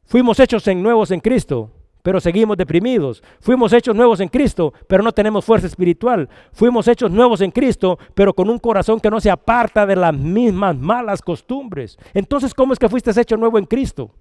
Fuimos 0.05 0.39
hechos 0.39 0.67
en 0.67 0.81
nuevos 0.81 1.11
en 1.11 1.19
Cristo, 1.19 1.71
pero 2.01 2.21
seguimos 2.21 2.55
deprimidos. 2.55 3.21
Fuimos 3.39 3.73
hechos 3.73 3.95
nuevos 3.95 4.19
en 4.19 4.29
Cristo, 4.29 4.73
pero 4.87 5.03
no 5.03 5.11
tenemos 5.11 5.43
fuerza 5.43 5.67
espiritual. 5.67 6.29
Fuimos 6.53 6.87
hechos 6.87 7.11
nuevos 7.11 7.41
en 7.41 7.51
Cristo, 7.51 7.99
pero 8.13 8.33
con 8.33 8.49
un 8.49 8.59
corazón 8.59 8.99
que 8.99 9.09
no 9.09 9.19
se 9.19 9.29
aparta 9.29 9.85
de 9.85 9.95
las 9.95 10.13
mismas 10.13 10.77
malas 10.77 11.21
costumbres. 11.21 11.97
Entonces, 12.13 12.53
¿cómo 12.53 12.71
es 12.71 12.79
que 12.79 12.87
fuiste 12.87 13.11
hecho 13.19 13.35
nuevo 13.35 13.57
en 13.57 13.65
Cristo? 13.65 14.11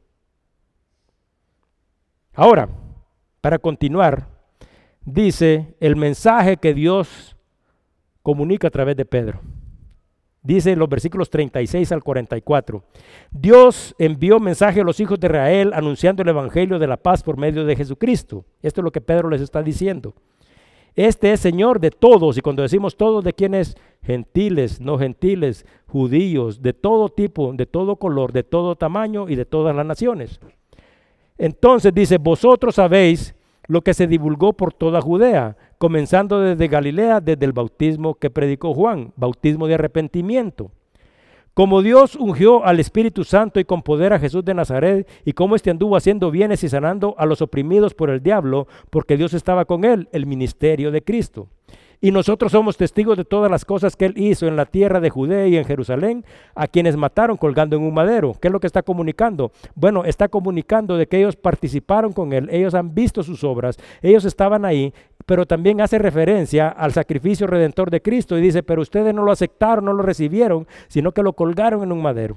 Ahora, 2.34 2.68
para 3.40 3.58
continuar, 3.58 4.35
dice 5.06 5.74
el 5.80 5.96
mensaje 5.96 6.58
que 6.58 6.74
Dios 6.74 7.36
comunica 8.22 8.68
a 8.68 8.70
través 8.70 8.96
de 8.96 9.06
Pedro. 9.06 9.40
Dice 10.42 10.72
en 10.72 10.78
los 10.78 10.88
versículos 10.88 11.30
36 11.30 11.90
al 11.90 12.04
44, 12.04 12.84
Dios 13.30 13.94
envió 13.98 14.38
mensaje 14.38 14.80
a 14.80 14.84
los 14.84 15.00
hijos 15.00 15.18
de 15.18 15.26
Israel 15.26 15.72
anunciando 15.74 16.22
el 16.22 16.28
Evangelio 16.28 16.78
de 16.78 16.86
la 16.86 16.96
paz 16.96 17.22
por 17.22 17.36
medio 17.36 17.64
de 17.64 17.74
Jesucristo. 17.74 18.44
Esto 18.62 18.80
es 18.80 18.84
lo 18.84 18.92
que 18.92 19.00
Pedro 19.00 19.28
les 19.28 19.40
está 19.40 19.62
diciendo. 19.62 20.14
Este 20.94 21.32
es 21.32 21.40
Señor 21.40 21.78
de 21.78 21.90
todos, 21.90 22.38
y 22.38 22.40
cuando 22.40 22.62
decimos 22.62 22.96
todos, 22.96 23.22
¿de 23.22 23.32
quiénes? 23.32 23.76
Gentiles, 24.02 24.80
no 24.80 24.98
gentiles, 24.98 25.66
judíos, 25.86 26.62
de 26.62 26.72
todo 26.72 27.08
tipo, 27.10 27.52
de 27.52 27.66
todo 27.66 27.96
color, 27.96 28.32
de 28.32 28.44
todo 28.44 28.76
tamaño 28.76 29.28
y 29.28 29.34
de 29.34 29.44
todas 29.44 29.74
las 29.76 29.84
naciones. 29.84 30.40
Entonces 31.38 31.92
dice, 31.92 32.18
vosotros 32.18 32.76
sabéis 32.76 33.35
lo 33.66 33.82
que 33.82 33.94
se 33.94 34.06
divulgó 34.06 34.52
por 34.52 34.72
toda 34.72 35.00
Judea, 35.00 35.56
comenzando 35.78 36.40
desde 36.40 36.68
Galilea, 36.68 37.20
desde 37.20 37.44
el 37.44 37.52
bautismo 37.52 38.14
que 38.14 38.30
predicó 38.30 38.74
Juan, 38.74 39.12
bautismo 39.16 39.66
de 39.66 39.74
arrepentimiento. 39.74 40.70
Como 41.54 41.80
Dios 41.80 42.16
ungió 42.16 42.66
al 42.66 42.80
Espíritu 42.80 43.24
Santo 43.24 43.58
y 43.58 43.64
con 43.64 43.82
poder 43.82 44.12
a 44.12 44.18
Jesús 44.18 44.44
de 44.44 44.52
Nazaret, 44.52 45.08
y 45.24 45.32
cómo 45.32 45.56
éste 45.56 45.70
anduvo 45.70 45.96
haciendo 45.96 46.30
bienes 46.30 46.62
y 46.64 46.68
sanando 46.68 47.14
a 47.16 47.24
los 47.24 47.40
oprimidos 47.40 47.94
por 47.94 48.10
el 48.10 48.22
diablo, 48.22 48.68
porque 48.90 49.16
Dios 49.16 49.32
estaba 49.32 49.64
con 49.64 49.84
él, 49.84 50.08
el 50.12 50.26
ministerio 50.26 50.90
de 50.90 51.02
Cristo. 51.02 51.48
Y 52.00 52.10
nosotros 52.10 52.52
somos 52.52 52.76
testigos 52.76 53.16
de 53.16 53.24
todas 53.24 53.50
las 53.50 53.64
cosas 53.64 53.96
que 53.96 54.06
él 54.06 54.14
hizo 54.16 54.46
en 54.46 54.56
la 54.56 54.66
tierra 54.66 55.00
de 55.00 55.10
Judea 55.10 55.46
y 55.46 55.56
en 55.56 55.64
Jerusalén, 55.64 56.24
a 56.54 56.66
quienes 56.66 56.96
mataron 56.96 57.36
colgando 57.36 57.76
en 57.76 57.82
un 57.82 57.94
madero. 57.94 58.34
¿Qué 58.40 58.48
es 58.48 58.52
lo 58.52 58.60
que 58.60 58.66
está 58.66 58.82
comunicando? 58.82 59.52
Bueno, 59.74 60.04
está 60.04 60.28
comunicando 60.28 60.96
de 60.96 61.06
que 61.06 61.18
ellos 61.18 61.36
participaron 61.36 62.12
con 62.12 62.32
él, 62.32 62.48
ellos 62.50 62.74
han 62.74 62.94
visto 62.94 63.22
sus 63.22 63.44
obras, 63.44 63.76
ellos 64.02 64.24
estaban 64.24 64.64
ahí, 64.64 64.92
pero 65.24 65.46
también 65.46 65.80
hace 65.80 65.98
referencia 65.98 66.68
al 66.68 66.92
sacrificio 66.92 67.46
redentor 67.46 67.90
de 67.90 68.02
Cristo 68.02 68.38
y 68.38 68.40
dice, 68.40 68.62
pero 68.62 68.82
ustedes 68.82 69.14
no 69.14 69.22
lo 69.22 69.32
aceptaron, 69.32 69.84
no 69.84 69.92
lo 69.92 70.02
recibieron, 70.02 70.66
sino 70.88 71.12
que 71.12 71.22
lo 71.22 71.32
colgaron 71.32 71.82
en 71.82 71.92
un 71.92 72.02
madero. 72.02 72.36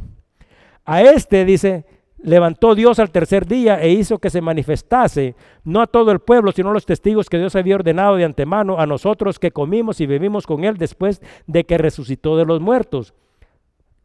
A 0.86 1.02
este 1.04 1.46
dice, 1.46 1.86
levantó 2.24 2.76
Dios 2.76 3.00
al 3.00 3.12
tercer 3.12 3.46
día 3.46 3.82
e 3.82 3.90
hizo 3.90 4.20
que 4.20 4.30
se 4.30 4.42
manifestase, 4.42 5.36
no 5.64 5.82
a 5.82 5.88
todo 5.88 6.12
el 6.12 6.20
pueblo, 6.20 6.52
sino 6.52 6.70
a 6.70 6.74
los 6.74 6.86
testigos 6.86 7.30
que 7.30 7.38
Dios 7.38 7.56
había 7.56 7.76
ordenado 7.76 8.16
de 8.16 8.26
antemano, 8.26 8.80
a 8.80 8.86
nosotros 8.86 9.40
que 9.40 9.52
comimos 9.52 10.02
y 10.02 10.06
bebimos 10.06 10.46
con 10.46 10.64
Él 10.64 10.78
después 10.78 11.22
de 11.48 11.64
que 11.66 11.78
resucitó 11.78 12.38
de 12.38 12.46
los 12.46 12.60
muertos. 12.60 13.14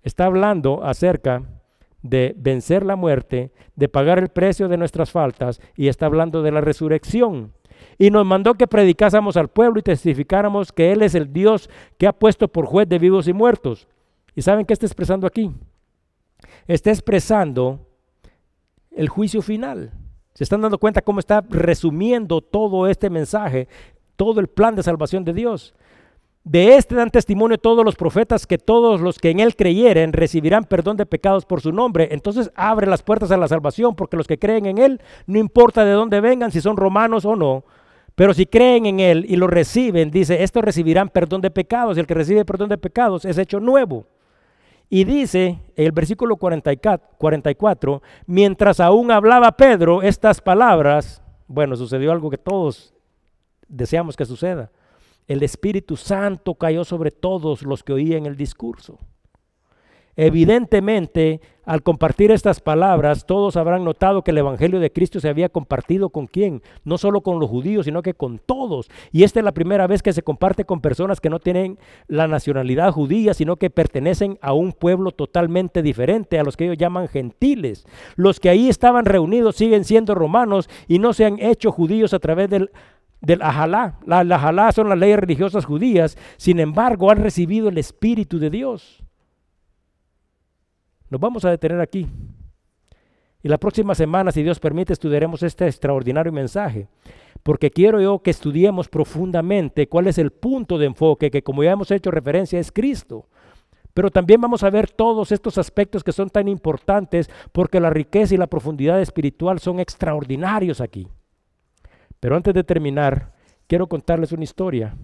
Está 0.02 0.26
hablando 0.26 0.84
acerca 0.84 1.42
de 2.02 2.34
vencer 2.36 2.84
la 2.84 2.96
muerte, 2.96 3.50
de 3.76 3.88
pagar 3.88 4.18
el 4.18 4.28
precio 4.28 4.68
de 4.68 4.76
nuestras 4.76 5.10
faltas 5.10 5.60
y 5.74 5.88
está 5.88 6.06
hablando 6.06 6.42
de 6.42 6.52
la 6.52 6.60
resurrección. 6.60 7.52
Y 7.98 8.10
nos 8.10 8.26
mandó 8.26 8.54
que 8.54 8.66
predicásemos 8.66 9.36
al 9.36 9.48
pueblo 9.48 9.80
y 9.80 9.82
testificáramos 9.82 10.72
que 10.72 10.92
Él 10.92 11.02
es 11.02 11.14
el 11.14 11.32
Dios 11.32 11.70
que 11.98 12.06
ha 12.06 12.12
puesto 12.12 12.48
por 12.48 12.66
juez 12.66 12.88
de 12.88 12.98
vivos 12.98 13.26
y 13.28 13.32
muertos. 13.32 13.88
¿Y 14.34 14.42
saben 14.42 14.66
qué 14.66 14.72
está 14.72 14.86
expresando 14.86 15.26
aquí? 15.26 15.50
Está 16.66 16.90
expresando 16.90 17.83
el 18.96 19.08
juicio 19.08 19.42
final. 19.42 19.92
¿Se 20.34 20.44
están 20.44 20.62
dando 20.62 20.78
cuenta 20.78 21.02
cómo 21.02 21.20
está 21.20 21.44
resumiendo 21.48 22.40
todo 22.40 22.88
este 22.88 23.08
mensaje, 23.08 23.68
todo 24.16 24.40
el 24.40 24.48
plan 24.48 24.74
de 24.74 24.82
salvación 24.82 25.24
de 25.24 25.32
Dios? 25.32 25.74
De 26.42 26.76
este 26.76 26.94
dan 26.94 27.10
testimonio 27.10 27.56
todos 27.56 27.84
los 27.84 27.94
profetas 27.96 28.46
que 28.46 28.58
todos 28.58 29.00
los 29.00 29.18
que 29.18 29.30
en 29.30 29.40
él 29.40 29.56
creyeren 29.56 30.12
recibirán 30.12 30.64
perdón 30.64 30.98
de 30.98 31.06
pecados 31.06 31.46
por 31.46 31.62
su 31.62 31.72
nombre. 31.72 32.08
Entonces 32.10 32.50
abre 32.54 32.86
las 32.86 33.02
puertas 33.02 33.30
a 33.30 33.36
la 33.36 33.48
salvación 33.48 33.94
porque 33.94 34.16
los 34.16 34.26
que 34.26 34.38
creen 34.38 34.66
en 34.66 34.78
él, 34.78 35.00
no 35.26 35.38
importa 35.38 35.84
de 35.84 35.92
dónde 35.92 36.20
vengan, 36.20 36.50
si 36.50 36.60
son 36.60 36.76
romanos 36.76 37.24
o 37.24 37.34
no, 37.34 37.64
pero 38.14 38.34
si 38.34 38.44
creen 38.44 38.86
en 38.86 39.00
él 39.00 39.24
y 39.26 39.36
lo 39.36 39.46
reciben, 39.46 40.10
dice, 40.10 40.42
estos 40.42 40.62
recibirán 40.62 41.08
perdón 41.08 41.40
de 41.40 41.50
pecados 41.50 41.96
y 41.96 42.00
el 42.00 42.06
que 42.06 42.14
recibe 42.14 42.44
perdón 42.44 42.68
de 42.68 42.78
pecados 42.78 43.24
es 43.24 43.38
hecho 43.38 43.58
nuevo. 43.58 44.06
Y 44.88 45.04
dice 45.04 45.60
el 45.76 45.92
versículo 45.92 46.36
44, 46.36 48.02
mientras 48.26 48.80
aún 48.80 49.10
hablaba 49.10 49.52
Pedro 49.52 50.02
estas 50.02 50.40
palabras, 50.40 51.22
bueno, 51.46 51.76
sucedió 51.76 52.12
algo 52.12 52.30
que 52.30 52.38
todos 52.38 52.94
deseamos 53.68 54.16
que 54.16 54.24
suceda. 54.24 54.70
el 55.26 55.42
Espíritu 55.42 55.96
Santo 55.96 56.54
cayó 56.54 56.84
sobre 56.84 57.10
todos 57.10 57.62
los 57.62 57.82
que 57.82 57.94
oían 57.94 58.26
el 58.26 58.36
discurso. 58.36 58.98
Evidentemente, 60.16 61.40
al 61.64 61.82
compartir 61.82 62.30
estas 62.30 62.60
palabras, 62.60 63.26
todos 63.26 63.56
habrán 63.56 63.84
notado 63.84 64.22
que 64.22 64.30
el 64.30 64.38
Evangelio 64.38 64.80
de 64.80 64.92
Cristo 64.92 65.18
se 65.18 65.28
había 65.28 65.48
compartido 65.48 66.10
con 66.10 66.26
quién, 66.26 66.62
no 66.84 66.98
solo 66.98 67.22
con 67.22 67.40
los 67.40 67.48
judíos, 67.48 67.86
sino 67.86 68.02
que 68.02 68.14
con 68.14 68.38
todos. 68.38 68.88
Y 69.12 69.24
esta 69.24 69.40
es 69.40 69.44
la 69.44 69.52
primera 69.52 69.86
vez 69.86 70.02
que 70.02 70.12
se 70.12 70.22
comparte 70.22 70.64
con 70.64 70.80
personas 70.80 71.20
que 71.20 71.30
no 71.30 71.40
tienen 71.40 71.78
la 72.06 72.28
nacionalidad 72.28 72.92
judía, 72.92 73.34
sino 73.34 73.56
que 73.56 73.70
pertenecen 73.70 74.38
a 74.40 74.52
un 74.52 74.72
pueblo 74.72 75.10
totalmente 75.10 75.82
diferente, 75.82 76.38
a 76.38 76.44
los 76.44 76.56
que 76.56 76.64
ellos 76.64 76.78
llaman 76.78 77.08
gentiles. 77.08 77.86
Los 78.14 78.40
que 78.40 78.50
ahí 78.50 78.68
estaban 78.68 79.06
reunidos 79.06 79.56
siguen 79.56 79.84
siendo 79.84 80.14
romanos 80.14 80.68
y 80.86 80.98
no 80.98 81.12
se 81.12 81.24
han 81.24 81.40
hecho 81.40 81.72
judíos 81.72 82.14
a 82.14 82.18
través 82.18 82.50
del 82.50 82.70
ajalá. 83.40 83.98
La, 84.06 84.20
ajalá 84.20 84.70
son 84.70 84.88
las 84.88 84.98
leyes 84.98 85.18
religiosas 85.18 85.64
judías, 85.64 86.18
sin 86.36 86.60
embargo 86.60 87.10
han 87.10 87.18
recibido 87.22 87.68
el 87.68 87.78
Espíritu 87.78 88.38
de 88.38 88.50
Dios. 88.50 89.03
Nos 91.14 91.20
vamos 91.20 91.44
a 91.44 91.50
detener 91.50 91.80
aquí. 91.80 92.08
Y 93.40 93.46
la 93.46 93.56
próxima 93.56 93.94
semana, 93.94 94.32
si 94.32 94.42
Dios 94.42 94.58
permite, 94.58 94.92
estudiaremos 94.92 95.44
este 95.44 95.64
extraordinario 95.64 96.32
mensaje. 96.32 96.88
Porque 97.44 97.70
quiero 97.70 98.00
yo 98.00 98.18
que 98.18 98.32
estudiemos 98.32 98.88
profundamente 98.88 99.88
cuál 99.88 100.08
es 100.08 100.18
el 100.18 100.32
punto 100.32 100.76
de 100.76 100.86
enfoque 100.86 101.30
que, 101.30 101.44
como 101.44 101.62
ya 101.62 101.70
hemos 101.70 101.92
hecho 101.92 102.10
referencia, 102.10 102.58
es 102.58 102.72
Cristo. 102.72 103.28
Pero 103.92 104.10
también 104.10 104.40
vamos 104.40 104.64
a 104.64 104.70
ver 104.70 104.90
todos 104.90 105.30
estos 105.30 105.56
aspectos 105.56 106.02
que 106.02 106.10
son 106.10 106.30
tan 106.30 106.48
importantes 106.48 107.30
porque 107.52 107.78
la 107.78 107.90
riqueza 107.90 108.34
y 108.34 108.38
la 108.38 108.48
profundidad 108.48 109.00
espiritual 109.00 109.60
son 109.60 109.78
extraordinarios 109.78 110.80
aquí. 110.80 111.06
Pero 112.18 112.34
antes 112.34 112.52
de 112.54 112.64
terminar, 112.64 113.34
quiero 113.68 113.86
contarles 113.86 114.32
una 114.32 114.42
historia. 114.42 114.96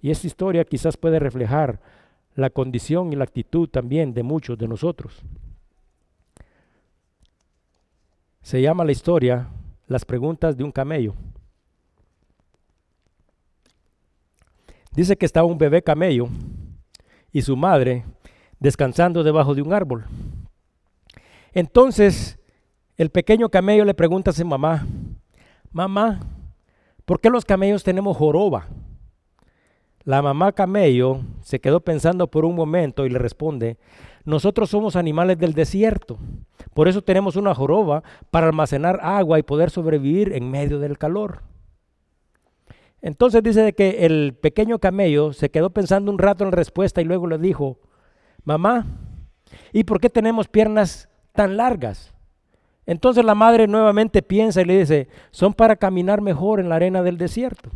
Y 0.00 0.12
esta 0.12 0.28
historia 0.28 0.64
quizás 0.64 0.96
puede 0.96 1.18
reflejar 1.18 1.80
la 2.36 2.50
condición 2.50 3.12
y 3.12 3.16
la 3.16 3.24
actitud 3.24 3.68
también 3.68 4.14
de 4.14 4.22
muchos 4.22 4.56
de 4.58 4.68
nosotros. 4.68 5.24
Se 8.46 8.62
llama 8.62 8.84
la 8.84 8.92
historia 8.92 9.48
Las 9.88 10.04
preguntas 10.04 10.56
de 10.56 10.62
un 10.62 10.70
camello. 10.70 11.14
Dice 14.92 15.16
que 15.16 15.26
estaba 15.26 15.48
un 15.48 15.58
bebé 15.58 15.82
camello 15.82 16.28
y 17.32 17.42
su 17.42 17.56
madre 17.56 18.04
descansando 18.60 19.24
debajo 19.24 19.52
de 19.52 19.62
un 19.62 19.72
árbol. 19.72 20.04
Entonces 21.54 22.38
el 22.96 23.10
pequeño 23.10 23.48
camello 23.48 23.84
le 23.84 23.94
pregunta 23.94 24.30
a 24.30 24.32
su 24.32 24.46
mamá, 24.46 24.86
mamá, 25.72 26.20
¿por 27.04 27.20
qué 27.20 27.30
los 27.30 27.44
camellos 27.44 27.82
tenemos 27.82 28.16
joroba? 28.16 28.68
La 30.04 30.22
mamá 30.22 30.52
camello 30.52 31.20
se 31.42 31.58
quedó 31.60 31.80
pensando 31.80 32.28
por 32.28 32.44
un 32.44 32.54
momento 32.54 33.06
y 33.06 33.10
le 33.10 33.18
responde, 33.18 33.76
nosotros 34.26 34.68
somos 34.68 34.96
animales 34.96 35.38
del 35.38 35.54
desierto, 35.54 36.18
por 36.74 36.88
eso 36.88 37.00
tenemos 37.00 37.36
una 37.36 37.54
joroba 37.54 38.02
para 38.30 38.48
almacenar 38.48 39.00
agua 39.02 39.38
y 39.38 39.42
poder 39.42 39.70
sobrevivir 39.70 40.34
en 40.34 40.50
medio 40.50 40.78
del 40.78 40.98
calor. 40.98 41.40
Entonces 43.00 43.42
dice 43.42 43.72
que 43.72 44.04
el 44.04 44.34
pequeño 44.34 44.78
camello 44.78 45.32
se 45.32 45.50
quedó 45.50 45.70
pensando 45.70 46.10
un 46.10 46.18
rato 46.18 46.44
en 46.44 46.50
la 46.50 46.56
respuesta 46.56 47.00
y 47.00 47.04
luego 47.04 47.26
le 47.26 47.38
dijo, 47.38 47.78
mamá, 48.44 48.84
¿y 49.72 49.84
por 49.84 50.00
qué 50.00 50.10
tenemos 50.10 50.48
piernas 50.48 51.08
tan 51.32 51.56
largas? 51.56 52.12
Entonces 52.84 53.24
la 53.24 53.34
madre 53.34 53.66
nuevamente 53.66 54.22
piensa 54.22 54.60
y 54.60 54.64
le 54.64 54.78
dice, 54.78 55.08
son 55.30 55.54
para 55.54 55.76
caminar 55.76 56.20
mejor 56.20 56.60
en 56.60 56.68
la 56.68 56.76
arena 56.76 57.02
del 57.02 57.16
desierto. 57.16 57.70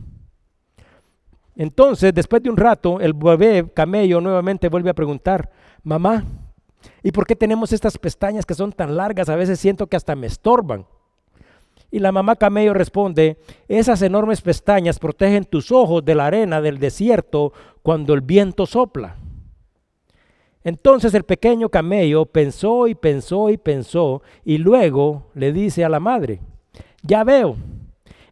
Entonces, 1.56 2.14
después 2.14 2.42
de 2.42 2.50
un 2.50 2.56
rato, 2.56 3.00
el 3.00 3.12
bebé 3.12 3.70
camello 3.74 4.20
nuevamente 4.20 4.68
vuelve 4.68 4.90
a 4.90 4.94
preguntar, 4.94 5.50
mamá, 5.82 6.24
¿y 7.02 7.12
por 7.12 7.26
qué 7.26 7.36
tenemos 7.36 7.72
estas 7.72 7.98
pestañas 7.98 8.46
que 8.46 8.54
son 8.54 8.72
tan 8.72 8.96
largas? 8.96 9.28
A 9.28 9.36
veces 9.36 9.60
siento 9.60 9.86
que 9.86 9.96
hasta 9.96 10.16
me 10.16 10.26
estorban. 10.26 10.86
Y 11.90 11.98
la 11.98 12.12
mamá 12.12 12.36
camello 12.36 12.72
responde, 12.72 13.38
esas 13.68 14.00
enormes 14.02 14.40
pestañas 14.42 14.98
protegen 14.98 15.44
tus 15.44 15.72
ojos 15.72 16.04
de 16.04 16.14
la 16.14 16.26
arena 16.26 16.60
del 16.60 16.78
desierto 16.78 17.52
cuando 17.82 18.14
el 18.14 18.20
viento 18.20 18.66
sopla. 18.66 19.16
Entonces 20.62 21.14
el 21.14 21.24
pequeño 21.24 21.68
camello 21.68 22.26
pensó 22.26 22.86
y 22.86 22.94
pensó 22.94 23.50
y 23.50 23.56
pensó 23.56 24.22
y 24.44 24.58
luego 24.58 25.30
le 25.34 25.52
dice 25.52 25.84
a 25.84 25.88
la 25.88 25.98
madre, 25.98 26.40
ya 27.02 27.24
veo, 27.24 27.56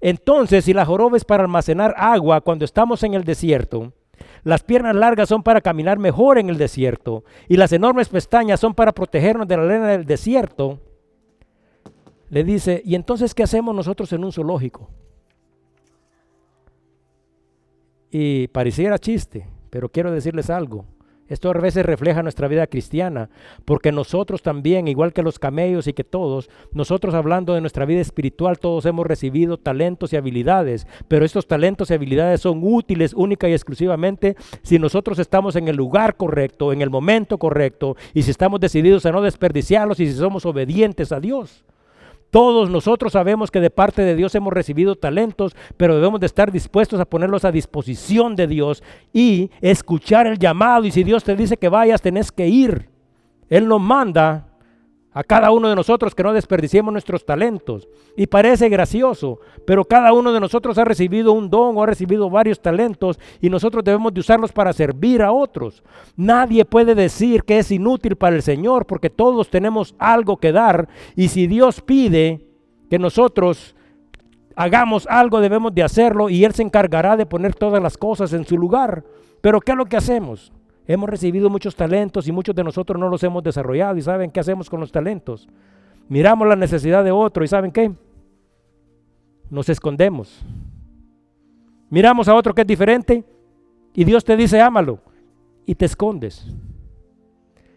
entonces, 0.01 0.65
si 0.65 0.73
la 0.73 0.87
joroba 0.87 1.17
es 1.17 1.25
para 1.25 1.43
almacenar 1.43 1.95
agua 1.97 2.41
cuando 2.41 2.65
estamos 2.65 3.03
en 3.03 3.15
el 3.15 3.25
desierto, 3.25 3.93
las 4.49 4.63
piernas 4.63 4.97
largas 4.97 5.29
son 5.29 5.43
para 5.43 5.61
caminar 5.61 5.99
mejor 5.99 6.39
en 6.39 6.49
el 6.49 6.57
desierto 6.57 7.23
y 7.49 7.59
las 7.59 7.71
enormes 7.75 8.09
pestañas 8.09 8.59
son 8.59 8.73
para 8.73 8.93
protegernos 8.93 9.47
de 9.47 9.59
la 9.59 9.65
arena 9.65 9.89
del 9.89 10.07
desierto, 10.07 10.81
le 12.31 12.45
dice, 12.45 12.81
¿y 12.83 12.95
entonces 12.95 13.35
qué 13.35 13.43
hacemos 13.43 13.75
nosotros 13.75 14.11
en 14.15 14.25
un 14.25 14.33
zoológico? 14.33 14.89
Y 18.11 18.49
pareciera 18.49 18.97
chiste, 18.97 19.47
pero 19.69 19.91
quiero 19.91 20.11
decirles 20.11 20.49
algo. 20.49 20.87
Esto 21.29 21.51
a 21.51 21.53
veces 21.55 21.85
refleja 21.85 22.23
nuestra 22.23 22.49
vida 22.49 22.67
cristiana, 22.67 23.29
porque 23.65 23.93
nosotros 23.93 24.43
también, 24.43 24.89
igual 24.89 25.13
que 25.13 25.23
los 25.23 25.39
camellos 25.39 25.87
y 25.87 25.93
que 25.93 26.05
todos, 26.05 26.49
nosotros 26.73 27.15
hablando 27.15 27.55
de 27.55 27.61
nuestra 27.61 27.85
vida 27.85 28.01
espiritual, 28.01 28.59
todos 28.59 28.87
hemos 28.87 29.07
recibido 29.07 29.59
talentos 29.59 30.13
y 30.13 30.17
habilidades, 30.17 30.87
pero 31.07 31.25
estos 31.25 31.47
talentos 31.47 31.91
y 31.91 31.95
habilidades 31.95 32.41
son 32.41 32.61
útiles 32.63 33.13
única 33.15 33.49
y 33.49 33.53
exclusivamente 33.53 34.37
si 34.63 34.79
nosotros 34.79 35.19
estamos 35.19 35.57
en 35.57 35.69
el 35.69 35.77
lugar 35.77 36.17
correcto, 36.17 36.73
en 36.73 36.81
el 36.81 36.91
momento 36.91 37.39
correcto, 37.39 37.97
y 38.15 38.23
si 38.23 38.31
estamos 38.31 38.61
decididos 38.61 39.05
a 39.07 39.13
no 39.13 39.21
desperdiciarlos 39.21 40.01
y 40.01 40.07
si 40.07 40.15
somos 40.15 40.47
obedientes 40.47 41.13
a 41.13 41.21
Dios. 41.21 41.65
Todos 42.31 42.69
nosotros 42.69 43.13
sabemos 43.13 43.51
que 43.51 43.61
de 43.61 43.71
parte 43.71 44.03
de 44.03 44.15
Dios 44.15 44.35
hemos 44.35 44.53
recibido 44.53 44.97
talentos, 44.97 45.57
pero 45.77 45.95
debemos 45.95 46.21
de 46.21 46.27
estar 46.27 46.53
dispuestos 46.53 47.01
a 47.01 47.07
ponerlos 47.07 47.45
a 47.45 47.53
disposición 47.53 48.37
de 48.37 48.47
Dios 48.47 48.83
y 49.13 49.51
escuchar 49.61 50.27
el 50.27 50.39
llamado. 50.39 50.85
Y 50.85 50.91
si 50.91 51.05
Dios 51.05 51.25
te 51.25 51.37
dice 51.37 51.57
que 51.57 51.69
vayas, 51.69 52.03
tenés 52.03 52.31
que 52.31 52.47
ir. 52.47 52.91
Él 53.49 53.67
nos 53.67 53.81
manda 53.81 54.48
a 55.19 55.25
cada 55.25 55.51
uno 55.51 55.69
de 55.69 55.75
nosotros 55.75 56.15
que 56.15 56.23
no 56.23 56.33
desperdiciemos 56.33 56.93
nuestros 56.93 57.27
talentos. 57.27 57.89
Y 58.17 58.29
parece 58.29 58.69
gracioso, 58.69 59.41
pero 59.67 59.85
cada 59.85 60.13
uno 60.13 60.33
de 60.33 60.39
nosotros 60.39 60.79
ha 60.79 60.85
recibido 60.85 61.33
un 61.33 61.51
don 61.51 61.77
o 61.77 61.83
ha 61.83 61.87
recibido 61.87 62.31
varios 62.31 62.63
talentos 62.63 63.19
y 63.41 63.51
nosotros 63.51 63.83
debemos 63.83 64.15
de 64.15 64.21
usarlos 64.21 64.53
para 64.53 64.73
servir 64.73 65.23
a 65.23 65.33
otros. 65.33 65.83
Nadie 66.15 66.65
puede 66.65 66.95
decir 66.95 67.43
que 67.43 67.59
es 67.59 67.73
inútil 67.73 68.15
para 68.15 68.37
el 68.37 68.43
Señor 68.43 68.87
porque 68.87 69.11
todos 69.11 69.51
tenemos 69.51 69.97
algo 69.99 70.37
que 70.37 70.53
dar 70.53 70.89
y 71.17 71.27
si 71.27 71.49
Dios 71.49 71.81
pide 71.81 72.47
que 72.89 73.01
nosotros 73.01 73.75
hagamos 74.55 75.05
algo 75.11 75.41
debemos 75.41 75.75
de 75.75 75.83
hacerlo 75.83 76.29
y 76.29 76.45
Él 76.45 76.55
se 76.55 76.63
encargará 76.63 77.17
de 77.17 77.27
poner 77.27 77.57
todas 77.57 77.83
las 77.83 77.99
cosas 77.99 78.33
en 78.35 78.45
su 78.45 78.57
lugar. 78.57 79.03
Pero 79.41 79.61
¿qué 79.61 79.73
es 79.73 79.79
lo 79.79 79.87
que 79.87 79.97
hacemos? 79.97 80.53
Hemos 80.89 81.11
recibido 81.11 81.51
muchos 81.51 81.77
talentos 81.77 82.27
y 82.27 82.33
muchos 82.33 82.57
de 82.57 82.65
nosotros 82.65 82.99
no 82.99 83.11
los 83.11 83.23
hemos 83.23 83.43
desarrollado. 83.43 83.99
¿Y 83.99 84.03
saben 84.03 84.31
qué 84.31 84.41
hacemos 84.41 84.71
con 84.71 84.81
los 84.81 84.91
talentos? 84.91 85.47
Miramos 86.09 86.49
la 86.49 86.57
necesidad 86.57 87.05
de 87.05 87.11
otro 87.11 87.45
y 87.45 87.47
¿saben 87.47 87.71
qué? 87.71 87.93
Nos 89.51 89.69
escondemos. 89.69 90.43
Miramos 91.91 92.27
a 92.27 92.35
otro 92.35 92.55
que 92.55 92.63
es 92.63 92.67
diferente 92.67 93.23
y 93.93 94.05
Dios 94.05 94.25
te 94.25 94.35
dice, 94.35 94.63
ámalo. 94.63 94.99
Y 95.67 95.75
te 95.75 95.85
escondes. 95.85 96.51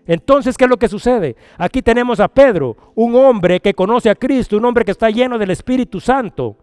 Entonces, 0.06 0.56
¿qué 0.56 0.64
es 0.64 0.70
lo 0.70 0.78
que 0.78 0.88
sucede? 0.88 1.36
Aquí 1.58 1.82
tenemos 1.82 2.22
a 2.22 2.30
Pedro, 2.30 2.78
un 2.96 3.14
hombre 3.16 3.60
que 3.60 3.74
conoce 3.74 4.10
a 4.10 4.16
Cristo, 4.16 4.56
un 4.56 4.64
hombre 4.64 4.86
que 4.86 4.92
está 4.92 5.10
lleno 5.10 5.38
del 5.38 5.52
Espíritu 5.52 6.00
Santo. 6.00 6.56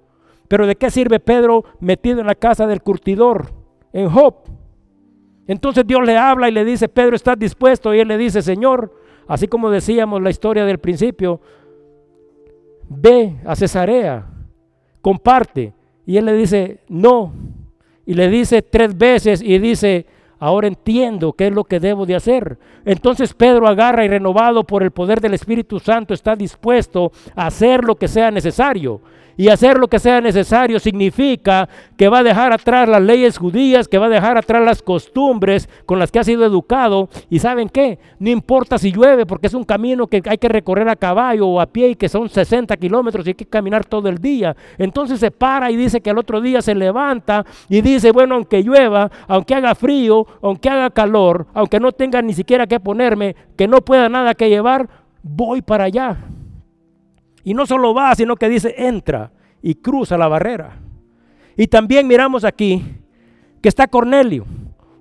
Pero 0.48 0.66
¿de 0.66 0.76
qué 0.76 0.90
sirve 0.90 1.20
Pedro 1.20 1.62
metido 1.78 2.20
en 2.20 2.26
la 2.26 2.34
casa 2.34 2.66
del 2.66 2.80
curtidor 2.80 3.52
en 3.92 4.08
Job? 4.08 4.57
Entonces 5.48 5.84
Dios 5.86 6.04
le 6.04 6.16
habla 6.16 6.48
y 6.48 6.52
le 6.52 6.64
dice, 6.64 6.88
Pedro, 6.88 7.16
¿estás 7.16 7.38
dispuesto? 7.38 7.94
Y 7.94 8.00
él 8.00 8.08
le 8.08 8.18
dice, 8.18 8.42
Señor, 8.42 8.94
así 9.26 9.48
como 9.48 9.70
decíamos 9.70 10.22
la 10.22 10.30
historia 10.30 10.66
del 10.66 10.78
principio, 10.78 11.40
ve 12.88 13.34
a 13.46 13.56
Cesarea, 13.56 14.26
comparte. 15.00 15.72
Y 16.06 16.18
él 16.18 16.26
le 16.26 16.34
dice, 16.34 16.80
no. 16.88 17.32
Y 18.04 18.12
le 18.12 18.28
dice 18.28 18.60
tres 18.60 18.96
veces 18.96 19.42
y 19.42 19.58
dice, 19.58 20.06
ahora 20.38 20.68
entiendo 20.68 21.32
qué 21.32 21.46
es 21.46 21.52
lo 21.54 21.64
que 21.64 21.80
debo 21.80 22.04
de 22.04 22.14
hacer. 22.14 22.58
Entonces 22.84 23.32
Pedro 23.32 23.66
agarra 23.66 24.04
y 24.04 24.08
renovado 24.08 24.64
por 24.64 24.82
el 24.82 24.90
poder 24.90 25.18
del 25.20 25.32
Espíritu 25.32 25.80
Santo 25.80 26.12
está 26.12 26.36
dispuesto 26.36 27.10
a 27.34 27.46
hacer 27.46 27.84
lo 27.84 27.96
que 27.96 28.08
sea 28.08 28.30
necesario. 28.30 29.00
Y 29.38 29.48
hacer 29.48 29.78
lo 29.78 29.86
que 29.86 30.00
sea 30.00 30.20
necesario 30.20 30.80
significa 30.80 31.68
que 31.96 32.08
va 32.08 32.18
a 32.18 32.22
dejar 32.24 32.52
atrás 32.52 32.88
las 32.88 33.00
leyes 33.00 33.38
judías, 33.38 33.86
que 33.86 33.96
va 33.96 34.06
a 34.06 34.10
dejar 34.10 34.36
atrás 34.36 34.64
las 34.64 34.82
costumbres 34.82 35.68
con 35.86 36.00
las 36.00 36.10
que 36.10 36.18
ha 36.18 36.24
sido 36.24 36.44
educado. 36.44 37.08
Y 37.30 37.38
saben 37.38 37.68
qué, 37.68 38.00
no 38.18 38.30
importa 38.30 38.78
si 38.78 38.90
llueve, 38.90 39.26
porque 39.26 39.46
es 39.46 39.54
un 39.54 39.62
camino 39.62 40.08
que 40.08 40.20
hay 40.28 40.38
que 40.38 40.48
recorrer 40.48 40.88
a 40.88 40.96
caballo 40.96 41.46
o 41.46 41.60
a 41.60 41.66
pie 41.66 41.90
y 41.90 41.94
que 41.94 42.08
son 42.08 42.28
60 42.28 42.76
kilómetros 42.78 43.24
y 43.26 43.30
hay 43.30 43.34
que 43.34 43.46
caminar 43.46 43.84
todo 43.84 44.08
el 44.08 44.18
día. 44.18 44.56
Entonces 44.76 45.20
se 45.20 45.30
para 45.30 45.70
y 45.70 45.76
dice 45.76 46.00
que 46.00 46.10
al 46.10 46.18
otro 46.18 46.40
día 46.40 46.60
se 46.60 46.74
levanta 46.74 47.46
y 47.68 47.80
dice, 47.80 48.10
bueno, 48.10 48.34
aunque 48.34 48.60
llueva, 48.60 49.08
aunque 49.28 49.54
haga 49.54 49.76
frío, 49.76 50.26
aunque 50.42 50.68
haga 50.68 50.90
calor, 50.90 51.46
aunque 51.54 51.78
no 51.78 51.92
tenga 51.92 52.20
ni 52.22 52.34
siquiera 52.34 52.66
que 52.66 52.80
ponerme, 52.80 53.36
que 53.56 53.68
no 53.68 53.82
pueda 53.82 54.08
nada 54.08 54.34
que 54.34 54.48
llevar, 54.48 54.88
voy 55.22 55.62
para 55.62 55.84
allá. 55.84 56.16
Y 57.48 57.54
no 57.54 57.64
solo 57.64 57.94
va, 57.94 58.14
sino 58.14 58.36
que 58.36 58.46
dice, 58.46 58.74
entra 58.76 59.32
y 59.62 59.76
cruza 59.76 60.18
la 60.18 60.28
barrera. 60.28 60.80
Y 61.56 61.66
también 61.66 62.06
miramos 62.06 62.44
aquí 62.44 62.84
que 63.62 63.70
está 63.70 63.86
Cornelio, 63.86 64.44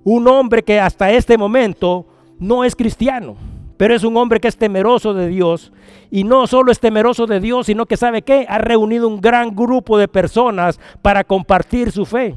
un 0.02 0.26
hombre 0.26 0.62
que 0.62 0.80
hasta 0.80 1.10
este 1.10 1.36
momento 1.36 2.06
no 2.38 2.64
es 2.64 2.74
cristiano, 2.74 3.36
pero 3.76 3.94
es 3.94 4.02
un 4.02 4.16
hombre 4.16 4.40
que 4.40 4.48
es 4.48 4.56
temeroso 4.56 5.12
de 5.12 5.28
Dios. 5.28 5.74
Y 6.10 6.24
no 6.24 6.46
solo 6.46 6.72
es 6.72 6.80
temeroso 6.80 7.26
de 7.26 7.38
Dios, 7.38 7.66
sino 7.66 7.84
que 7.84 7.98
sabe 7.98 8.22
que 8.22 8.46
ha 8.48 8.56
reunido 8.56 9.08
un 9.08 9.20
gran 9.20 9.54
grupo 9.54 9.98
de 9.98 10.08
personas 10.08 10.80
para 11.02 11.24
compartir 11.24 11.92
su 11.92 12.06
fe. 12.06 12.34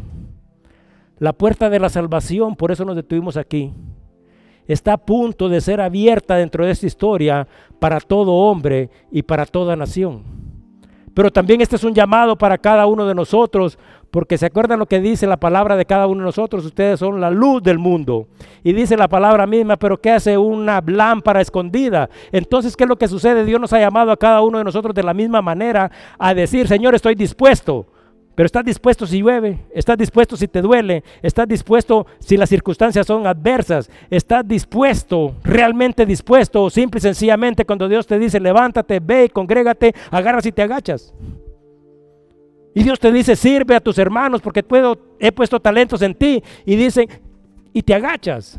La 1.19 1.31
puerta 1.31 1.69
de 1.69 1.79
la 1.79 1.87
salvación, 1.87 2.57
por 2.57 2.73
eso 2.73 2.83
nos 2.83 2.97
detuvimos 2.97 3.37
aquí, 3.37 3.71
está 4.67 4.93
a 4.93 4.97
punto 4.97 5.49
de 5.49 5.61
ser 5.61 5.81
abierta 5.81 6.35
dentro 6.35 6.65
de 6.65 6.71
esta 6.71 6.87
historia 6.87 7.47
para 7.79 7.99
todo 7.99 8.33
hombre 8.33 8.89
y 9.11 9.23
para 9.23 9.45
toda 9.45 9.75
nación. 9.75 10.23
Pero 11.13 11.31
también 11.31 11.59
este 11.61 11.75
es 11.75 11.83
un 11.83 11.93
llamado 11.93 12.37
para 12.37 12.57
cada 12.57 12.85
uno 12.85 13.05
de 13.05 13.13
nosotros, 13.13 13.77
porque 14.11 14.37
se 14.37 14.45
acuerdan 14.45 14.79
lo 14.79 14.85
que 14.85 15.01
dice 15.01 15.27
la 15.27 15.37
palabra 15.37 15.75
de 15.75 15.85
cada 15.85 16.07
uno 16.07 16.19
de 16.19 16.25
nosotros, 16.25 16.65
ustedes 16.65 16.99
son 16.99 17.19
la 17.19 17.29
luz 17.29 17.61
del 17.61 17.79
mundo. 17.79 18.27
Y 18.63 18.71
dice 18.73 18.95
la 18.95 19.07
palabra 19.07 19.45
misma, 19.45 19.75
pero 19.75 19.99
¿qué 19.99 20.11
hace 20.11 20.37
una 20.37 20.81
lámpara 20.85 21.41
escondida? 21.41 22.09
Entonces, 22.31 22.77
¿qué 22.77 22.83
es 22.85 22.89
lo 22.89 22.97
que 22.97 23.07
sucede? 23.07 23.43
Dios 23.43 23.59
nos 23.59 23.73
ha 23.73 23.79
llamado 23.79 24.11
a 24.11 24.17
cada 24.17 24.41
uno 24.41 24.57
de 24.57 24.63
nosotros 24.63 24.95
de 24.95 25.03
la 25.03 25.13
misma 25.13 25.41
manera 25.41 25.91
a 26.17 26.33
decir, 26.33 26.67
Señor, 26.67 26.95
estoy 26.95 27.15
dispuesto 27.15 27.87
pero 28.35 28.45
estás 28.45 28.63
dispuesto 28.63 29.05
si 29.05 29.19
llueve, 29.19 29.59
estás 29.73 29.97
dispuesto 29.97 30.37
si 30.37 30.47
te 30.47 30.61
duele, 30.61 31.03
estás 31.21 31.47
dispuesto 31.47 32.07
si 32.19 32.37
las 32.37 32.49
circunstancias 32.49 33.05
son 33.05 33.27
adversas, 33.27 33.89
estás 34.09 34.47
dispuesto, 34.47 35.35
realmente 35.43 36.05
dispuesto, 36.05 36.69
simple 36.69 36.99
y 36.99 37.01
sencillamente 37.01 37.65
cuando 37.65 37.89
Dios 37.89 38.07
te 38.07 38.17
dice, 38.17 38.39
levántate, 38.39 38.99
ve, 38.99 39.29
congrégate, 39.29 39.93
agarras 40.11 40.45
y 40.45 40.51
te 40.51 40.61
agachas. 40.61 41.13
Y 42.73 42.83
Dios 42.83 42.99
te 42.99 43.11
dice, 43.11 43.35
sirve 43.35 43.75
a 43.75 43.81
tus 43.81 43.97
hermanos 43.97 44.41
porque 44.41 44.63
puedo, 44.63 44.97
he 45.19 45.31
puesto 45.31 45.59
talentos 45.59 46.01
en 46.01 46.15
ti. 46.15 46.41
Y 46.65 46.77
dice, 46.77 47.07
y 47.73 47.81
te 47.83 47.93
agachas. 47.93 48.57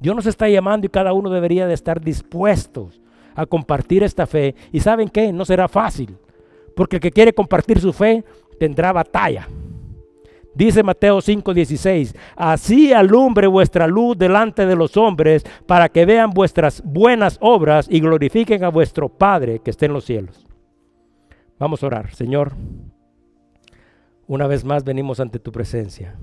Dios 0.00 0.16
nos 0.16 0.26
está 0.26 0.48
llamando 0.48 0.86
y 0.86 0.90
cada 0.90 1.12
uno 1.12 1.30
debería 1.30 1.66
de 1.66 1.74
estar 1.74 2.00
dispuestos 2.00 3.00
a 3.34 3.46
compartir 3.46 4.02
esta 4.02 4.26
fe. 4.26 4.54
Y 4.72 4.80
saben 4.80 5.08
qué, 5.08 5.32
no 5.32 5.44
será 5.44 5.68
fácil. 5.68 6.16
Porque 6.76 6.96
el 6.96 7.00
que 7.00 7.10
quiere 7.10 7.32
compartir 7.32 7.80
su 7.80 7.92
fe 7.92 8.22
tendrá 8.60 8.92
batalla. 8.92 9.48
Dice 10.54 10.82
Mateo 10.82 11.20
5:16, 11.20 12.14
así 12.36 12.92
alumbre 12.92 13.46
vuestra 13.46 13.86
luz 13.86 14.16
delante 14.16 14.66
de 14.66 14.76
los 14.76 14.96
hombres 14.98 15.44
para 15.66 15.88
que 15.88 16.04
vean 16.04 16.30
vuestras 16.30 16.82
buenas 16.84 17.38
obras 17.40 17.86
y 17.90 18.00
glorifiquen 18.00 18.62
a 18.62 18.68
vuestro 18.68 19.08
Padre 19.08 19.60
que 19.60 19.70
esté 19.70 19.86
en 19.86 19.94
los 19.94 20.04
cielos. 20.04 20.46
Vamos 21.58 21.82
a 21.82 21.86
orar, 21.86 22.14
Señor. 22.14 22.52
Una 24.26 24.46
vez 24.46 24.62
más 24.64 24.84
venimos 24.84 25.18
ante 25.18 25.38
tu 25.38 25.52
presencia 25.52 26.18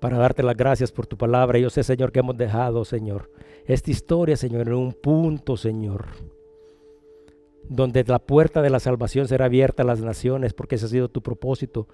para 0.00 0.16
darte 0.16 0.42
las 0.42 0.56
gracias 0.56 0.90
por 0.90 1.06
tu 1.06 1.18
palabra. 1.18 1.58
Yo 1.58 1.68
sé, 1.68 1.82
Señor, 1.82 2.12
que 2.12 2.20
hemos 2.20 2.36
dejado, 2.36 2.86
Señor, 2.86 3.30
esta 3.66 3.90
historia, 3.90 4.36
Señor, 4.36 4.68
en 4.68 4.74
un 4.74 4.92
punto, 4.94 5.58
Señor 5.58 6.06
donde 7.70 8.02
la 8.04 8.18
puerta 8.18 8.62
de 8.62 8.68
la 8.68 8.80
salvación 8.80 9.28
será 9.28 9.44
abierta 9.44 9.84
a 9.84 9.86
las 9.86 10.00
naciones, 10.00 10.52
porque 10.52 10.74
ese 10.74 10.86
ha 10.86 10.88
sido 10.88 11.08
tu 11.08 11.22
propósito. 11.22 11.86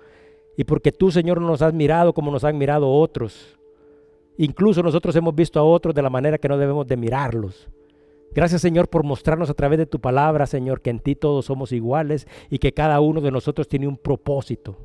Y 0.57 0.65
porque 0.65 0.91
tú, 0.91 1.11
Señor, 1.11 1.39
nos 1.43 1.61
has 1.61 1.75
mirado 1.75 2.15
como 2.15 2.31
nos 2.31 2.45
han 2.45 2.57
mirado 2.57 2.91
otros. 2.91 3.59
Incluso 4.39 4.83
nosotros 4.83 5.15
hemos 5.17 5.35
visto 5.35 5.61
a 5.61 5.65
otros 5.65 5.95
de 5.95 6.01
la 6.01 6.09
manera 6.09 6.39
que 6.39 6.49
no 6.49 6.57
debemos 6.57 6.87
de 6.87 6.97
mirarlos. 6.97 7.69
Gracias, 8.33 8.63
Señor, 8.63 8.89
por 8.89 9.05
mostrarnos 9.05 9.51
a 9.51 9.55
través 9.55 9.79
de 9.79 9.85
tu 9.85 10.01
palabra, 10.01 10.47
Señor, 10.47 10.81
que 10.81 10.89
en 10.89 10.99
ti 10.99 11.15
todos 11.15 11.45
somos 11.45 11.73
iguales 11.73 12.27
y 12.49 12.59
que 12.59 12.73
cada 12.73 12.99
uno 13.01 13.21
de 13.21 13.31
nosotros 13.31 13.69
tiene 13.69 13.87
un 13.87 13.99
propósito. 13.99 14.79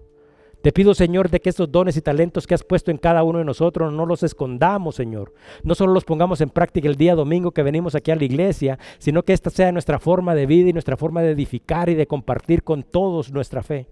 Te 0.62 0.72
pido, 0.72 0.94
Señor, 0.94 1.30
de 1.30 1.40
que 1.40 1.50
estos 1.50 1.72
dones 1.72 1.98
y 1.98 2.02
talentos 2.02 2.46
que 2.46 2.54
has 2.54 2.64
puesto 2.64 2.92
en 2.92 2.98
cada 2.98 3.24
uno 3.24 3.40
de 3.40 3.46
nosotros 3.46 3.92
no 3.92 4.06
los 4.06 4.22
escondamos, 4.22 4.94
Señor. 4.94 5.34
No 5.64 5.74
solo 5.74 5.92
los 5.92 6.06
pongamos 6.06 6.40
en 6.40 6.52
práctica 6.52 6.88
el 6.88 6.98
día 6.98 7.16
domingo 7.16 7.52
que 7.52 7.64
venimos 7.64 7.96
aquí 7.96 8.12
a 8.12 8.16
la 8.16 8.24
iglesia, 8.24 8.78
sino 9.00 9.24
que 9.24 9.34
esta 9.34 9.50
sea 9.50 9.72
nuestra 9.72 9.98
forma 10.00 10.36
de 10.36 10.46
vida 10.46 10.70
y 10.70 10.74
nuestra 10.74 10.98
forma 10.98 11.24
de 11.24 11.32
edificar 11.32 11.90
y 11.90 11.96
de 11.96 12.06
compartir 12.06 12.62
con 12.62 12.84
todos 12.84 13.32
nuestra 13.32 13.64
fe. 13.64 13.88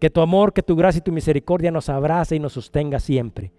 Que 0.00 0.08
tu 0.08 0.22
amor, 0.22 0.54
que 0.54 0.62
tu 0.62 0.74
gracia 0.74 1.00
y 1.00 1.02
tu 1.02 1.12
misericordia 1.12 1.70
nos 1.70 1.90
abrace 1.90 2.36
y 2.36 2.40
nos 2.40 2.54
sostenga 2.54 2.98
siempre. 2.98 3.52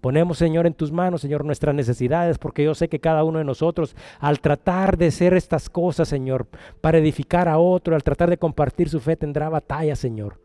Ponemos, 0.00 0.36
Señor, 0.36 0.66
en 0.66 0.74
tus 0.74 0.90
manos, 0.90 1.20
Señor, 1.20 1.44
nuestras 1.44 1.76
necesidades, 1.76 2.38
porque 2.38 2.64
yo 2.64 2.74
sé 2.74 2.88
que 2.88 2.98
cada 2.98 3.22
uno 3.22 3.38
de 3.38 3.44
nosotros, 3.44 3.94
al 4.18 4.40
tratar 4.40 4.98
de 4.98 5.06
hacer 5.06 5.32
estas 5.32 5.70
cosas, 5.70 6.08
Señor, 6.08 6.48
para 6.80 6.98
edificar 6.98 7.48
a 7.48 7.58
otro, 7.58 7.94
al 7.94 8.02
tratar 8.02 8.30
de 8.30 8.36
compartir 8.36 8.88
su 8.88 8.98
fe, 9.00 9.16
tendrá 9.16 9.48
batalla, 9.48 9.94
Señor. 9.94 10.43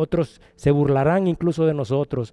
Otros 0.00 0.40
se 0.54 0.70
burlarán 0.70 1.26
incluso 1.26 1.66
de 1.66 1.74
nosotros. 1.74 2.32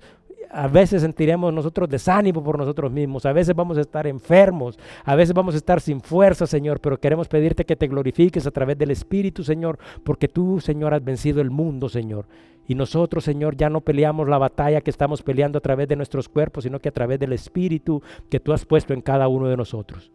A 0.51 0.67
veces 0.67 1.01
sentiremos 1.01 1.51
nosotros 1.51 1.89
desánimo 1.89 2.43
por 2.43 2.59
nosotros 2.59 2.91
mismos. 2.91 3.25
A 3.25 3.33
veces 3.33 3.55
vamos 3.55 3.79
a 3.79 3.81
estar 3.81 4.05
enfermos. 4.05 4.77
A 5.03 5.15
veces 5.15 5.33
vamos 5.33 5.55
a 5.55 5.57
estar 5.57 5.81
sin 5.81 5.99
fuerza, 5.99 6.45
Señor. 6.45 6.79
Pero 6.79 6.99
queremos 6.99 7.27
pedirte 7.27 7.65
que 7.65 7.75
te 7.75 7.87
glorifiques 7.87 8.45
a 8.45 8.51
través 8.51 8.77
del 8.77 8.91
Espíritu, 8.91 9.43
Señor. 9.43 9.79
Porque 10.03 10.27
tú, 10.27 10.59
Señor, 10.59 10.93
has 10.93 11.03
vencido 11.03 11.41
el 11.41 11.49
mundo, 11.49 11.89
Señor. 11.89 12.27
Y 12.67 12.75
nosotros, 12.75 13.23
Señor, 13.23 13.57
ya 13.57 13.71
no 13.71 13.81
peleamos 13.81 14.29
la 14.29 14.37
batalla 14.37 14.81
que 14.81 14.91
estamos 14.91 15.23
peleando 15.23 15.57
a 15.57 15.61
través 15.61 15.87
de 15.87 15.95
nuestros 15.95 16.29
cuerpos, 16.29 16.65
sino 16.65 16.79
que 16.79 16.89
a 16.89 16.93
través 16.93 17.17
del 17.19 17.33
Espíritu 17.33 18.03
que 18.29 18.39
tú 18.39 18.53
has 18.53 18.63
puesto 18.63 18.93
en 18.93 19.01
cada 19.01 19.27
uno 19.27 19.47
de 19.47 19.57
nosotros. 19.57 20.11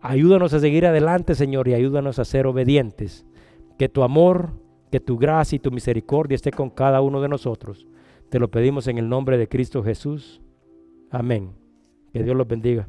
Ayúdanos 0.00 0.52
a 0.52 0.58
seguir 0.58 0.84
adelante, 0.84 1.36
Señor, 1.36 1.68
y 1.68 1.74
ayúdanos 1.74 2.18
a 2.18 2.24
ser 2.24 2.48
obedientes. 2.48 3.24
Que 3.78 3.88
tu 3.88 4.02
amor 4.02 4.50
que 4.90 5.00
tu 5.00 5.18
gracia 5.18 5.56
y 5.56 5.60
tu 5.60 5.70
misericordia 5.70 6.34
esté 6.34 6.50
con 6.50 6.70
cada 6.70 7.00
uno 7.00 7.20
de 7.20 7.28
nosotros. 7.28 7.86
Te 8.28 8.38
lo 8.38 8.50
pedimos 8.50 8.88
en 8.88 8.98
el 8.98 9.08
nombre 9.08 9.38
de 9.38 9.48
Cristo 9.48 9.82
Jesús. 9.82 10.40
Amén. 11.10 11.52
Que 12.12 12.22
Dios 12.22 12.36
los 12.36 12.46
bendiga. 12.46 12.88